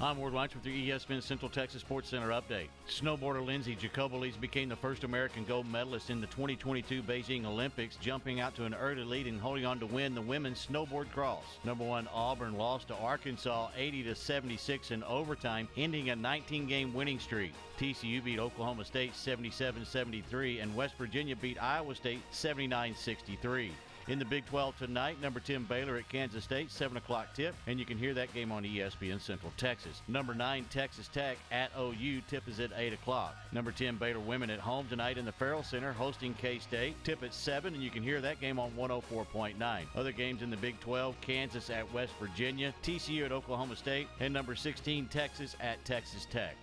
I'm 0.00 0.18
Ward 0.18 0.32
Lunch 0.32 0.56
with 0.56 0.66
your 0.66 0.74
ESPN 0.98 1.22
Central 1.22 1.48
Texas 1.48 1.80
Sports 1.80 2.08
Center 2.08 2.30
update. 2.30 2.66
Snowboarder 2.88 3.46
Lindsey 3.46 3.76
Jacobellis 3.76 4.38
became 4.40 4.68
the 4.68 4.74
first 4.74 5.04
American 5.04 5.44
gold 5.44 5.70
medalist 5.70 6.10
in 6.10 6.20
the 6.20 6.26
2022 6.26 7.00
Beijing 7.04 7.46
Olympics, 7.46 7.94
jumping 7.96 8.40
out 8.40 8.56
to 8.56 8.64
an 8.64 8.74
early 8.74 9.04
lead 9.04 9.28
and 9.28 9.40
holding 9.40 9.64
on 9.64 9.78
to 9.78 9.86
win 9.86 10.12
the 10.12 10.20
women's 10.20 10.66
snowboard 10.66 11.10
cross. 11.12 11.44
Number 11.62 11.84
one 11.84 12.08
Auburn 12.12 12.58
lost 12.58 12.88
to 12.88 12.96
Arkansas 12.96 13.68
80 13.76 14.02
to 14.02 14.14
76 14.16 14.90
in 14.90 15.04
overtime, 15.04 15.68
ending 15.76 16.10
a 16.10 16.16
19-game 16.16 16.92
winning 16.92 17.20
streak. 17.20 17.52
TCU 17.78 18.22
beat 18.22 18.40
Oklahoma 18.40 18.84
State 18.84 19.12
77-73, 19.12 20.60
and 20.60 20.74
West 20.74 20.96
Virginia 20.98 21.36
beat 21.36 21.62
Iowa 21.62 21.94
State 21.94 22.20
79-63. 22.32 23.70
In 24.06 24.18
the 24.18 24.24
Big 24.26 24.44
12 24.44 24.76
tonight, 24.76 25.18
number 25.22 25.40
10 25.40 25.64
Baylor 25.64 25.96
at 25.96 26.06
Kansas 26.10 26.44
State, 26.44 26.70
7 26.70 26.98
o'clock 26.98 27.32
tip, 27.32 27.54
and 27.66 27.80
you 27.80 27.86
can 27.86 27.96
hear 27.96 28.12
that 28.12 28.34
game 28.34 28.52
on 28.52 28.62
ESPN 28.62 29.18
Central 29.18 29.50
Texas. 29.56 30.02
Number 30.08 30.34
9 30.34 30.66
Texas 30.68 31.08
Tech 31.08 31.38
at 31.50 31.70
OU, 31.78 32.20
tip 32.28 32.46
is 32.46 32.60
at 32.60 32.70
8 32.76 32.92
o'clock. 32.92 33.34
Number 33.52 33.72
10 33.72 33.96
Baylor 33.96 34.20
women 34.20 34.50
at 34.50 34.60
home 34.60 34.86
tonight 34.90 35.16
in 35.16 35.24
the 35.24 35.32
Ferrell 35.32 35.62
Center, 35.62 35.94
hosting 35.94 36.34
K-State, 36.34 36.96
tip 37.02 37.22
at 37.22 37.32
7, 37.32 37.72
and 37.72 37.82
you 37.82 37.90
can 37.90 38.02
hear 38.02 38.20
that 38.20 38.42
game 38.42 38.58
on 38.58 38.72
104.9. 38.72 39.84
Other 39.94 40.12
games 40.12 40.42
in 40.42 40.50
the 40.50 40.58
Big 40.58 40.78
12, 40.80 41.18
Kansas 41.22 41.70
at 41.70 41.90
West 41.94 42.12
Virginia, 42.20 42.74
TCU 42.82 43.24
at 43.24 43.32
Oklahoma 43.32 43.74
State, 43.74 44.08
and 44.20 44.34
number 44.34 44.54
16 44.54 45.06
Texas 45.06 45.56
at 45.60 45.82
Texas 45.86 46.26
Tech. 46.30 46.56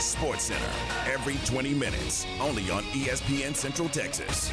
Sports 0.00 0.44
Center, 0.44 0.66
every 1.06 1.36
20 1.46 1.74
minutes, 1.74 2.26
only 2.40 2.68
on 2.72 2.82
ESPN 2.84 3.54
Central 3.54 3.88
Texas. 3.88 4.50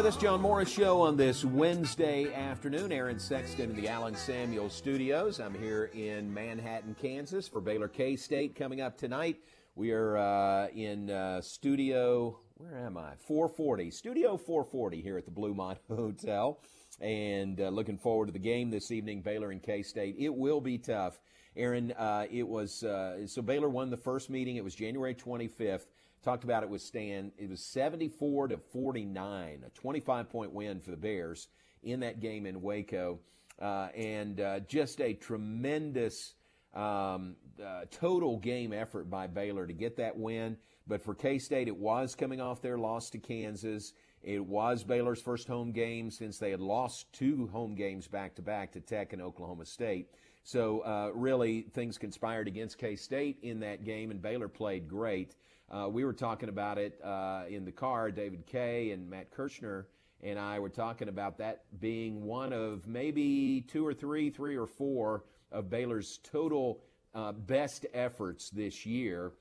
With 0.00 0.14
us, 0.14 0.16
John 0.16 0.40
Morris 0.40 0.72
Show 0.72 1.02
on 1.02 1.14
this 1.14 1.44
Wednesday 1.44 2.32
afternoon. 2.32 2.90
Aaron 2.90 3.18
Sexton 3.18 3.68
in 3.68 3.76
the 3.76 3.86
Allen 3.86 4.16
Samuel 4.16 4.70
Studios. 4.70 5.40
I'm 5.40 5.52
here 5.52 5.90
in 5.92 6.32
Manhattan, 6.32 6.96
Kansas 6.98 7.46
for 7.46 7.60
Baylor 7.60 7.86
K 7.86 8.16
State 8.16 8.56
coming 8.56 8.80
up 8.80 8.96
tonight. 8.96 9.40
We 9.74 9.92
are 9.92 10.16
uh, 10.16 10.68
in 10.68 11.10
uh, 11.10 11.42
studio, 11.42 12.38
where 12.54 12.78
am 12.78 12.96
I? 12.96 13.12
440, 13.18 13.90
Studio 13.90 14.38
440 14.38 15.02
here 15.02 15.18
at 15.18 15.26
the 15.26 15.30
Bluemont 15.30 15.76
Hotel. 15.88 16.62
And 17.02 17.60
uh, 17.60 17.68
looking 17.68 17.98
forward 17.98 18.28
to 18.28 18.32
the 18.32 18.38
game 18.38 18.70
this 18.70 18.90
evening, 18.90 19.20
Baylor 19.20 19.50
and 19.50 19.62
K 19.62 19.82
State. 19.82 20.14
It 20.18 20.34
will 20.34 20.62
be 20.62 20.78
tough. 20.78 21.20
Aaron, 21.56 21.92
uh, 21.92 22.24
it 22.30 22.48
was, 22.48 22.84
uh, 22.84 23.26
so 23.26 23.42
Baylor 23.42 23.68
won 23.68 23.90
the 23.90 23.98
first 23.98 24.30
meeting. 24.30 24.56
It 24.56 24.64
was 24.64 24.74
January 24.74 25.14
25th 25.14 25.84
talked 26.22 26.44
about 26.44 26.62
it 26.62 26.68
with 26.68 26.82
Stan. 26.82 27.32
It 27.38 27.48
was 27.48 27.64
74 27.64 28.48
to 28.48 28.58
49, 28.58 29.64
a 29.66 29.70
25 29.70 30.28
point 30.30 30.52
win 30.52 30.80
for 30.80 30.90
the 30.90 30.96
Bears 30.96 31.48
in 31.82 32.00
that 32.00 32.20
game 32.20 32.46
in 32.46 32.60
Waco, 32.60 33.20
uh, 33.60 33.88
and 33.94 34.40
uh, 34.40 34.60
just 34.60 35.00
a 35.00 35.14
tremendous 35.14 36.34
um, 36.74 37.36
uh, 37.64 37.84
total 37.90 38.36
game 38.38 38.72
effort 38.72 39.10
by 39.10 39.26
Baylor 39.26 39.66
to 39.66 39.72
get 39.72 39.96
that 39.96 40.16
win. 40.16 40.56
But 40.86 41.02
for 41.02 41.14
K 41.14 41.38
State, 41.38 41.68
it 41.68 41.76
was 41.76 42.14
coming 42.14 42.40
off 42.40 42.62
their 42.62 42.78
loss 42.78 43.10
to 43.10 43.18
Kansas. 43.18 43.92
It 44.22 44.44
was 44.44 44.84
Baylor's 44.84 45.22
first 45.22 45.48
home 45.48 45.72
game 45.72 46.10
since 46.10 46.38
they 46.38 46.50
had 46.50 46.60
lost 46.60 47.10
two 47.12 47.48
home 47.52 47.74
games 47.74 48.06
back 48.06 48.34
to 48.36 48.42
back 48.42 48.72
to 48.72 48.80
Tech 48.80 49.12
and 49.12 49.22
Oklahoma 49.22 49.64
State. 49.64 50.08
So, 50.42 50.80
uh, 50.80 51.10
really, 51.14 51.62
things 51.72 51.98
conspired 51.98 52.48
against 52.48 52.78
K 52.78 52.96
State 52.96 53.38
in 53.42 53.60
that 53.60 53.84
game, 53.84 54.10
and 54.10 54.20
Baylor 54.20 54.48
played 54.48 54.88
great. 54.88 55.34
Uh, 55.70 55.88
we 55.88 56.04
were 56.04 56.12
talking 56.12 56.48
about 56.48 56.78
it 56.78 57.00
uh, 57.04 57.44
in 57.48 57.64
the 57.64 57.72
car. 57.72 58.10
David 58.10 58.46
Kay 58.46 58.90
and 58.90 59.08
Matt 59.08 59.30
Kirschner 59.30 59.86
and 60.22 60.38
I 60.38 60.58
were 60.58 60.68
talking 60.68 61.08
about 61.08 61.38
that 61.38 61.62
being 61.80 62.24
one 62.24 62.52
of 62.52 62.86
maybe 62.86 63.64
two 63.68 63.86
or 63.86 63.94
three, 63.94 64.30
three 64.30 64.56
or 64.56 64.66
four 64.66 65.24
of 65.50 65.70
Baylor's 65.70 66.18
total 66.22 66.80
uh, 67.14 67.32
best 67.32 67.86
efforts 67.94 68.50
this 68.50 68.84
year. 68.84 69.32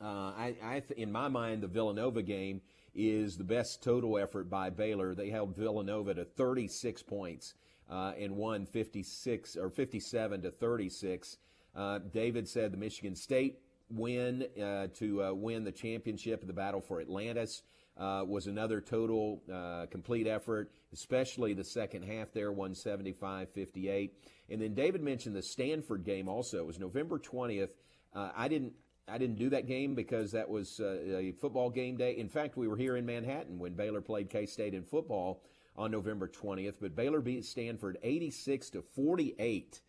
Uh, 0.00 0.32
I, 0.36 0.54
I 0.62 0.80
th- 0.80 0.98
in 0.98 1.12
my 1.12 1.28
mind, 1.28 1.62
the 1.62 1.68
Villanova 1.68 2.22
game 2.22 2.62
is 2.94 3.36
the 3.36 3.44
best 3.44 3.82
total 3.82 4.18
effort 4.18 4.48
by 4.48 4.70
Baylor. 4.70 5.14
They 5.14 5.28
held 5.28 5.56
Villanova 5.56 6.14
to 6.14 6.24
36 6.24 7.02
points 7.02 7.54
uh, 7.90 8.12
and 8.18 8.36
won 8.36 8.64
56 8.64 9.56
or 9.56 9.70
57 9.70 10.42
to 10.42 10.50
36. 10.50 11.36
Uh, 11.76 11.98
David 11.98 12.48
said 12.48 12.72
the 12.72 12.76
Michigan 12.76 13.14
State 13.14 13.58
win 13.90 14.46
uh, 14.62 14.88
to 14.94 15.24
uh, 15.24 15.32
win 15.32 15.64
the 15.64 15.72
championship 15.72 16.46
the 16.46 16.52
battle 16.52 16.80
for 16.80 17.00
Atlantis 17.00 17.62
uh, 17.98 18.24
was 18.26 18.46
another 18.46 18.80
total 18.80 19.42
uh, 19.52 19.86
complete 19.90 20.26
effort, 20.26 20.70
especially 20.92 21.52
the 21.52 21.64
second 21.64 22.04
half 22.04 22.32
there, 22.32 22.52
175 22.52 23.50
58. 23.50 24.12
And 24.50 24.62
then 24.62 24.74
David 24.74 25.02
mentioned 25.02 25.34
the 25.34 25.42
Stanford 25.42 26.04
game 26.04 26.28
also. 26.28 26.58
It 26.58 26.66
was 26.66 26.78
November 26.78 27.18
20th. 27.18 27.70
Uh, 28.14 28.30
I 28.36 28.48
didn't. 28.48 28.72
I 29.10 29.16
didn't 29.16 29.36
do 29.36 29.48
that 29.50 29.66
game 29.66 29.94
because 29.94 30.32
that 30.32 30.50
was 30.50 30.80
uh, 30.80 30.98
a 31.16 31.32
football 31.32 31.70
game 31.70 31.96
day. 31.96 32.18
In 32.18 32.28
fact, 32.28 32.58
we 32.58 32.68
were 32.68 32.76
here 32.76 32.94
in 32.98 33.06
Manhattan 33.06 33.58
when 33.58 33.72
Baylor 33.72 34.02
played 34.02 34.28
K 34.28 34.44
State 34.44 34.74
in 34.74 34.84
football 34.84 35.42
on 35.76 35.90
November 35.90 36.28
20th. 36.28 36.74
But 36.78 36.94
Baylor 36.94 37.22
beat 37.22 37.46
Stanford 37.46 37.96
86 38.02 38.68
to 38.70 38.82
48 38.82 39.80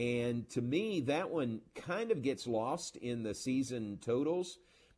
and 0.00 0.48
to 0.50 0.62
me, 0.62 1.02
that 1.02 1.28
one 1.28 1.60
kind 1.74 2.10
of 2.10 2.22
gets 2.22 2.46
lost 2.46 2.96
in 2.96 3.22
the 3.22 3.34
season 3.34 3.98
totals 4.00 4.56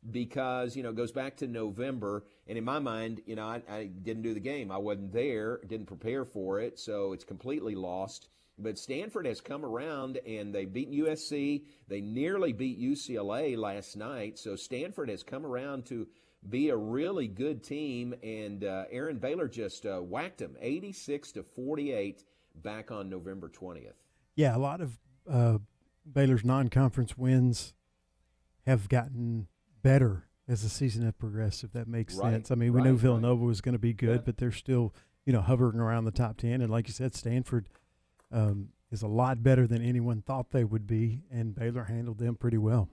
because, 0.09 0.77
you 0.77 0.83
know, 0.83 0.91
it 0.91 0.95
goes 0.95 1.11
back 1.11 1.35
to 1.37 1.47
November. 1.47 2.23
And 2.47 2.57
in 2.57 2.63
my 2.63 2.79
mind, 2.79 3.19
you 3.25 3.35
know, 3.35 3.45
I, 3.45 3.61
I 3.69 3.85
didn't 3.87 4.23
do 4.23 4.33
the 4.33 4.39
game. 4.39 4.71
I 4.71 4.77
wasn't 4.77 5.11
there, 5.11 5.59
didn't 5.67 5.87
prepare 5.87 6.23
for 6.23 6.61
it. 6.61 6.79
So 6.79 7.11
it's 7.11 7.25
completely 7.25 7.75
lost. 7.75 8.29
But 8.57 8.79
Stanford 8.79 9.25
has 9.25 9.41
come 9.41 9.65
around 9.65 10.19
and 10.25 10.55
they've 10.55 10.71
beaten 10.71 10.93
USC. 10.93 11.65
They 11.89 11.99
nearly 11.99 12.53
beat 12.53 12.79
UCLA 12.79 13.57
last 13.57 13.97
night. 13.97 14.39
So 14.39 14.55
Stanford 14.55 15.09
has 15.09 15.21
come 15.21 15.45
around 15.45 15.85
to 15.87 16.07
be 16.47 16.69
a 16.69 16.77
really 16.77 17.27
good 17.27 17.61
team. 17.61 18.15
And 18.23 18.63
uh, 18.63 18.85
Aaron 18.89 19.17
Baylor 19.17 19.49
just 19.49 19.85
uh, 19.85 19.99
whacked 19.99 20.37
them 20.37 20.55
86 20.61 21.33
to 21.33 21.43
48 21.43 22.23
back 22.55 22.89
on 22.89 23.09
November 23.09 23.49
20th 23.49 24.02
yeah, 24.35 24.55
a 24.55 24.59
lot 24.59 24.81
of 24.81 24.99
uh, 25.29 25.57
Baylor's 26.11 26.43
non-conference 26.43 27.17
wins 27.17 27.73
have 28.65 28.89
gotten 28.89 29.47
better 29.81 30.27
as 30.47 30.63
the 30.63 30.69
season 30.69 31.03
has 31.03 31.13
progressed. 31.13 31.63
If 31.63 31.73
that 31.73 31.87
makes 31.87 32.15
right, 32.15 32.33
sense. 32.33 32.51
I 32.51 32.55
mean, 32.55 32.73
we 32.73 32.81
knew 32.81 32.97
Villanova 32.97 33.41
right. 33.41 33.47
was 33.47 33.61
going 33.61 33.73
to 33.73 33.79
be 33.79 33.93
good, 33.93 34.17
yeah. 34.17 34.23
but 34.25 34.37
they're 34.37 34.51
still, 34.51 34.93
you 35.25 35.33
know, 35.33 35.41
hovering 35.41 35.79
around 35.79 36.05
the 36.05 36.11
top 36.11 36.37
ten. 36.37 36.61
And 36.61 36.71
like 36.71 36.87
you 36.87 36.93
said, 36.93 37.15
Stanford 37.15 37.69
um, 38.31 38.69
is 38.91 39.01
a 39.01 39.07
lot 39.07 39.43
better 39.43 39.67
than 39.67 39.81
anyone 39.81 40.21
thought 40.21 40.51
they 40.51 40.63
would 40.63 40.87
be, 40.87 41.23
and 41.31 41.55
Baylor 41.55 41.85
handled 41.85 42.17
them 42.17 42.35
pretty 42.35 42.57
well. 42.57 42.89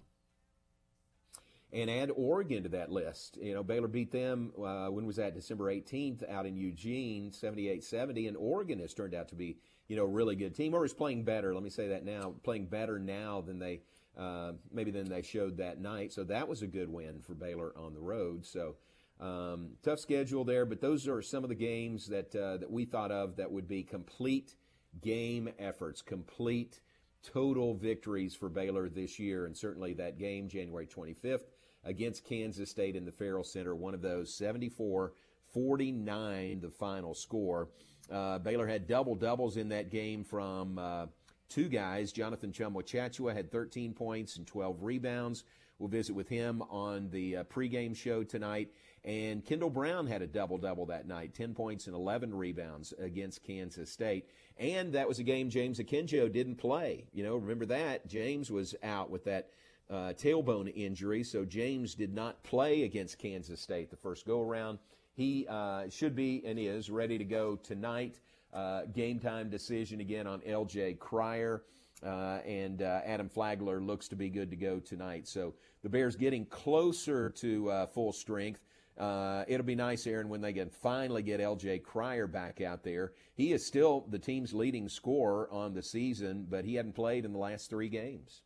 And 1.72 1.88
add 1.88 2.10
Oregon 2.16 2.64
to 2.64 2.68
that 2.70 2.90
list. 2.90 3.38
You 3.40 3.54
know, 3.54 3.62
Baylor 3.62 3.86
beat 3.86 4.10
them, 4.10 4.52
uh, 4.58 4.88
when 4.88 5.06
was 5.06 5.16
that? 5.16 5.34
December 5.34 5.72
18th 5.72 6.28
out 6.28 6.44
in 6.44 6.56
Eugene, 6.56 7.30
78 7.30 7.84
70. 7.84 8.26
And 8.26 8.36
Oregon 8.36 8.80
has 8.80 8.92
turned 8.92 9.14
out 9.14 9.28
to 9.28 9.36
be 9.36 9.58
you 9.90 9.96
know, 9.96 10.04
really 10.04 10.36
good 10.36 10.54
team, 10.54 10.72
or 10.72 10.84
is 10.84 10.94
playing 10.94 11.24
better. 11.24 11.52
Let 11.52 11.64
me 11.64 11.68
say 11.68 11.88
that 11.88 12.04
now, 12.04 12.34
playing 12.44 12.66
better 12.66 13.00
now 13.00 13.40
than 13.40 13.58
they 13.58 13.80
uh, 14.16 14.52
maybe 14.72 14.92
than 14.92 15.08
they 15.08 15.20
showed 15.20 15.56
that 15.56 15.80
night. 15.80 16.12
So 16.12 16.22
that 16.24 16.46
was 16.46 16.62
a 16.62 16.68
good 16.68 16.88
win 16.88 17.20
for 17.20 17.34
Baylor 17.34 17.72
on 17.76 17.92
the 17.92 18.00
road. 18.00 18.46
So 18.46 18.76
um, 19.18 19.70
tough 19.82 19.98
schedule 19.98 20.44
there, 20.44 20.64
but 20.64 20.80
those 20.80 21.08
are 21.08 21.20
some 21.22 21.42
of 21.42 21.48
the 21.48 21.56
games 21.56 22.06
that 22.06 22.32
uh, 22.36 22.58
that 22.58 22.70
we 22.70 22.84
thought 22.84 23.10
of 23.10 23.34
that 23.38 23.50
would 23.50 23.66
be 23.66 23.82
complete 23.82 24.54
game 25.02 25.48
efforts, 25.58 26.02
complete 26.02 26.80
total 27.24 27.74
victories 27.74 28.36
for 28.36 28.48
Baylor 28.48 28.88
this 28.88 29.18
year, 29.18 29.46
and 29.46 29.56
certainly 29.56 29.92
that 29.94 30.20
game 30.20 30.48
January 30.48 30.86
25th 30.86 31.46
against 31.82 32.24
Kansas 32.24 32.70
State 32.70 32.94
in 32.94 33.04
the 33.04 33.10
Ferrell 33.10 33.42
Center, 33.42 33.74
one 33.74 33.94
of 33.94 34.02
those 34.02 34.32
74 34.36 35.14
49, 35.52 36.60
the 36.60 36.70
final 36.70 37.12
score. 37.12 37.70
Uh, 38.10 38.38
Baylor 38.38 38.66
had 38.66 38.86
double 38.86 39.14
doubles 39.14 39.56
in 39.56 39.68
that 39.68 39.90
game 39.90 40.24
from 40.24 40.78
uh, 40.78 41.06
two 41.48 41.68
guys. 41.68 42.12
Jonathan 42.12 42.52
Tchamwa 42.52 42.82
Tchatchoua 42.82 43.34
had 43.34 43.50
13 43.50 43.92
points 43.92 44.36
and 44.36 44.46
12 44.46 44.82
rebounds. 44.82 45.44
We'll 45.78 45.88
visit 45.88 46.14
with 46.14 46.28
him 46.28 46.62
on 46.68 47.08
the 47.10 47.38
uh, 47.38 47.44
pregame 47.44 47.96
show 47.96 48.22
tonight. 48.22 48.70
And 49.02 49.42
Kendall 49.44 49.70
Brown 49.70 50.06
had 50.06 50.20
a 50.20 50.26
double 50.26 50.58
double 50.58 50.84
that 50.86 51.08
night 51.08 51.34
10 51.34 51.54
points 51.54 51.86
and 51.86 51.96
11 51.96 52.34
rebounds 52.34 52.92
against 52.98 53.42
Kansas 53.42 53.90
State. 53.90 54.28
And 54.58 54.92
that 54.92 55.08
was 55.08 55.18
a 55.18 55.22
game 55.22 55.48
James 55.48 55.78
Akinjo 55.78 56.30
didn't 56.30 56.56
play. 56.56 57.06
You 57.12 57.24
know, 57.24 57.36
remember 57.36 57.64
that? 57.66 58.06
James 58.06 58.50
was 58.50 58.74
out 58.82 59.08
with 59.08 59.24
that 59.24 59.48
uh, 59.88 60.12
tailbone 60.12 60.70
injury, 60.74 61.24
so 61.24 61.44
James 61.44 61.94
did 61.94 62.14
not 62.14 62.42
play 62.44 62.82
against 62.82 63.18
Kansas 63.18 63.60
State 63.60 63.90
the 63.90 63.96
first 63.96 64.26
go 64.26 64.40
around. 64.42 64.78
He 65.14 65.46
uh, 65.48 65.88
should 65.90 66.14
be 66.14 66.42
and 66.44 66.58
is 66.58 66.90
ready 66.90 67.18
to 67.18 67.24
go 67.24 67.56
tonight. 67.56 68.20
Uh, 68.52 68.82
game 68.92 69.18
time 69.20 69.48
decision 69.48 70.00
again 70.00 70.26
on 70.26 70.40
LJ 70.40 70.98
Cryer. 70.98 71.62
Uh, 72.04 72.38
and 72.46 72.82
uh, 72.82 73.00
Adam 73.04 73.28
Flagler 73.28 73.80
looks 73.80 74.08
to 74.08 74.16
be 74.16 74.30
good 74.30 74.50
to 74.50 74.56
go 74.56 74.80
tonight. 74.80 75.28
So 75.28 75.54
the 75.82 75.88
Bears 75.88 76.16
getting 76.16 76.46
closer 76.46 77.28
to 77.30 77.70
uh, 77.70 77.86
full 77.86 78.12
strength. 78.12 78.60
Uh, 78.98 79.44
it'll 79.48 79.66
be 79.66 79.74
nice, 79.74 80.06
Aaron, 80.06 80.28
when 80.28 80.40
they 80.40 80.52
can 80.52 80.68
finally 80.68 81.22
get 81.22 81.40
LJ 81.40 81.82
Cryer 81.82 82.26
back 82.26 82.60
out 82.60 82.82
there. 82.82 83.12
He 83.34 83.52
is 83.52 83.64
still 83.64 84.04
the 84.10 84.18
team's 84.18 84.52
leading 84.52 84.88
scorer 84.88 85.48
on 85.50 85.72
the 85.72 85.82
season, 85.82 86.46
but 86.50 86.64
he 86.64 86.74
hadn't 86.74 86.94
played 86.94 87.24
in 87.24 87.32
the 87.32 87.38
last 87.38 87.70
three 87.70 87.88
games. 87.88 88.42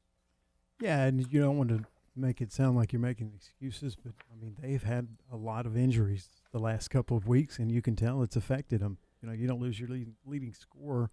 Yeah, 0.81 1.05
and 1.05 1.21
you 1.33 1.41
don't 1.41 1.57
want 1.57 1.71
to 1.71 1.85
make 2.17 2.41
it 2.41 2.53
sound 2.53 2.77
like 2.77 2.93
you're 2.93 3.01
making 3.01 3.33
excuses, 3.35 3.97
but 3.97 4.13
I 4.33 4.41
mean 4.41 4.57
they've 4.61 4.83
had 4.83 5.09
a 5.33 5.37
lot 5.37 5.67
of 5.67 5.77
injuries 5.77 6.29
the 6.53 6.59
last 6.59 6.89
couple 6.89 7.17
of 7.17 7.27
weeks, 7.27 7.59
and 7.59 7.71
you 7.71 7.83
can 7.83 7.97
tell 7.97 8.23
it's 8.23 8.37
affected 8.37 8.81
them. 8.81 8.99
You 9.21 9.29
know, 9.29 9.35
you 9.35 9.47
don't 9.47 9.61
lose 9.61 9.79
your 9.81 9.89
leading, 9.89 10.15
leading 10.27 10.53
scorer 10.53 11.11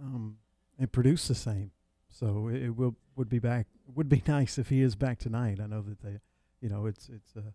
um, 0.00 0.36
and 0.78 0.90
produce 0.92 1.28
the 1.28 1.34
same. 1.34 1.72
So 2.10 2.48
it, 2.48 2.62
it, 2.62 2.76
will 2.76 2.96
would 3.16 3.28
be 3.28 3.38
back. 3.38 3.66
It 3.88 3.96
Would 3.96 4.08
be 4.08 4.22
nice 4.28 4.58
if 4.58 4.68
he 4.68 4.82
is 4.82 4.94
back 4.94 5.18
tonight. 5.18 5.58
I 5.62 5.66
know 5.66 5.82
that 5.82 6.02
they, 6.02 6.18
you 6.60 6.68
know, 6.68 6.86
it's 6.86 7.08
it's 7.08 7.34
a. 7.36 7.52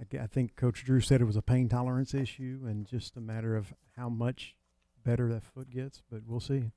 I, 0.00 0.24
I 0.24 0.26
think 0.26 0.56
Coach 0.56 0.84
Drew 0.84 1.00
said 1.00 1.20
it 1.20 1.24
was 1.24 1.36
a 1.36 1.42
pain 1.42 1.68
tolerance 1.68 2.14
issue 2.14 2.60
and 2.66 2.86
just 2.86 3.16
a 3.16 3.20
matter 3.20 3.56
of 3.56 3.72
how 3.96 4.08
much 4.08 4.54
better 5.04 5.32
that 5.32 5.44
foot 5.44 5.70
gets. 5.70 6.02
But 6.10 6.22
we'll 6.26 6.40
see. 6.40 6.70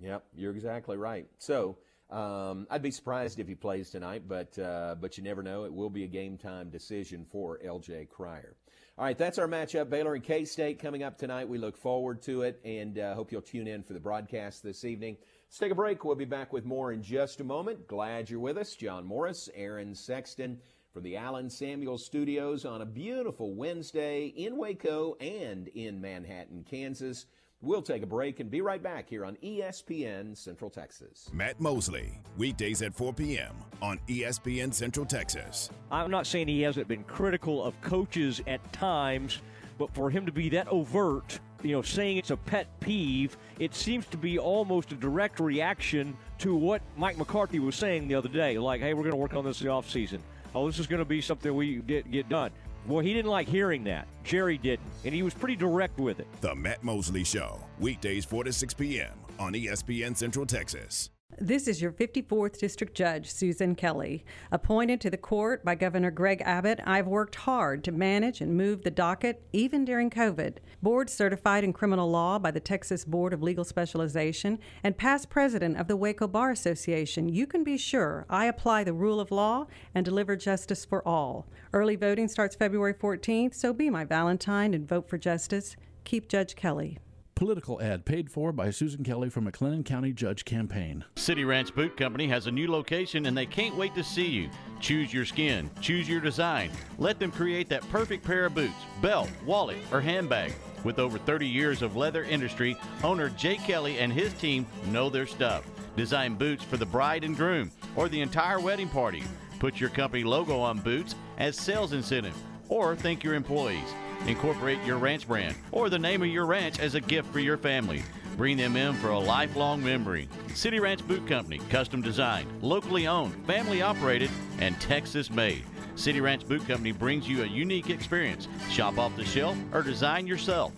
Yep, 0.00 0.24
you're 0.34 0.52
exactly 0.52 0.96
right. 0.96 1.26
So 1.38 1.78
um, 2.10 2.66
I'd 2.70 2.82
be 2.82 2.90
surprised 2.90 3.40
if 3.40 3.48
he 3.48 3.54
plays 3.54 3.90
tonight, 3.90 4.24
but 4.28 4.58
uh, 4.58 4.94
but 5.00 5.16
you 5.16 5.24
never 5.24 5.42
know. 5.42 5.64
It 5.64 5.72
will 5.72 5.90
be 5.90 6.04
a 6.04 6.08
game 6.08 6.36
time 6.38 6.70
decision 6.70 7.26
for 7.30 7.58
L.J. 7.64 8.08
Cryer. 8.10 8.56
All 8.96 9.04
right, 9.04 9.18
that's 9.18 9.38
our 9.38 9.48
matchup. 9.48 9.90
Baylor 9.90 10.14
and 10.14 10.22
K 10.22 10.44
State 10.44 10.78
coming 10.78 11.02
up 11.02 11.18
tonight. 11.18 11.48
We 11.48 11.58
look 11.58 11.76
forward 11.76 12.22
to 12.22 12.42
it, 12.42 12.60
and 12.64 12.98
uh, 12.98 13.14
hope 13.14 13.32
you'll 13.32 13.42
tune 13.42 13.66
in 13.66 13.82
for 13.82 13.92
the 13.92 14.00
broadcast 14.00 14.62
this 14.62 14.84
evening. 14.84 15.16
Let's 15.48 15.58
take 15.58 15.72
a 15.72 15.74
break. 15.74 16.04
We'll 16.04 16.14
be 16.14 16.24
back 16.24 16.52
with 16.52 16.64
more 16.64 16.92
in 16.92 17.02
just 17.02 17.40
a 17.40 17.44
moment. 17.44 17.88
Glad 17.88 18.30
you're 18.30 18.38
with 18.40 18.58
us, 18.58 18.76
John 18.76 19.04
Morris, 19.04 19.48
Aaron 19.54 19.94
Sexton 19.94 20.60
from 20.92 21.02
the 21.02 21.16
Allen 21.16 21.50
Samuel 21.50 21.98
Studios 21.98 22.64
on 22.64 22.80
a 22.80 22.86
beautiful 22.86 23.52
Wednesday 23.52 24.26
in 24.26 24.56
Waco 24.56 25.16
and 25.20 25.66
in 25.66 26.00
Manhattan, 26.00 26.64
Kansas. 26.70 27.26
We'll 27.64 27.80
take 27.80 28.02
a 28.02 28.06
break 28.06 28.40
and 28.40 28.50
be 28.50 28.60
right 28.60 28.82
back 28.82 29.08
here 29.08 29.24
on 29.24 29.36
ESPN 29.42 30.36
Central 30.36 30.68
Texas. 30.68 31.30
Matt 31.32 31.58
Mosley, 31.58 32.20
weekdays 32.36 32.82
at 32.82 32.94
4 32.94 33.14
p.m. 33.14 33.54
on 33.80 33.98
ESPN 34.06 34.74
Central 34.74 35.06
Texas. 35.06 35.70
I'm 35.90 36.10
not 36.10 36.26
saying 36.26 36.48
he 36.48 36.60
hasn't 36.60 36.88
been 36.88 37.04
critical 37.04 37.64
of 37.64 37.80
coaches 37.80 38.42
at 38.46 38.70
times, 38.74 39.38
but 39.78 39.94
for 39.94 40.10
him 40.10 40.26
to 40.26 40.32
be 40.32 40.50
that 40.50 40.68
overt, 40.68 41.40
you 41.62 41.72
know, 41.72 41.80
saying 41.80 42.18
it's 42.18 42.30
a 42.30 42.36
pet 42.36 42.66
peeve, 42.80 43.38
it 43.58 43.74
seems 43.74 44.04
to 44.08 44.18
be 44.18 44.38
almost 44.38 44.92
a 44.92 44.96
direct 44.96 45.40
reaction 45.40 46.14
to 46.40 46.54
what 46.54 46.82
Mike 46.98 47.16
McCarthy 47.16 47.60
was 47.60 47.76
saying 47.76 48.08
the 48.08 48.14
other 48.14 48.28
day. 48.28 48.58
Like, 48.58 48.82
hey, 48.82 48.92
we're 48.92 49.04
going 49.04 49.12
to 49.12 49.16
work 49.16 49.32
on 49.32 49.42
this 49.42 49.62
in 49.62 49.68
the 49.68 49.72
offseason. 49.72 50.18
Oh, 50.54 50.66
this 50.66 50.78
is 50.78 50.86
going 50.86 50.98
to 50.98 51.06
be 51.06 51.22
something 51.22 51.54
we 51.54 51.76
get, 51.76 52.10
get 52.10 52.28
done. 52.28 52.50
Well, 52.86 53.00
he 53.00 53.14
didn't 53.14 53.30
like 53.30 53.48
hearing 53.48 53.84
that. 53.84 54.06
Jerry 54.24 54.58
didn't, 54.58 54.86
and 55.04 55.14
he 55.14 55.22
was 55.22 55.32
pretty 55.32 55.56
direct 55.56 55.98
with 55.98 56.20
it. 56.20 56.26
The 56.40 56.54
Matt 56.54 56.82
Mosley 56.82 57.24
Show, 57.24 57.58
weekdays 57.80 58.24
4 58.24 58.44
to 58.44 58.52
6 58.52 58.74
p.m. 58.74 59.12
on 59.38 59.54
ESPN 59.54 60.16
Central 60.16 60.44
Texas. 60.44 61.10
This 61.44 61.66
is 61.66 61.82
your 61.82 61.90
54th 61.90 62.58
District 62.58 62.94
Judge, 62.94 63.30
Susan 63.30 63.74
Kelly. 63.74 64.24
Appointed 64.52 65.00
to 65.00 65.10
the 65.10 65.18
court 65.18 65.64
by 65.64 65.74
Governor 65.74 66.10
Greg 66.10 66.40
Abbott, 66.42 66.80
I've 66.86 67.08
worked 67.08 67.34
hard 67.34 67.82
to 67.84 67.92
manage 67.92 68.40
and 68.40 68.56
move 68.56 68.82
the 68.82 68.90
docket, 68.90 69.42
even 69.52 69.84
during 69.84 70.10
COVID. 70.10 70.58
Board 70.80 71.10
certified 71.10 71.62
in 71.64 71.72
criminal 71.72 72.08
law 72.08 72.38
by 72.38 72.50
the 72.50 72.60
Texas 72.60 73.04
Board 73.04 73.34
of 73.34 73.42
Legal 73.42 73.64
Specialization 73.64 74.58
and 74.84 74.96
past 74.96 75.28
president 75.28 75.76
of 75.76 75.88
the 75.88 75.96
Waco 75.96 76.28
Bar 76.28 76.52
Association, 76.52 77.28
you 77.28 77.46
can 77.46 77.64
be 77.64 77.76
sure 77.76 78.24
I 78.30 78.46
apply 78.46 78.84
the 78.84 78.94
rule 78.94 79.18
of 79.18 79.30
law 79.30 79.66
and 79.94 80.02
deliver 80.02 80.36
justice 80.36 80.84
for 80.84 81.06
all. 81.06 81.46
Early 81.72 81.96
voting 81.96 82.28
starts 82.28 82.56
February 82.56 82.94
14th, 82.94 83.54
so 83.54 83.72
be 83.72 83.90
my 83.90 84.04
Valentine 84.04 84.72
and 84.72 84.88
vote 84.88 85.10
for 85.10 85.18
justice. 85.18 85.76
Keep 86.04 86.28
Judge 86.28 86.54
Kelly. 86.54 86.98
Political 87.34 87.82
ad 87.82 88.04
paid 88.04 88.30
for 88.30 88.52
by 88.52 88.70
Susan 88.70 89.02
Kelly 89.02 89.28
from 89.28 89.50
McLennan 89.50 89.84
County 89.84 90.12
Judge 90.12 90.44
Campaign. 90.44 91.04
City 91.16 91.44
Ranch 91.44 91.74
Boot 91.74 91.96
Company 91.96 92.28
has 92.28 92.46
a 92.46 92.52
new 92.52 92.70
location 92.70 93.26
and 93.26 93.36
they 93.36 93.46
can't 93.46 93.74
wait 93.74 93.92
to 93.96 94.04
see 94.04 94.28
you. 94.28 94.48
Choose 94.78 95.12
your 95.12 95.24
skin, 95.24 95.68
choose 95.80 96.08
your 96.08 96.20
design. 96.20 96.70
Let 96.96 97.18
them 97.18 97.32
create 97.32 97.68
that 97.70 97.88
perfect 97.88 98.24
pair 98.24 98.46
of 98.46 98.54
boots, 98.54 98.74
belt, 99.02 99.28
wallet, 99.44 99.78
or 99.90 100.00
handbag. 100.00 100.54
With 100.84 101.00
over 101.00 101.18
30 101.18 101.48
years 101.48 101.82
of 101.82 101.96
leather 101.96 102.22
industry, 102.22 102.76
owner 103.02 103.30
Jay 103.30 103.56
Kelly 103.56 103.98
and 103.98 104.12
his 104.12 104.32
team 104.34 104.64
know 104.86 105.10
their 105.10 105.26
stuff. 105.26 105.64
Design 105.96 106.36
boots 106.36 106.62
for 106.62 106.76
the 106.76 106.86
bride 106.86 107.24
and 107.24 107.36
groom 107.36 107.72
or 107.96 108.08
the 108.08 108.20
entire 108.20 108.60
wedding 108.60 108.88
party. 108.88 109.24
Put 109.58 109.80
your 109.80 109.90
company 109.90 110.22
logo 110.22 110.60
on 110.60 110.78
boots 110.78 111.16
as 111.38 111.56
sales 111.56 111.94
incentive 111.94 112.36
or 112.68 112.94
thank 112.94 113.24
your 113.24 113.34
employees. 113.34 113.92
Incorporate 114.26 114.82
your 114.84 114.96
ranch 114.96 115.28
brand 115.28 115.54
or 115.70 115.90
the 115.90 115.98
name 115.98 116.22
of 116.22 116.28
your 116.28 116.46
ranch 116.46 116.78
as 116.78 116.94
a 116.94 117.00
gift 117.00 117.30
for 117.32 117.40
your 117.40 117.58
family. 117.58 118.02
Bring 118.36 118.56
them 118.56 118.76
in 118.76 118.94
for 118.94 119.10
a 119.10 119.18
lifelong 119.18 119.84
memory. 119.84 120.28
City 120.54 120.80
Ranch 120.80 121.06
Boot 121.06 121.26
Company, 121.26 121.58
custom 121.68 122.00
designed, 122.00 122.48
locally 122.62 123.06
owned, 123.06 123.34
family 123.46 123.82
operated, 123.82 124.30
and 124.58 124.80
Texas 124.80 125.30
made. 125.30 125.62
City 125.94 126.20
Ranch 126.20 126.46
Boot 126.48 126.66
Company 126.66 126.90
brings 126.90 127.28
you 127.28 127.42
a 127.42 127.46
unique 127.46 127.90
experience. 127.90 128.48
Shop 128.70 128.98
off 128.98 129.14
the 129.16 129.24
shelf 129.24 129.56
or 129.72 129.82
design 129.82 130.26
yourself. 130.26 130.72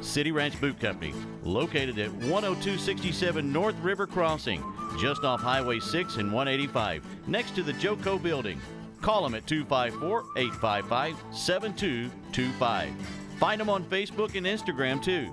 City 0.00 0.32
Ranch 0.32 0.58
Boot 0.60 0.80
Company, 0.80 1.12
located 1.42 1.98
at 1.98 2.10
10267 2.20 3.52
North 3.52 3.78
River 3.80 4.06
Crossing, 4.06 4.64
just 4.98 5.24
off 5.24 5.40
Highway 5.40 5.80
6 5.80 6.16
and 6.16 6.32
185, 6.32 7.04
next 7.28 7.54
to 7.56 7.62
the 7.62 7.72
Joco 7.74 8.20
Building. 8.22 8.60
Call 9.02 9.22
them 9.24 9.34
at 9.34 9.46
254 9.46 10.24
855 10.36 11.16
7225. 11.36 12.90
Find 13.38 13.60
them 13.60 13.68
on 13.68 13.84
Facebook 13.84 14.36
and 14.36 14.46
Instagram 14.46 15.02
too. 15.02 15.30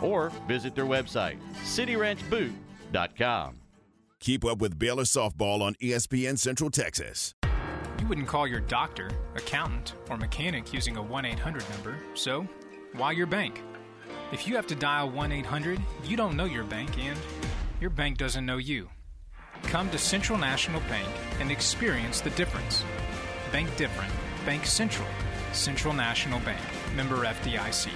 Or 0.00 0.30
visit 0.46 0.74
their 0.74 0.86
website, 0.86 1.38
cityranchboot.com. 1.64 3.56
Keep 4.20 4.44
up 4.44 4.58
with 4.58 4.78
Baylor 4.78 5.04
softball 5.04 5.60
on 5.60 5.74
ESPN 5.74 6.38
Central 6.38 6.70
Texas. 6.70 7.34
You 8.00 8.06
wouldn't 8.06 8.28
call 8.28 8.46
your 8.46 8.60
doctor, 8.60 9.10
accountant, 9.34 9.94
or 10.08 10.16
mechanic 10.16 10.72
using 10.72 10.96
a 10.96 11.02
1 11.02 11.24
800 11.24 11.68
number, 11.70 11.98
so 12.14 12.46
why 12.94 13.10
your 13.12 13.26
bank? 13.26 13.60
If 14.30 14.46
you 14.46 14.54
have 14.56 14.66
to 14.68 14.74
dial 14.76 15.10
1 15.10 15.32
800, 15.32 15.80
you 16.04 16.16
don't 16.16 16.36
know 16.36 16.44
your 16.44 16.64
bank 16.64 16.96
and 16.98 17.18
your 17.80 17.90
bank 17.90 18.18
doesn't 18.18 18.46
know 18.46 18.58
you. 18.58 18.88
Come 19.64 19.90
to 19.90 19.98
Central 19.98 20.38
National 20.38 20.80
Bank 20.82 21.08
and 21.40 21.50
experience 21.50 22.20
the 22.20 22.30
difference. 22.30 22.84
Bank 23.50 23.74
different. 23.76 24.12
Bank 24.44 24.66
Central. 24.66 25.08
Central 25.52 25.94
National 25.94 26.38
Bank. 26.40 26.60
Member 26.94 27.24
FDIC. 27.24 27.88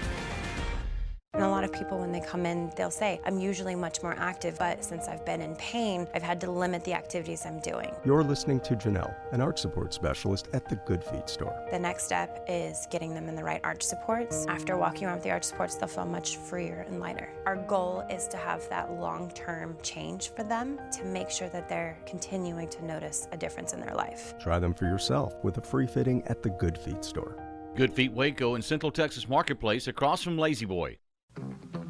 And 1.35 1.43
a 1.43 1.49
lot 1.49 1.65
of 1.65 1.73
people, 1.73 1.99
when 1.99 2.13
they 2.13 2.21
come 2.21 2.45
in, 2.45 2.71
they'll 2.77 2.91
say, 2.91 3.19
I'm 3.25 3.39
usually 3.39 3.75
much 3.75 4.03
more 4.03 4.15
active, 4.19 4.59
but 4.59 4.85
since 4.85 5.09
I've 5.09 5.25
been 5.25 5.41
in 5.41 5.57
pain, 5.57 6.07
I've 6.15 6.23
had 6.23 6.39
to 6.43 6.51
limit 6.51 6.85
the 6.85 6.93
activities 6.93 7.47
I'm 7.47 7.59
doing. 7.61 7.91
You're 8.05 8.23
listening 8.23 8.61
to 8.61 8.77
Janelle, 8.77 9.15
an 9.33 9.41
arch 9.41 9.59
support 9.59 9.95
specialist 9.95 10.49
at 10.53 10.69
the 10.69 10.77
Good 10.77 11.03
Feet 11.03 11.31
store. 11.31 11.59
The 11.71 11.79
next 11.79 12.05
step 12.05 12.45
is 12.49 12.87
getting 12.91 13.15
them 13.15 13.31
in 13.31 13.35
the 13.35 13.43
right 13.43 13.63
arch 13.65 13.83
supports. 13.83 14.45
After 14.47 14.77
walking 14.77 15.07
around 15.07 15.17
with 15.17 15.25
the 15.25 15.31
arch 15.31 15.45
supports, 15.45 15.77
they'll 15.77 15.89
feel 15.89 16.05
much 16.05 16.37
freer 16.37 16.85
and 16.87 17.01
lighter. 17.01 17.33
Our 17.47 17.57
goal 17.57 18.05
is 18.11 18.29
to 18.29 18.37
have 18.37 18.69
that 18.69 18.93
long 18.93 19.31
term 19.31 19.79
change 19.83 20.35
for 20.35 20.45
them 20.45 20.79
to 20.93 21.05
make 21.05 21.31
sure 21.31 21.49
that 21.49 21.67
they're 21.67 21.99
continuing 22.05 22.69
to 22.69 22.85
notice 22.85 23.27
a 23.33 23.39
difference 23.39 23.73
in 23.73 23.81
their 23.81 23.95
life. 23.95 24.35
Try 24.39 24.59
them 24.59 24.75
for 24.75 24.85
yourself 24.85 25.35
with 25.43 25.57
a 25.57 25.63
free 25.63 25.87
fitting 25.87 26.23
at 26.27 26.43
the 26.43 26.51
Good 26.51 26.77
Feet 26.77 27.07
store. 27.07 27.39
Good 27.75 27.95
Feet 27.95 28.13
Waco 28.13 28.55
in 28.55 28.61
Central 28.61 28.93
Texas 28.93 29.27
Marketplace 29.31 29.89
across 29.89 30.23
from 30.23 30.37
La-Z-Boy. 30.37 30.99
Thank 31.37 31.75
you. 31.75 31.82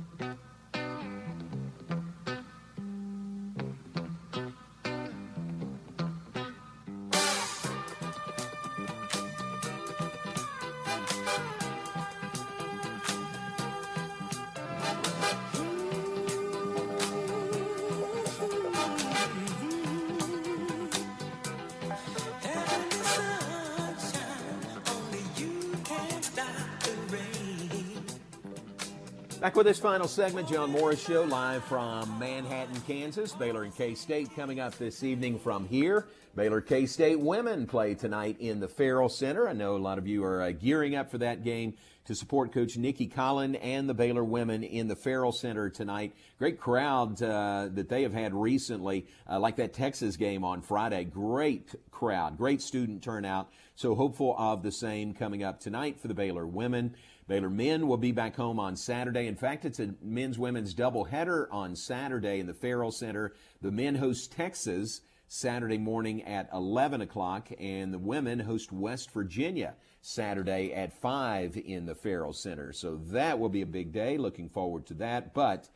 Back 29.42 29.56
with 29.56 29.66
this 29.66 29.80
final 29.80 30.06
segment, 30.06 30.48
John 30.48 30.70
Morris 30.70 31.04
Show, 31.04 31.24
live 31.24 31.64
from 31.64 32.16
Manhattan, 32.16 32.80
Kansas. 32.82 33.32
Baylor 33.32 33.64
and 33.64 33.74
K 33.74 33.96
State 33.96 34.32
coming 34.36 34.60
up 34.60 34.78
this 34.78 35.02
evening 35.02 35.36
from 35.36 35.66
here. 35.66 36.06
Baylor 36.36 36.60
K 36.60 36.86
State 36.86 37.18
women 37.18 37.66
play 37.66 37.94
tonight 37.94 38.36
in 38.38 38.60
the 38.60 38.68
Ferrell 38.68 39.08
Center. 39.08 39.48
I 39.48 39.52
know 39.52 39.74
a 39.74 39.78
lot 39.78 39.98
of 39.98 40.06
you 40.06 40.22
are 40.22 40.42
uh, 40.42 40.52
gearing 40.52 40.94
up 40.94 41.10
for 41.10 41.18
that 41.18 41.42
game 41.42 41.74
to 42.04 42.14
support 42.14 42.52
Coach 42.52 42.76
Nicki 42.76 43.08
Collen 43.08 43.58
and 43.60 43.88
the 43.88 43.94
Baylor 43.94 44.22
women 44.22 44.62
in 44.62 44.86
the 44.86 44.94
Ferrell 44.94 45.32
Center 45.32 45.68
tonight. 45.68 46.14
Great 46.38 46.60
crowd 46.60 47.20
uh, 47.20 47.68
that 47.72 47.88
they 47.88 48.02
have 48.02 48.12
had 48.12 48.34
recently, 48.34 49.06
uh, 49.28 49.40
like 49.40 49.56
that 49.56 49.72
Texas 49.72 50.16
game 50.16 50.44
on 50.44 50.62
Friday. 50.62 51.02
Great 51.02 51.74
crowd, 51.90 52.38
great 52.38 52.62
student 52.62 53.02
turnout. 53.02 53.50
So 53.74 53.96
hopeful 53.96 54.36
of 54.38 54.62
the 54.62 54.70
same 54.70 55.14
coming 55.14 55.42
up 55.42 55.58
tonight 55.58 55.98
for 56.00 56.06
the 56.06 56.14
Baylor 56.14 56.46
women. 56.46 56.94
Baylor 57.32 57.48
men 57.48 57.88
will 57.88 57.96
be 57.96 58.12
back 58.12 58.36
home 58.36 58.60
on 58.60 58.76
Saturday. 58.76 59.26
In 59.26 59.36
fact, 59.36 59.64
it's 59.64 59.80
a 59.80 59.94
men's 60.02 60.38
women's 60.38 60.74
doubleheader 60.74 61.46
on 61.50 61.74
Saturday 61.74 62.40
in 62.40 62.46
the 62.46 62.52
Ferrell 62.52 62.92
Center. 62.92 63.32
The 63.62 63.72
men 63.72 63.94
host 63.94 64.32
Texas 64.32 65.00
Saturday 65.28 65.78
morning 65.78 66.22
at 66.24 66.50
11 66.52 67.00
o'clock, 67.00 67.48
and 67.58 67.90
the 67.90 67.98
women 67.98 68.38
host 68.38 68.70
West 68.70 69.10
Virginia 69.12 69.76
Saturday 70.02 70.74
at 70.74 70.92
5 71.00 71.56
in 71.56 71.86
the 71.86 71.94
Ferrell 71.94 72.34
Center. 72.34 72.70
So 72.70 72.96
that 73.12 73.38
will 73.38 73.48
be 73.48 73.62
a 73.62 73.66
big 73.66 73.94
day. 73.94 74.18
Looking 74.18 74.50
forward 74.50 74.84
to 74.88 74.94
that. 74.96 75.32
But 75.32 75.70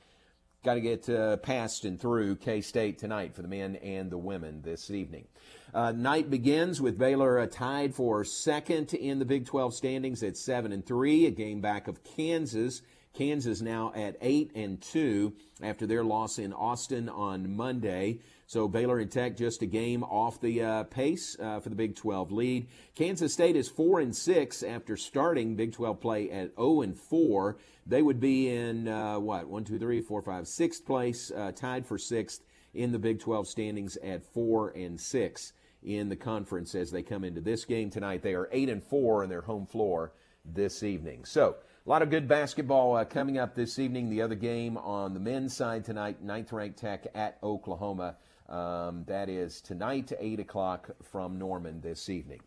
got 0.67 0.75
to 0.75 0.81
get 0.81 1.09
uh, 1.09 1.37
past 1.37 1.85
and 1.85 2.01
through 2.01 2.35
K 2.35 2.61
State 2.61 2.99
tonight 2.99 3.37
for 3.37 3.43
the 3.43 3.47
men 3.47 3.77
and 3.77 4.11
the 4.11 4.19
women 4.19 4.63
this 4.63 4.91
evening. 4.91 5.29
Uh, 5.73 5.93
night 5.93 6.29
begins 6.29 6.81
with 6.81 6.99
Baylor 6.99 7.39
uh, 7.39 7.47
tied 7.47 7.95
for 7.95 8.25
second 8.25 8.93
in 8.93 9.21
the 9.21 9.25
Big 9.25 9.47
12 9.47 9.73
standings 9.75 10.25
at 10.25 10.37
seven 10.37 10.73
and 10.73 10.85
three, 10.85 11.27
a 11.27 11.31
game 11.31 11.61
back 11.61 11.87
of 11.87 12.03
Kansas. 12.03 12.83
Kansas 13.15 13.63
now 13.63 13.93
at 13.95 14.17
eight 14.21 14.51
and 14.57 14.83
two 14.83 15.35
after 15.63 15.87
their 15.87 16.03
loss 16.03 16.41
in 16.41 16.53
Austin 16.53 17.09
on 17.09 17.55
Monday. 17.55 18.19
So 18.49 18.69
Baylor 18.69 19.01
and 19.01 19.11
Tech 19.11 19.37
just 19.37 19.63
a 19.63 19.67
game 19.67 20.05
off 20.05 20.41
the 20.41 20.63
uh, 20.63 20.83
pace 20.85 21.37
uh, 21.41 21.59
for 21.59 21.69
the 21.69 21.75
Big 21.75 21.97
12 21.97 22.31
lead. 22.31 22.69
Kansas 22.95 23.33
State 23.33 23.57
is 23.57 23.69
four 23.69 23.99
and 23.99 24.15
six 24.15 24.63
after 24.63 24.97
starting 24.97 25.57
Big 25.57 25.73
12 25.73 26.01
play 26.01 26.31
at 26.31 26.55
0 26.55 26.83
and 26.83 26.97
four. 26.97 27.59
They 27.87 28.03
would 28.03 28.21
be 28.21 28.49
in 28.49 28.87
uh, 28.87 29.19
what 29.19 29.49
one, 29.49 29.65
two, 29.65 29.81
three, 29.81 30.01
four, 30.01 30.23
five, 30.23 30.47
sixth 30.47 30.87
place, 30.87 31.33
uh, 31.33 31.51
tied 31.53 31.87
for 31.87 31.99
sixth 31.99 32.43
in 32.73 32.93
the 32.93 33.01
Big 33.01 33.19
12 33.19 33.49
standings 33.49 33.97
at 33.97 34.23
four 34.33 34.71
and 34.71 35.01
six 35.01 35.53
in 35.83 36.09
the 36.09 36.17
conference 36.17 36.77
as 36.77 36.93
they 36.93 37.03
come 37.03 37.25
into 37.25 37.41
this 37.41 37.65
game 37.65 37.91
tonight. 37.91 38.23
They 38.23 38.35
are 38.35 38.49
eight 38.53 38.69
and 38.69 38.83
four 38.83 39.25
in 39.25 39.31
their 39.31 39.43
home 39.43 39.67
floor 39.67 40.13
this 40.45 40.83
evening. 40.83 41.25
So. 41.25 41.57
A 41.75 41.89
lot 41.89 42.03
of 42.03 42.11
good 42.11 42.27
basketball 42.27 42.97
uh, 42.97 43.05
coming 43.05 43.39
up 43.39 43.55
this 43.55 43.79
evening. 43.79 44.11
The 44.11 44.21
other 44.23 44.35
game 44.35 44.77
on 44.77 45.15
the 45.15 45.21
men's 45.21 45.57
side 45.57 45.85
tonight, 45.85 46.21
ninth 46.21 46.53
ranked 46.53 46.81
Tech 46.81 47.07
at 47.15 47.39
Oklahoma. 47.45 48.17
Um, 48.49 49.05
that 49.07 49.29
is 49.29 49.61
tonight, 49.61 50.13
8 50.19 50.41
o'clock 50.41 50.91
from 51.03 51.39
Norman 51.39 51.81
this 51.81 52.09
evening. 52.09 52.41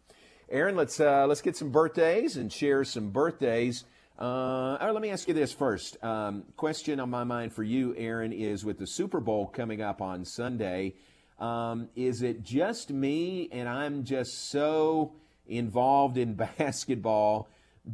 Aaron, 0.50 0.76
let's, 0.76 1.00
uh, 1.00 1.26
let's 1.28 1.42
get 1.42 1.58
some 1.58 1.72
birthdays 1.72 2.38
and 2.38 2.52
share 2.52 2.84
some 2.84 3.10
birthdays. 3.10 3.84
Uh, 4.18 4.78
right, 4.82 4.92
let 4.92 5.02
me 5.02 5.10
ask 5.10 5.28
you 5.28 5.34
this 5.34 5.54
first. 5.54 6.02
Um, 6.04 6.44
question 6.58 7.00
on 7.00 7.10
my 7.10 7.24
mind 7.24 7.54
for 7.54 7.64
you, 7.64 7.94
Aaron, 7.98 8.34
is 8.34 8.66
with 8.66 8.78
the 8.78 8.88
Super 8.88 9.20
Bowl 9.20 9.48
coming 9.48 9.82
up 9.82 10.02
on 10.02 10.26
Sunday, 10.26 10.96
um, 11.40 11.88
is 11.96 12.22
it 12.22 12.44
just 12.44 12.90
me 12.90 13.50
and 13.52 13.70
I'm 13.70 14.04
just 14.04 14.50
so 14.50 15.14
involved 15.48 16.18
in 16.18 16.34
basketball 16.58 17.50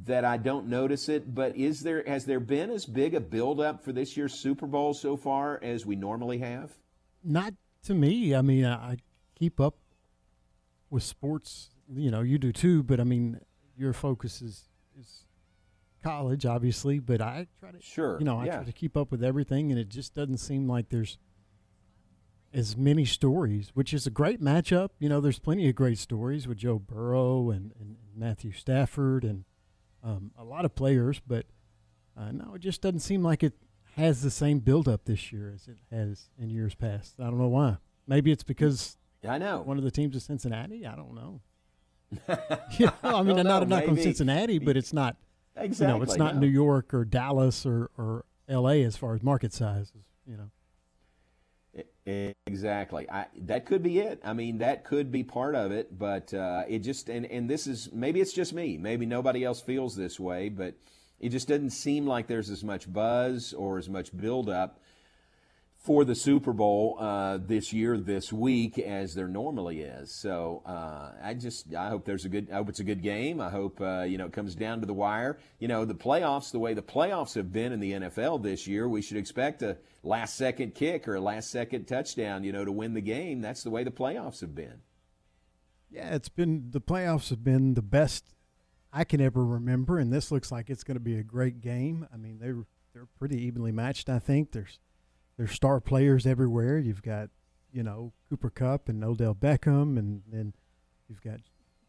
that 0.05 0.25
I 0.25 0.37
don't 0.37 0.67
notice 0.67 1.09
it? 1.09 1.33
But 1.33 1.55
is 1.55 1.81
there 1.81 2.03
has 2.07 2.25
there 2.25 2.39
been 2.39 2.71
as 2.71 2.85
big 2.85 3.13
a 3.13 3.19
buildup 3.19 3.83
for 3.83 3.91
this 3.91 4.17
year's 4.17 4.41
Super 4.41 4.65
Bowl 4.65 4.93
so 4.93 5.15
far 5.15 5.59
as 5.63 5.85
we 5.85 5.95
normally 5.95 6.39
have? 6.39 6.71
Not 7.23 7.53
to 7.85 7.93
me. 7.93 8.35
I 8.35 8.41
mean, 8.41 8.65
I 8.65 8.97
keep 9.35 9.59
up 9.59 9.75
with 10.89 11.03
sports. 11.03 11.69
You 11.93 12.11
know, 12.11 12.21
you 12.21 12.37
do 12.37 12.51
too. 12.51 12.83
But 12.83 12.99
I 12.99 13.03
mean, 13.03 13.39
your 13.77 13.93
focus 13.93 14.41
is 14.41 14.69
is 14.99 15.25
college, 16.03 16.45
obviously. 16.45 16.99
But 16.99 17.21
I 17.21 17.47
try 17.59 17.71
to 17.71 17.81
sure. 17.81 18.17
You 18.19 18.25
know, 18.25 18.39
I 18.39 18.45
yeah. 18.45 18.55
try 18.57 18.63
to 18.65 18.73
keep 18.73 18.95
up 18.97 19.11
with 19.11 19.23
everything, 19.23 19.71
and 19.71 19.79
it 19.79 19.89
just 19.89 20.13
doesn't 20.13 20.37
seem 20.37 20.67
like 20.67 20.89
there's 20.89 21.17
as 22.53 22.77
many 22.77 23.03
stories, 23.03 23.71
which 23.73 23.93
is 23.93 24.07
a 24.07 24.09
great 24.09 24.41
matchup. 24.41 24.89
You 24.99 25.09
know, 25.09 25.19
there's 25.19 25.39
plenty 25.39 25.67
of 25.67 25.75
great 25.75 25.97
stories 25.97 26.47
with 26.47 26.57
Joe 26.59 26.79
Burrow 26.79 27.49
and, 27.49 27.73
and 27.79 27.97
Matthew 28.15 28.53
Stafford 28.53 29.25
and 29.25 29.43
um, 30.01 30.31
a 30.37 30.43
lot 30.43 30.63
of 30.63 30.73
players, 30.73 31.21
but 31.27 31.45
uh, 32.17 32.31
no, 32.31 32.53
it 32.55 32.59
just 32.59 32.81
doesn't 32.81 32.99
seem 32.99 33.23
like 33.23 33.43
it 33.43 33.53
has 33.95 34.21
the 34.21 34.31
same 34.31 34.59
buildup 34.59 35.05
this 35.05 35.31
year 35.31 35.51
as 35.53 35.67
it 35.67 35.77
has 35.89 36.29
in 36.37 36.49
years 36.49 36.75
past. 36.75 37.15
I 37.19 37.23
don't 37.23 37.37
know 37.37 37.47
why. 37.47 37.77
Maybe 38.07 38.31
it's 38.31 38.43
because 38.43 38.97
I 39.27 39.37
know 39.37 39.61
one 39.61 39.77
of 39.77 39.83
the 39.83 39.91
teams 39.91 40.15
is 40.15 40.23
Cincinnati. 40.23 40.85
I 40.85 40.95
don't 40.95 41.15
know. 41.15 41.41
you 42.77 42.85
know, 42.85 42.93
I 43.03 43.23
mean, 43.23 43.37
I 43.37 43.39
am 43.39 43.47
not 43.47 43.63
a 43.63 43.65
knock 43.65 43.87
on 43.87 43.97
Cincinnati, 43.97 44.59
but 44.59 44.77
it's 44.77 44.93
not. 44.93 45.17
Exactly. 45.55 45.93
You 45.93 45.99
know, 45.99 46.03
it's 46.03 46.17
not 46.17 46.35
no. 46.35 46.41
New 46.41 46.47
York 46.47 46.93
or 46.93 47.05
Dallas 47.05 47.65
or, 47.65 47.89
or 47.97 48.25
L.A. 48.49 48.83
as 48.83 48.97
far 48.97 49.15
as 49.15 49.23
market 49.23 49.53
size. 49.53 49.93
You 50.27 50.37
know. 50.37 50.49
Exactly. 52.45 53.09
I, 53.09 53.25
that 53.43 53.65
could 53.65 53.81
be 53.81 53.99
it. 53.99 54.21
I 54.23 54.33
mean, 54.33 54.59
that 54.59 54.83
could 54.83 55.11
be 55.11 55.23
part 55.23 55.55
of 55.55 55.71
it, 55.71 55.97
but 55.97 56.33
uh, 56.33 56.63
it 56.67 56.79
just 56.79 57.09
and 57.09 57.25
and 57.25 57.49
this 57.49 57.65
is 57.65 57.89
maybe 57.91 58.21
it's 58.21 58.33
just 58.33 58.53
me. 58.53 58.77
Maybe 58.77 59.05
nobody 59.05 59.43
else 59.43 59.61
feels 59.61 59.95
this 59.95 60.19
way, 60.19 60.49
but 60.49 60.75
it 61.19 61.29
just 61.29 61.47
doesn't 61.47 61.71
seem 61.71 62.05
like 62.05 62.27
there's 62.27 62.49
as 62.49 62.63
much 62.63 62.91
buzz 62.91 63.53
or 63.53 63.77
as 63.77 63.89
much 63.89 64.15
buildup 64.15 64.79
for 65.85 66.03
the 66.03 66.15
Super 66.15 66.51
Bowl 66.51 66.97
uh, 66.99 67.37
this 67.37 67.71
year, 67.71 67.95
this 67.95 68.33
week, 68.33 68.79
as 68.79 69.13
there 69.13 69.27
normally 69.27 69.81
is. 69.81 70.11
So 70.11 70.63
uh, 70.65 71.11
I 71.23 71.35
just 71.35 71.75
I 71.75 71.89
hope 71.89 72.05
there's 72.05 72.25
a 72.25 72.29
good. 72.29 72.49
I 72.51 72.55
hope 72.55 72.69
it's 72.69 72.79
a 72.79 72.83
good 72.83 73.03
game. 73.03 73.39
I 73.39 73.51
hope 73.51 73.79
uh, 73.79 74.01
you 74.01 74.17
know 74.17 74.25
it 74.25 74.33
comes 74.33 74.55
down 74.55 74.79
to 74.79 74.87
the 74.87 74.95
wire. 74.95 75.37
You 75.59 75.67
know 75.67 75.85
the 75.85 75.93
playoffs, 75.93 76.51
the 76.51 76.59
way 76.59 76.73
the 76.73 76.81
playoffs 76.81 77.35
have 77.35 77.53
been 77.53 77.71
in 77.71 77.79
the 77.79 77.91
NFL 77.91 78.41
this 78.41 78.65
year, 78.65 78.89
we 78.89 79.03
should 79.03 79.17
expect 79.17 79.61
a 79.61 79.77
last 80.01 80.35
second 80.35 80.73
kick 80.73 81.07
or 81.07 81.15
a 81.15 81.21
last 81.21 81.51
second 81.51 81.85
touchdown. 81.85 82.43
You 82.43 82.51
know 82.51 82.65
to 82.65 82.71
win 82.71 82.95
the 82.95 83.01
game. 83.01 83.41
That's 83.41 83.61
the 83.61 83.69
way 83.69 83.83
the 83.83 83.91
playoffs 83.91 84.41
have 84.41 84.55
been. 84.55 84.81
Yeah, 85.91 86.15
it's 86.15 86.29
been 86.29 86.71
the 86.71 86.81
playoffs 86.81 87.29
have 87.29 87.43
been 87.43 87.75
the 87.75 87.83
best 87.83 88.33
I 88.97 89.03
can 89.03 89.19
ever 89.19 89.45
remember, 89.45 89.99
and 89.99 90.11
this 90.11 90.31
looks 90.31 90.53
like 90.53 90.69
it's 90.69 90.85
going 90.85 90.95
to 90.95 91.03
be 91.03 91.17
a 91.17 91.23
great 91.23 91.59
game. 91.59 92.07
I 92.13 92.15
mean, 92.15 92.39
they're 92.39 92.65
they're 92.93 93.07
pretty 93.19 93.41
evenly 93.43 93.73
matched. 93.73 94.07
I 94.07 94.19
think 94.19 94.53
there's 94.53 94.79
there's 95.37 95.51
star 95.51 95.81
players 95.81 96.25
everywhere. 96.25 96.79
You've 96.79 97.03
got 97.03 97.29
you 97.73 97.83
know 97.83 98.13
Cooper 98.29 98.49
Kupp 98.49 98.87
and 98.87 99.03
Odell 99.03 99.35
Beckham, 99.35 99.99
and 99.99 100.21
then 100.31 100.53
you've 101.09 101.21
got 101.21 101.41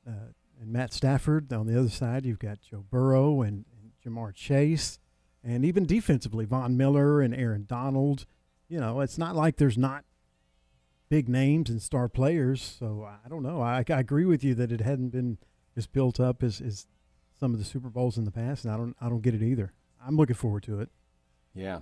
uh, 0.04 0.32
and 0.60 0.72
Matt 0.72 0.92
Stafford 0.92 1.52
on 1.52 1.68
the 1.68 1.78
other 1.78 1.88
side. 1.88 2.26
You've 2.26 2.40
got 2.40 2.60
Joe 2.60 2.84
Burrow 2.90 3.42
and, 3.42 3.64
and 3.80 3.92
Ja'Marr 4.04 4.34
Chase, 4.34 4.98
and 5.44 5.64
even 5.64 5.86
defensively 5.86 6.44
Von 6.44 6.76
Miller 6.76 7.20
and 7.20 7.32
Aaron 7.32 7.66
Donald. 7.68 8.26
You 8.68 8.80
know, 8.80 9.00
it's 9.00 9.16
not 9.16 9.36
like 9.36 9.58
there's 9.58 9.78
not 9.78 10.04
big 11.08 11.28
names 11.28 11.70
and 11.70 11.80
star 11.80 12.08
players. 12.08 12.76
So 12.80 13.08
I 13.24 13.28
don't 13.28 13.44
know. 13.44 13.62
I, 13.62 13.84
I 13.88 14.00
agree 14.00 14.24
with 14.24 14.42
you 14.42 14.56
that 14.56 14.72
it 14.72 14.80
hadn't 14.80 15.10
been 15.10 15.38
as 15.76 15.86
built 15.86 16.18
up 16.18 16.42
as, 16.42 16.60
as 16.60 16.86
some 17.38 17.52
of 17.52 17.58
the 17.58 17.64
Super 17.64 17.88
Bowls 17.88 18.18
in 18.18 18.24
the 18.24 18.30
past, 18.30 18.64
and 18.64 18.72
I 18.72 18.76
don't 18.76 18.96
I 19.00 19.08
don't 19.08 19.22
get 19.22 19.34
it 19.34 19.42
either. 19.42 19.72
I'm 20.04 20.16
looking 20.16 20.36
forward 20.36 20.62
to 20.64 20.80
it. 20.80 20.88
Yeah, 21.54 21.80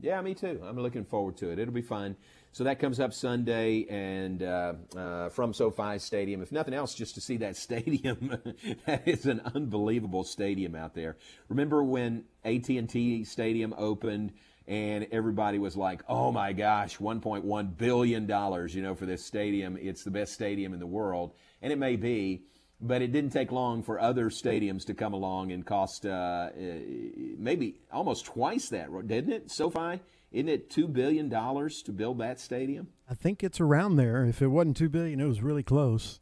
yeah, 0.00 0.20
me 0.20 0.34
too. 0.34 0.60
I'm 0.64 0.76
looking 0.76 1.04
forward 1.04 1.36
to 1.38 1.50
it. 1.50 1.58
It'll 1.58 1.74
be 1.74 1.82
fun. 1.82 2.16
So 2.52 2.64
that 2.64 2.78
comes 2.78 2.98
up 2.98 3.12
Sunday, 3.12 3.84
and 3.88 4.42
uh, 4.42 4.74
uh, 4.96 5.28
from 5.30 5.52
SoFi 5.52 5.98
Stadium. 5.98 6.42
If 6.42 6.50
nothing 6.52 6.74
else, 6.74 6.94
just 6.94 7.14
to 7.16 7.20
see 7.20 7.38
that 7.38 7.56
stadium. 7.68 8.38
that 8.86 9.06
is 9.06 9.26
an 9.26 9.40
unbelievable 9.54 10.24
stadium 10.24 10.74
out 10.74 10.94
there. 10.94 11.16
Remember 11.48 11.82
when 11.82 12.24
AT&T 12.44 13.24
Stadium 13.24 13.74
opened? 13.76 14.32
and 14.66 15.06
everybody 15.12 15.58
was 15.58 15.78
like, 15.78 16.02
"Oh 16.10 16.30
my 16.30 16.52
gosh, 16.52 16.98
1.1 16.98 17.76
billion 17.78 18.26
dollars, 18.26 18.74
you 18.74 18.82
know, 18.82 18.94
for 18.94 19.06
this 19.06 19.24
stadium. 19.24 19.78
It's 19.80 20.04
the 20.04 20.10
best 20.10 20.34
stadium 20.34 20.74
in 20.74 20.78
the 20.78 20.86
world." 20.86 21.32
And 21.62 21.72
it 21.72 21.78
may 21.78 21.96
be, 21.96 22.42
but 22.80 23.02
it 23.02 23.12
didn't 23.12 23.30
take 23.30 23.50
long 23.50 23.82
for 23.82 24.00
other 24.00 24.30
stadiums 24.30 24.84
to 24.86 24.94
come 24.94 25.12
along 25.12 25.52
and 25.52 25.66
cost 25.66 26.06
uh, 26.06 26.50
maybe 26.56 27.80
almost 27.92 28.26
twice 28.26 28.68
that, 28.68 28.88
didn't 29.06 29.32
it? 29.32 29.50
SoFi, 29.50 30.00
isn't 30.30 30.48
it 30.48 30.70
two 30.70 30.86
billion 30.86 31.28
dollars 31.28 31.82
to 31.82 31.92
build 31.92 32.18
that 32.18 32.38
stadium? 32.38 32.88
I 33.10 33.14
think 33.14 33.42
it's 33.42 33.60
around 33.60 33.96
there. 33.96 34.24
If 34.24 34.42
it 34.42 34.48
wasn't 34.48 34.76
two 34.76 34.88
billion, 34.88 35.20
it 35.20 35.26
was 35.26 35.42
really 35.42 35.62
close. 35.62 36.20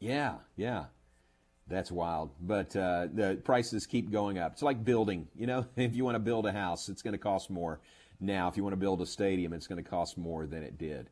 Yeah, 0.00 0.36
yeah. 0.56 0.86
That's 1.68 1.92
wild. 1.92 2.30
But 2.40 2.74
uh, 2.74 3.06
the 3.12 3.40
prices 3.42 3.86
keep 3.86 4.10
going 4.10 4.36
up. 4.36 4.52
It's 4.52 4.62
like 4.62 4.84
building. 4.84 5.28
You 5.36 5.46
know, 5.46 5.66
if 5.76 5.94
you 5.94 6.04
want 6.04 6.16
to 6.16 6.20
build 6.20 6.44
a 6.46 6.52
house, 6.52 6.88
it's 6.88 7.02
going 7.02 7.12
to 7.12 7.18
cost 7.18 7.50
more 7.50 7.80
now. 8.20 8.48
If 8.48 8.56
you 8.56 8.64
want 8.64 8.72
to 8.74 8.78
build 8.78 9.00
a 9.00 9.06
stadium, 9.06 9.52
it's 9.52 9.66
going 9.66 9.82
to 9.82 9.88
cost 9.88 10.18
more 10.18 10.46
than 10.46 10.62
it 10.62 10.76
did. 10.76 11.08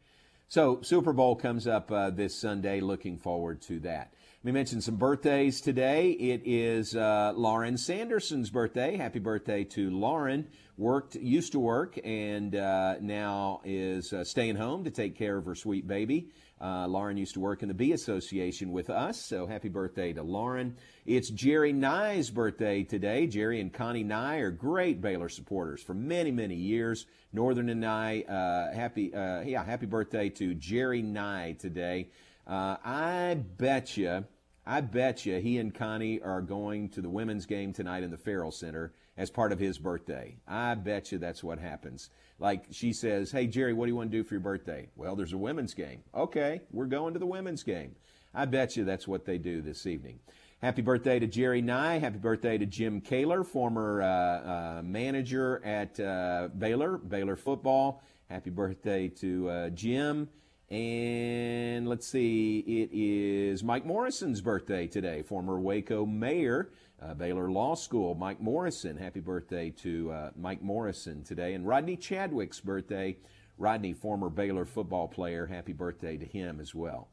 So 0.51 0.81
Super 0.83 1.13
Bowl 1.13 1.37
comes 1.37 1.69
up 1.69 1.93
uh, 1.93 2.11
this 2.11 2.35
Sunday. 2.35 2.81
Looking 2.81 3.19
forward 3.19 3.63
to 3.63 3.79
that. 3.81 4.13
Me 4.43 4.53
mentioned 4.53 4.83
some 4.83 4.97
birthdays 4.97 5.61
today. 5.61 6.13
It 6.13 6.41
is 6.47 6.97
uh, 6.97 7.35
Lauren 7.37 7.77
Sanderson's 7.77 8.49
birthday. 8.49 8.97
Happy 8.97 9.19
birthday 9.19 9.65
to 9.65 9.91
Lauren. 9.91 10.49
Worked, 10.79 11.17
used 11.17 11.53
to 11.53 11.59
work, 11.59 11.99
and 12.03 12.57
uh, 12.57 12.95
now 13.03 13.61
is 13.67 14.15
uh, 14.15 14.25
staying 14.25 14.57
home 14.57 14.85
to 14.85 14.91
take 14.91 15.15
care 15.15 15.37
of 15.37 15.45
her 15.45 15.55
sweet 15.55 15.87
baby. 15.87 16.31
Uh, 16.59 16.87
Lauren 16.87 17.19
used 17.19 17.35
to 17.35 17.41
work 17.41 17.63
in 17.63 17.69
the 17.69 17.75
B 17.75 17.93
Association 17.93 18.73
with 18.73 18.89
us, 18.89 19.21
so 19.21 19.47
happy 19.47 19.69
birthday 19.69 20.15
to 20.15 20.23
Lauren. 20.23 20.75
It's 21.05 21.29
Jerry 21.29 21.75
Nye's 21.75 22.31
birthday 22.31 22.83
today. 22.83 23.27
Jerry 23.27 23.61
and 23.61 23.71
Connie 23.71 24.05
Nye 24.05 24.37
are 24.37 24.51
great 24.51 25.03
Baylor 25.03 25.29
supporters 25.29 25.83
for 25.83 25.93
many, 25.93 26.31
many 26.31 26.57
years. 26.57 27.05
Northern 27.35 27.69
and 27.69 27.83
Nye, 27.83 28.23
uh, 28.23 28.75
happy, 28.75 29.13
uh, 29.13 29.43
yeah, 29.43 29.63
happy 29.63 29.85
birthday 29.85 30.31
to 30.31 30.55
Jerry 30.55 31.03
Nye 31.03 31.57
today. 31.59 32.09
Uh, 32.47 32.77
I 32.85 33.35
bet 33.59 33.97
you, 33.97 34.25
I 34.67 34.81
bet 34.81 35.25
you 35.27 35.39
he 35.39 35.59
and 35.59 35.75
Connie 35.75 36.21
are 36.21 36.43
going 36.43 36.89
to 36.91 37.01
the 37.01 37.11
women's 37.11 37.47
game 37.47 37.73
tonight 37.73 38.03
in 38.03 38.11
the 38.11 38.17
Ferrell 38.17 38.53
Center 38.53 38.93
as 39.17 39.31
part 39.31 39.53
of 39.53 39.59
his 39.59 39.79
birthday. 39.79 40.37
I 40.49 40.75
bet 40.75 41.13
you 41.13 41.19
that's 41.19 41.45
what 41.45 41.59
happens. 41.59 42.11
Like 42.39 42.65
she 42.71 42.93
says, 42.93 43.31
Hey, 43.31 43.47
Jerry, 43.47 43.73
what 43.73 43.87
do 43.87 43.91
you 43.91 43.97
want 43.97 44.11
to 44.11 44.17
do 44.17 44.25
for 44.25 44.35
your 44.35 44.41
birthday? 44.41 44.89
Well, 44.97 45.15
there's 45.15 45.33
a 45.33 45.39
women's 45.39 45.75
game. 45.75 46.03
Okay, 46.15 46.63
we're 46.73 46.87
going 46.87 47.13
to 47.13 47.19
the 47.19 47.27
women's 47.27 47.63
game. 47.63 47.95
I 48.35 48.45
bet 48.45 48.77
you 48.77 48.85
that's 48.85 49.09
what 49.09 49.25
they 49.25 49.39
do 49.39 49.61
this 49.61 49.87
evening. 49.87 50.21
Happy 50.63 50.83
birthday 50.83 51.19
to 51.19 51.27
Jerry 51.27 51.63
Nye. 51.63 51.99
Happy 51.99 52.19
birthday 52.19 52.59
to 52.59 52.67
Jim 52.67 53.01
Kaler, 53.01 53.45
former 53.45 54.03
uh, 54.03 54.07
uh, 54.07 54.83
manager 54.85 55.65
at 55.65 55.99
uh, 55.99 56.49
Baylor, 56.57 56.99
Baylor 56.99 57.35
football. 57.35 58.03
Happy 58.29 58.51
birthday 58.51 59.09
to 59.09 59.49
uh, 59.49 59.71
Jim. 59.71 60.29
And 60.71 61.89
let's 61.89 62.07
see, 62.07 62.61
it 62.61 62.91
is 62.93 63.65
Mike 63.65 63.85
Morrison's 63.85 64.41
birthday 64.41 64.87
today, 64.87 65.23
former 65.23 65.59
Waco 65.59 66.07
mayor, 66.07 66.71
uh, 67.03 67.15
Baylor 67.15 67.51
Law 67.51 67.75
School. 67.75 68.15
Mike 68.15 68.41
Morrison, 68.41 68.97
happy 68.97 69.19
birthday 69.19 69.71
to 69.83 70.13
uh, 70.13 70.31
Mike 70.37 70.63
Morrison 70.63 71.25
today. 71.25 71.55
And 71.55 71.67
Rodney 71.67 71.97
Chadwick's 71.97 72.61
birthday. 72.61 73.17
Rodney, 73.59 73.93
former 73.93 74.31
Baylor 74.31 74.65
football 74.65 75.09
player, 75.09 75.45
happy 75.45 75.73
birthday 75.73 76.17
to 76.17 76.25
him 76.25 76.61
as 76.61 76.73
well. 76.73 77.09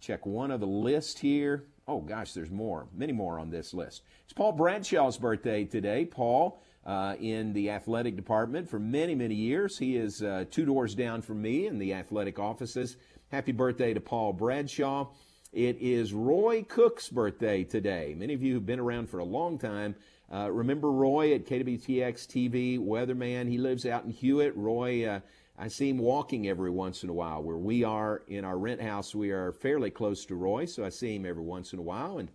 Check 0.00 0.24
one 0.24 0.50
of 0.50 0.60
the 0.60 0.66
list 0.66 1.18
here. 1.18 1.64
Oh 1.86 2.00
gosh, 2.00 2.32
there's 2.32 2.50
more, 2.50 2.86
many 2.94 3.12
more 3.12 3.38
on 3.38 3.50
this 3.50 3.74
list. 3.74 4.02
It's 4.24 4.32
Paul 4.32 4.52
Bradshaw's 4.52 5.18
birthday 5.18 5.64
today. 5.64 6.06
Paul, 6.06 6.58
uh, 6.86 7.14
in 7.20 7.52
the 7.52 7.70
athletic 7.70 8.16
department 8.16 8.68
for 8.68 8.78
many, 8.78 9.14
many 9.14 9.34
years. 9.34 9.78
He 9.78 9.96
is 9.96 10.22
uh, 10.22 10.44
two 10.50 10.64
doors 10.64 10.94
down 10.94 11.22
from 11.22 11.42
me 11.42 11.66
in 11.66 11.78
the 11.78 11.94
athletic 11.94 12.38
offices. 12.38 12.96
Happy 13.30 13.52
birthday 13.52 13.94
to 13.94 14.00
Paul 14.00 14.32
Bradshaw. 14.32 15.08
It 15.52 15.78
is 15.80 16.12
Roy 16.12 16.62
Cook's 16.62 17.08
birthday 17.08 17.64
today. 17.64 18.14
Many 18.16 18.34
of 18.34 18.42
you 18.42 18.54
who've 18.54 18.66
been 18.66 18.80
around 18.80 19.08
for 19.08 19.20
a 19.20 19.24
long 19.24 19.58
time 19.58 19.94
uh, 20.32 20.50
remember 20.50 20.90
Roy 20.90 21.34
at 21.34 21.46
KWTX 21.46 22.26
TV, 22.26 22.78
weatherman. 22.78 23.48
He 23.48 23.58
lives 23.58 23.86
out 23.86 24.04
in 24.04 24.10
Hewitt. 24.10 24.56
Roy, 24.56 25.06
uh, 25.06 25.20
I 25.58 25.68
see 25.68 25.90
him 25.90 25.98
walking 25.98 26.48
every 26.48 26.70
once 26.70 27.02
in 27.04 27.10
a 27.10 27.12
while. 27.12 27.42
Where 27.42 27.56
we 27.56 27.84
are 27.84 28.22
in 28.26 28.44
our 28.44 28.58
rent 28.58 28.80
house, 28.80 29.14
we 29.14 29.30
are 29.30 29.52
fairly 29.52 29.90
close 29.90 30.24
to 30.26 30.34
Roy, 30.34 30.64
so 30.64 30.84
I 30.84 30.88
see 30.88 31.14
him 31.14 31.26
every 31.26 31.42
once 31.42 31.72
in 31.72 31.78
a 31.78 31.82
while. 31.82 32.18
And 32.18 32.30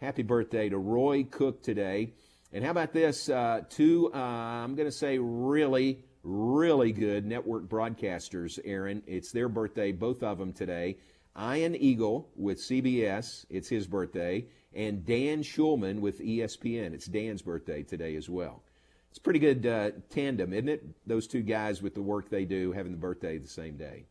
happy 0.00 0.22
birthday 0.22 0.68
to 0.68 0.78
Roy 0.78 1.24
Cook 1.24 1.62
today. 1.62 2.12
And 2.52 2.64
how 2.64 2.70
about 2.70 2.92
this? 2.92 3.28
Uh, 3.28 3.62
two, 3.68 4.10
uh, 4.14 4.18
I'm 4.18 4.74
going 4.74 4.88
to 4.88 4.92
say 4.92 5.18
really, 5.18 6.02
really 6.22 6.92
good 6.92 7.26
network 7.26 7.64
broadcasters, 7.64 8.58
Aaron. 8.64 9.02
It's 9.06 9.32
their 9.32 9.48
birthday, 9.48 9.92
both 9.92 10.22
of 10.22 10.38
them 10.38 10.52
today. 10.52 10.96
Ian 11.38 11.76
Eagle 11.76 12.30
with 12.34 12.58
CBS, 12.58 13.44
it's 13.50 13.68
his 13.68 13.86
birthday, 13.86 14.46
and 14.74 15.04
Dan 15.04 15.42
Shulman 15.42 16.00
with 16.00 16.20
ESPN. 16.20 16.94
It's 16.94 17.06
Dan's 17.06 17.42
birthday 17.42 17.82
today 17.82 18.16
as 18.16 18.28
well. 18.28 18.64
It's 19.10 19.18
pretty 19.18 19.38
good 19.38 19.64
uh, 19.64 19.90
tandem, 20.10 20.52
isn't 20.52 20.68
it? 20.68 20.84
Those 21.06 21.26
two 21.26 21.42
guys 21.42 21.80
with 21.80 21.94
the 21.94 22.02
work 22.02 22.28
they 22.28 22.44
do 22.44 22.72
having 22.72 22.92
the 22.92 22.98
birthday 22.98 23.38
the 23.38 23.46
same 23.46 23.76
day. 23.76 24.06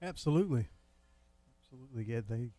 Absolutely. 0.00 0.68
Absolutely. 1.60 2.04
Yeah, 2.04 2.20
they 2.28 2.50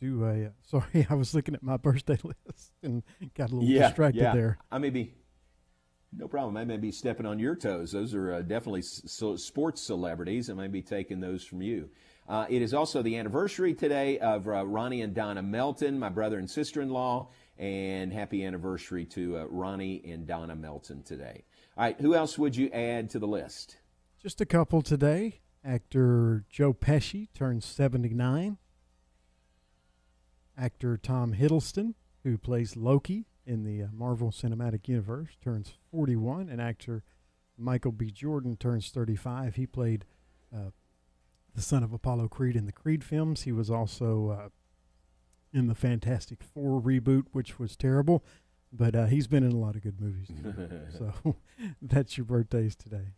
do 0.00 0.24
a. 0.24 0.46
Uh, 0.46 0.50
sorry, 0.62 1.06
I 1.08 1.14
was 1.14 1.34
looking 1.34 1.54
at 1.54 1.62
my 1.62 1.76
birthday 1.76 2.18
list 2.24 2.72
and 2.82 3.02
got 3.34 3.50
a 3.50 3.54
little 3.54 3.68
yeah, 3.68 3.88
distracted 3.88 4.22
yeah. 4.22 4.34
there. 4.34 4.58
I 4.70 4.78
may 4.78 4.90
be. 4.90 5.14
No 6.16 6.28
problem. 6.28 6.56
I 6.56 6.64
may 6.64 6.76
be 6.76 6.92
stepping 6.92 7.26
on 7.26 7.40
your 7.40 7.56
toes. 7.56 7.90
Those 7.90 8.14
are 8.14 8.34
uh, 8.34 8.42
definitely 8.42 8.82
so 8.82 9.34
sports 9.34 9.82
celebrities. 9.82 10.48
I 10.48 10.54
may 10.54 10.68
be 10.68 10.80
taking 10.80 11.18
those 11.18 11.44
from 11.44 11.60
you. 11.60 11.90
Uh, 12.28 12.46
it 12.48 12.62
is 12.62 12.72
also 12.72 13.02
the 13.02 13.16
anniversary 13.16 13.74
today 13.74 14.18
of 14.20 14.46
uh, 14.46 14.64
Ronnie 14.64 15.02
and 15.02 15.12
Donna 15.12 15.42
Melton, 15.42 15.98
my 15.98 16.08
brother 16.08 16.38
and 16.38 16.48
sister 16.48 16.80
in 16.80 16.88
law, 16.88 17.30
and 17.58 18.12
happy 18.12 18.44
anniversary 18.44 19.04
to 19.06 19.38
uh, 19.38 19.44
Ronnie 19.46 20.02
and 20.06 20.26
Donna 20.26 20.54
Melton 20.54 21.02
today. 21.02 21.44
All 21.76 21.84
right, 21.84 22.00
who 22.00 22.14
else 22.14 22.38
would 22.38 22.56
you 22.56 22.70
add 22.70 23.10
to 23.10 23.18
the 23.18 23.26
list? 23.26 23.78
Just 24.22 24.40
a 24.40 24.46
couple 24.46 24.80
today. 24.80 25.40
Actor 25.64 26.44
Joe 26.48 26.72
Pesci 26.72 27.28
turns 27.34 27.64
79. 27.64 28.58
Actor 30.56 30.98
Tom 30.98 31.34
Hiddleston, 31.34 31.94
who 32.22 32.38
plays 32.38 32.76
Loki 32.76 33.26
in 33.46 33.64
the 33.64 33.82
uh, 33.82 33.86
Marvel 33.92 34.30
Cinematic 34.30 34.88
Universe, 34.88 35.36
turns 35.42 35.72
41. 35.90 36.48
And 36.48 36.60
actor 36.60 37.02
Michael 37.56 37.92
B. 37.92 38.10
Jordan 38.10 38.56
turns 38.56 38.90
35. 38.90 39.56
He 39.56 39.66
played 39.66 40.04
uh, 40.54 40.70
the 41.54 41.62
son 41.62 41.82
of 41.82 41.92
Apollo 41.92 42.28
Creed 42.28 42.56
in 42.56 42.66
the 42.66 42.72
Creed 42.72 43.04
films. 43.04 43.42
He 43.42 43.52
was 43.52 43.70
also 43.70 44.30
uh, 44.30 44.48
in 45.52 45.68
the 45.68 45.74
Fantastic 45.74 46.42
Four 46.42 46.80
reboot, 46.80 47.26
which 47.32 47.58
was 47.58 47.76
terrible, 47.76 48.24
but 48.72 48.96
uh, 48.96 49.06
he's 49.06 49.28
been 49.28 49.44
in 49.44 49.52
a 49.52 49.58
lot 49.58 49.76
of 49.76 49.82
good 49.82 50.00
movies. 50.00 50.30
so 50.98 51.36
that's 51.82 52.16
your 52.18 52.24
birthdays 52.24 52.74
today. 52.74 53.12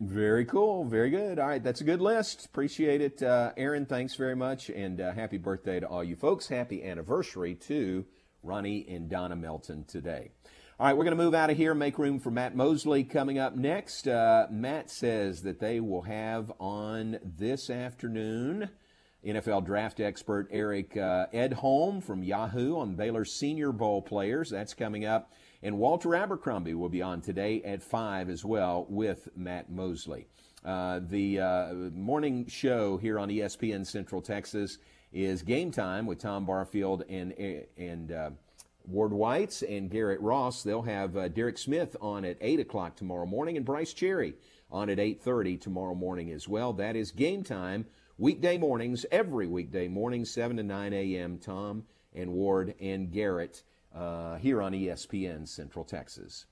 Very 0.00 0.44
cool. 0.44 0.84
Very 0.84 1.08
good. 1.08 1.38
All 1.38 1.48
right. 1.48 1.62
That's 1.62 1.80
a 1.80 1.84
good 1.84 2.02
list. 2.02 2.44
Appreciate 2.44 3.00
it. 3.00 3.22
Uh, 3.22 3.52
Aaron, 3.56 3.86
thanks 3.86 4.14
very 4.14 4.36
much. 4.36 4.68
And 4.68 5.00
uh, 5.00 5.12
happy 5.12 5.38
birthday 5.38 5.80
to 5.80 5.86
all 5.86 6.04
you 6.04 6.16
folks. 6.16 6.48
Happy 6.48 6.84
anniversary 6.84 7.54
to 7.66 8.04
Ronnie 8.42 8.86
and 8.90 9.08
Donna 9.08 9.36
Melton 9.36 9.84
today. 9.84 10.32
All 10.78 10.86
right. 10.86 10.94
We're 10.94 11.04
going 11.04 11.16
to 11.16 11.24
move 11.24 11.34
out 11.34 11.48
of 11.48 11.56
here 11.56 11.74
make 11.74 11.98
room 11.98 12.20
for 12.20 12.30
Matt 12.30 12.54
Mosley 12.54 13.04
coming 13.04 13.38
up 13.38 13.56
next. 13.56 14.06
Uh, 14.06 14.46
Matt 14.50 14.90
says 14.90 15.40
that 15.42 15.60
they 15.60 15.80
will 15.80 16.02
have 16.02 16.52
on 16.60 17.18
this 17.24 17.70
afternoon 17.70 18.68
NFL 19.26 19.64
draft 19.64 19.98
expert 19.98 20.46
Eric 20.52 20.96
uh, 20.96 21.26
Edholm 21.32 22.04
from 22.04 22.22
Yahoo 22.22 22.76
on 22.76 22.94
Baylor's 22.96 23.32
Senior 23.32 23.72
Bowl 23.72 24.02
players. 24.02 24.50
That's 24.50 24.74
coming 24.74 25.06
up. 25.06 25.32
And 25.66 25.78
Walter 25.78 26.14
Abercrombie 26.14 26.74
will 26.74 26.88
be 26.88 27.02
on 27.02 27.20
today 27.20 27.60
at 27.64 27.82
5 27.82 28.30
as 28.30 28.44
well 28.44 28.86
with 28.88 29.28
Matt 29.34 29.68
Mosley. 29.68 30.28
Uh, 30.64 31.00
the 31.02 31.40
uh, 31.40 31.74
morning 31.92 32.46
show 32.46 32.98
here 32.98 33.18
on 33.18 33.30
ESPN 33.30 33.84
Central 33.84 34.22
Texas 34.22 34.78
is 35.12 35.42
Game 35.42 35.72
Time 35.72 36.06
with 36.06 36.20
Tom 36.20 36.46
Barfield 36.46 37.02
and, 37.08 37.34
and 37.76 38.12
uh, 38.12 38.30
Ward 38.86 39.12
Whites 39.12 39.62
and 39.62 39.90
Garrett 39.90 40.20
Ross. 40.20 40.62
They'll 40.62 40.82
have 40.82 41.16
uh, 41.16 41.26
Derek 41.26 41.58
Smith 41.58 41.96
on 42.00 42.24
at 42.24 42.36
8 42.40 42.60
o'clock 42.60 42.94
tomorrow 42.94 43.26
morning 43.26 43.56
and 43.56 43.66
Bryce 43.66 43.92
Cherry 43.92 44.34
on 44.70 44.88
at 44.88 44.98
8.30 44.98 45.60
tomorrow 45.60 45.96
morning 45.96 46.30
as 46.30 46.46
well. 46.46 46.74
That 46.74 46.94
is 46.94 47.10
Game 47.10 47.42
Time 47.42 47.86
weekday 48.18 48.56
mornings, 48.56 49.04
every 49.10 49.48
weekday 49.48 49.88
morning, 49.88 50.26
7 50.26 50.58
to 50.58 50.62
9 50.62 50.92
a.m. 50.92 51.38
Tom 51.38 51.82
and 52.14 52.30
Ward 52.30 52.76
and 52.80 53.10
Garrett 53.10 53.64
uh, 53.96 54.36
here 54.36 54.62
on 54.62 54.72
ESPN 54.72 55.48
Central 55.48 55.84
Texas. 55.84 56.46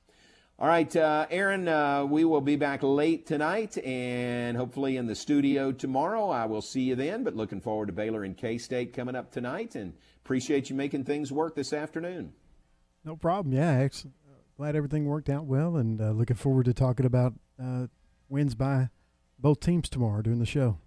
All 0.57 0.69
right, 0.69 0.95
uh, 0.95 1.27
Aaron, 1.31 1.67
uh, 1.67 2.05
we 2.05 2.25
will 2.25 2.41
be 2.41 2.55
back 2.55 2.85
late 2.85 3.27
tonight 3.27 3.77
and 3.79 4.57
hopefully 4.57 4.97
in 4.97 5.07
the 5.07 5.15
studio 5.17 5.73
tomorrow. 5.73 6.31
I 6.31 6.47
will 6.47 6.63
see 6.63 6.83
you 6.83 6.95
then, 6.95 7.25
but 7.25 7.35
looking 7.35 7.61
forward 7.61 7.87
to 7.87 7.93
Baylor 7.93 8.23
and 8.23 8.37
K 8.37 8.59
State 8.59 8.93
coming 8.93 9.17
up 9.17 9.33
tonight 9.33 9.75
and 9.75 9.95
appreciate 10.25 10.71
you 10.71 10.77
making 10.77 11.05
things 11.05 11.33
work 11.33 11.57
this 11.57 11.73
afternoon. 11.73 12.35
No 13.05 13.17
problem. 13.17 13.53
Yeah, 13.53 13.79
excellent. 13.79 14.15
Glad 14.57 14.77
everything 14.77 15.07
worked 15.07 15.29
out 15.29 15.47
well 15.47 15.77
and 15.77 16.01
uh, 16.01 16.11
looking 16.11 16.37
forward 16.37 16.67
to 16.67 16.73
talking 16.73 17.05
about 17.05 17.35
uh, 17.61 17.89
wins 18.29 18.55
by 18.55 18.89
both 19.37 19.59
teams 19.59 19.89
tomorrow 19.89 20.23
during 20.23 20.39
the 20.39 20.47
show. 20.47 20.79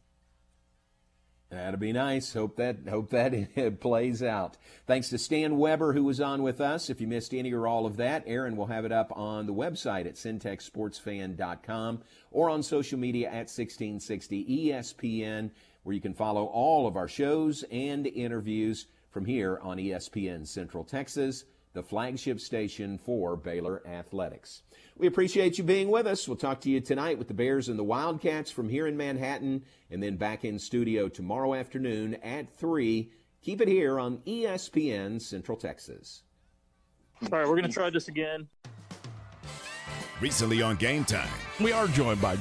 That'll 1.50 1.80
be 1.80 1.94
nice. 1.94 2.34
Hope 2.34 2.58
that 2.58 2.90
hope 2.90 3.10
that 3.12 3.80
plays 3.80 4.22
out. 4.22 4.58
Thanks 4.86 5.10
to 5.10 5.18
Stan 5.18 5.58
Weber 5.58 5.94
who 5.94 6.04
was 6.04 6.20
on 6.20 6.44
with 6.44 6.60
us. 6.60 6.90
If 6.90 7.00
you 7.00 7.08
missed 7.08 7.34
any 7.34 7.54
or 7.54 7.68
all 7.68 7.86
of 7.86 7.96
that, 7.98 8.24
Aaron 8.28 8.58
will 8.58 8.66
have 8.66 8.84
it 8.84 8.92
up 8.92 9.14
on 9.16 9.46
the 9.46 9.54
website 9.54 10.06
at 10.08 10.16
syntechsportsfan.com 10.16 12.02
or 12.32 12.50
on 12.50 12.64
social 12.64 13.00
media 13.00 13.28
at 13.28 13.48
1660 13.50 14.70
ESPN, 14.72 15.52
where 15.84 15.96
you 15.96 16.02
can 16.02 16.14
follow 16.14 16.46
all 16.46 16.86
of 16.86 16.98
our 16.98 17.08
shows 17.08 17.64
and 17.72 18.08
interviews 18.08 18.88
from 19.10 19.24
here 19.26 19.58
on 19.62 19.78
ESPN 19.78 20.46
Central 20.46 20.84
Texas, 20.84 21.46
the 21.78 21.84
flagship 21.84 22.40
station 22.40 22.98
for 22.98 23.36
Baylor 23.36 23.84
Athletics. 23.88 24.64
We 24.98 25.06
appreciate 25.06 25.60
you 25.60 25.64
being 25.64 25.92
with 25.92 26.08
us. 26.08 26.28
We'll 26.28 26.36
talk 26.36 26.60
to 26.62 26.72
you 26.72 26.82
tonight 26.82 27.20
with 27.20 27.28
the 27.28 27.36
Bears 27.36 27.70
and 27.70 27.78
the 27.78 27.84
Wildcats 27.84 28.50
from 28.50 28.68
here 28.68 28.88
in 28.88 28.98
Manhattan, 28.98 29.64
and 29.92 30.02
then 30.02 30.18
back 30.18 30.44
in 30.44 30.58
studio 30.58 31.08
tomorrow 31.08 31.54
afternoon 31.54 32.16
at 32.24 32.58
3. 32.58 33.12
Keep 33.44 33.62
it 33.62 33.68
here 33.68 34.00
on 34.00 34.18
ESPN 34.26 35.22
Central 35.22 35.56
Texas. 35.56 36.24
All 37.22 37.30
right, 37.30 37.48
we're 37.48 37.58
going 37.58 37.66
to 37.66 37.72
try 37.72 37.92
this 37.92 38.08
again. 38.08 38.48
Recently 40.20 40.64
on 40.64 40.78
Game 40.78 41.06
Time. 41.06 41.30
We 41.60 41.74
are 41.74 41.88
joined 41.90 42.20
by 42.20 42.38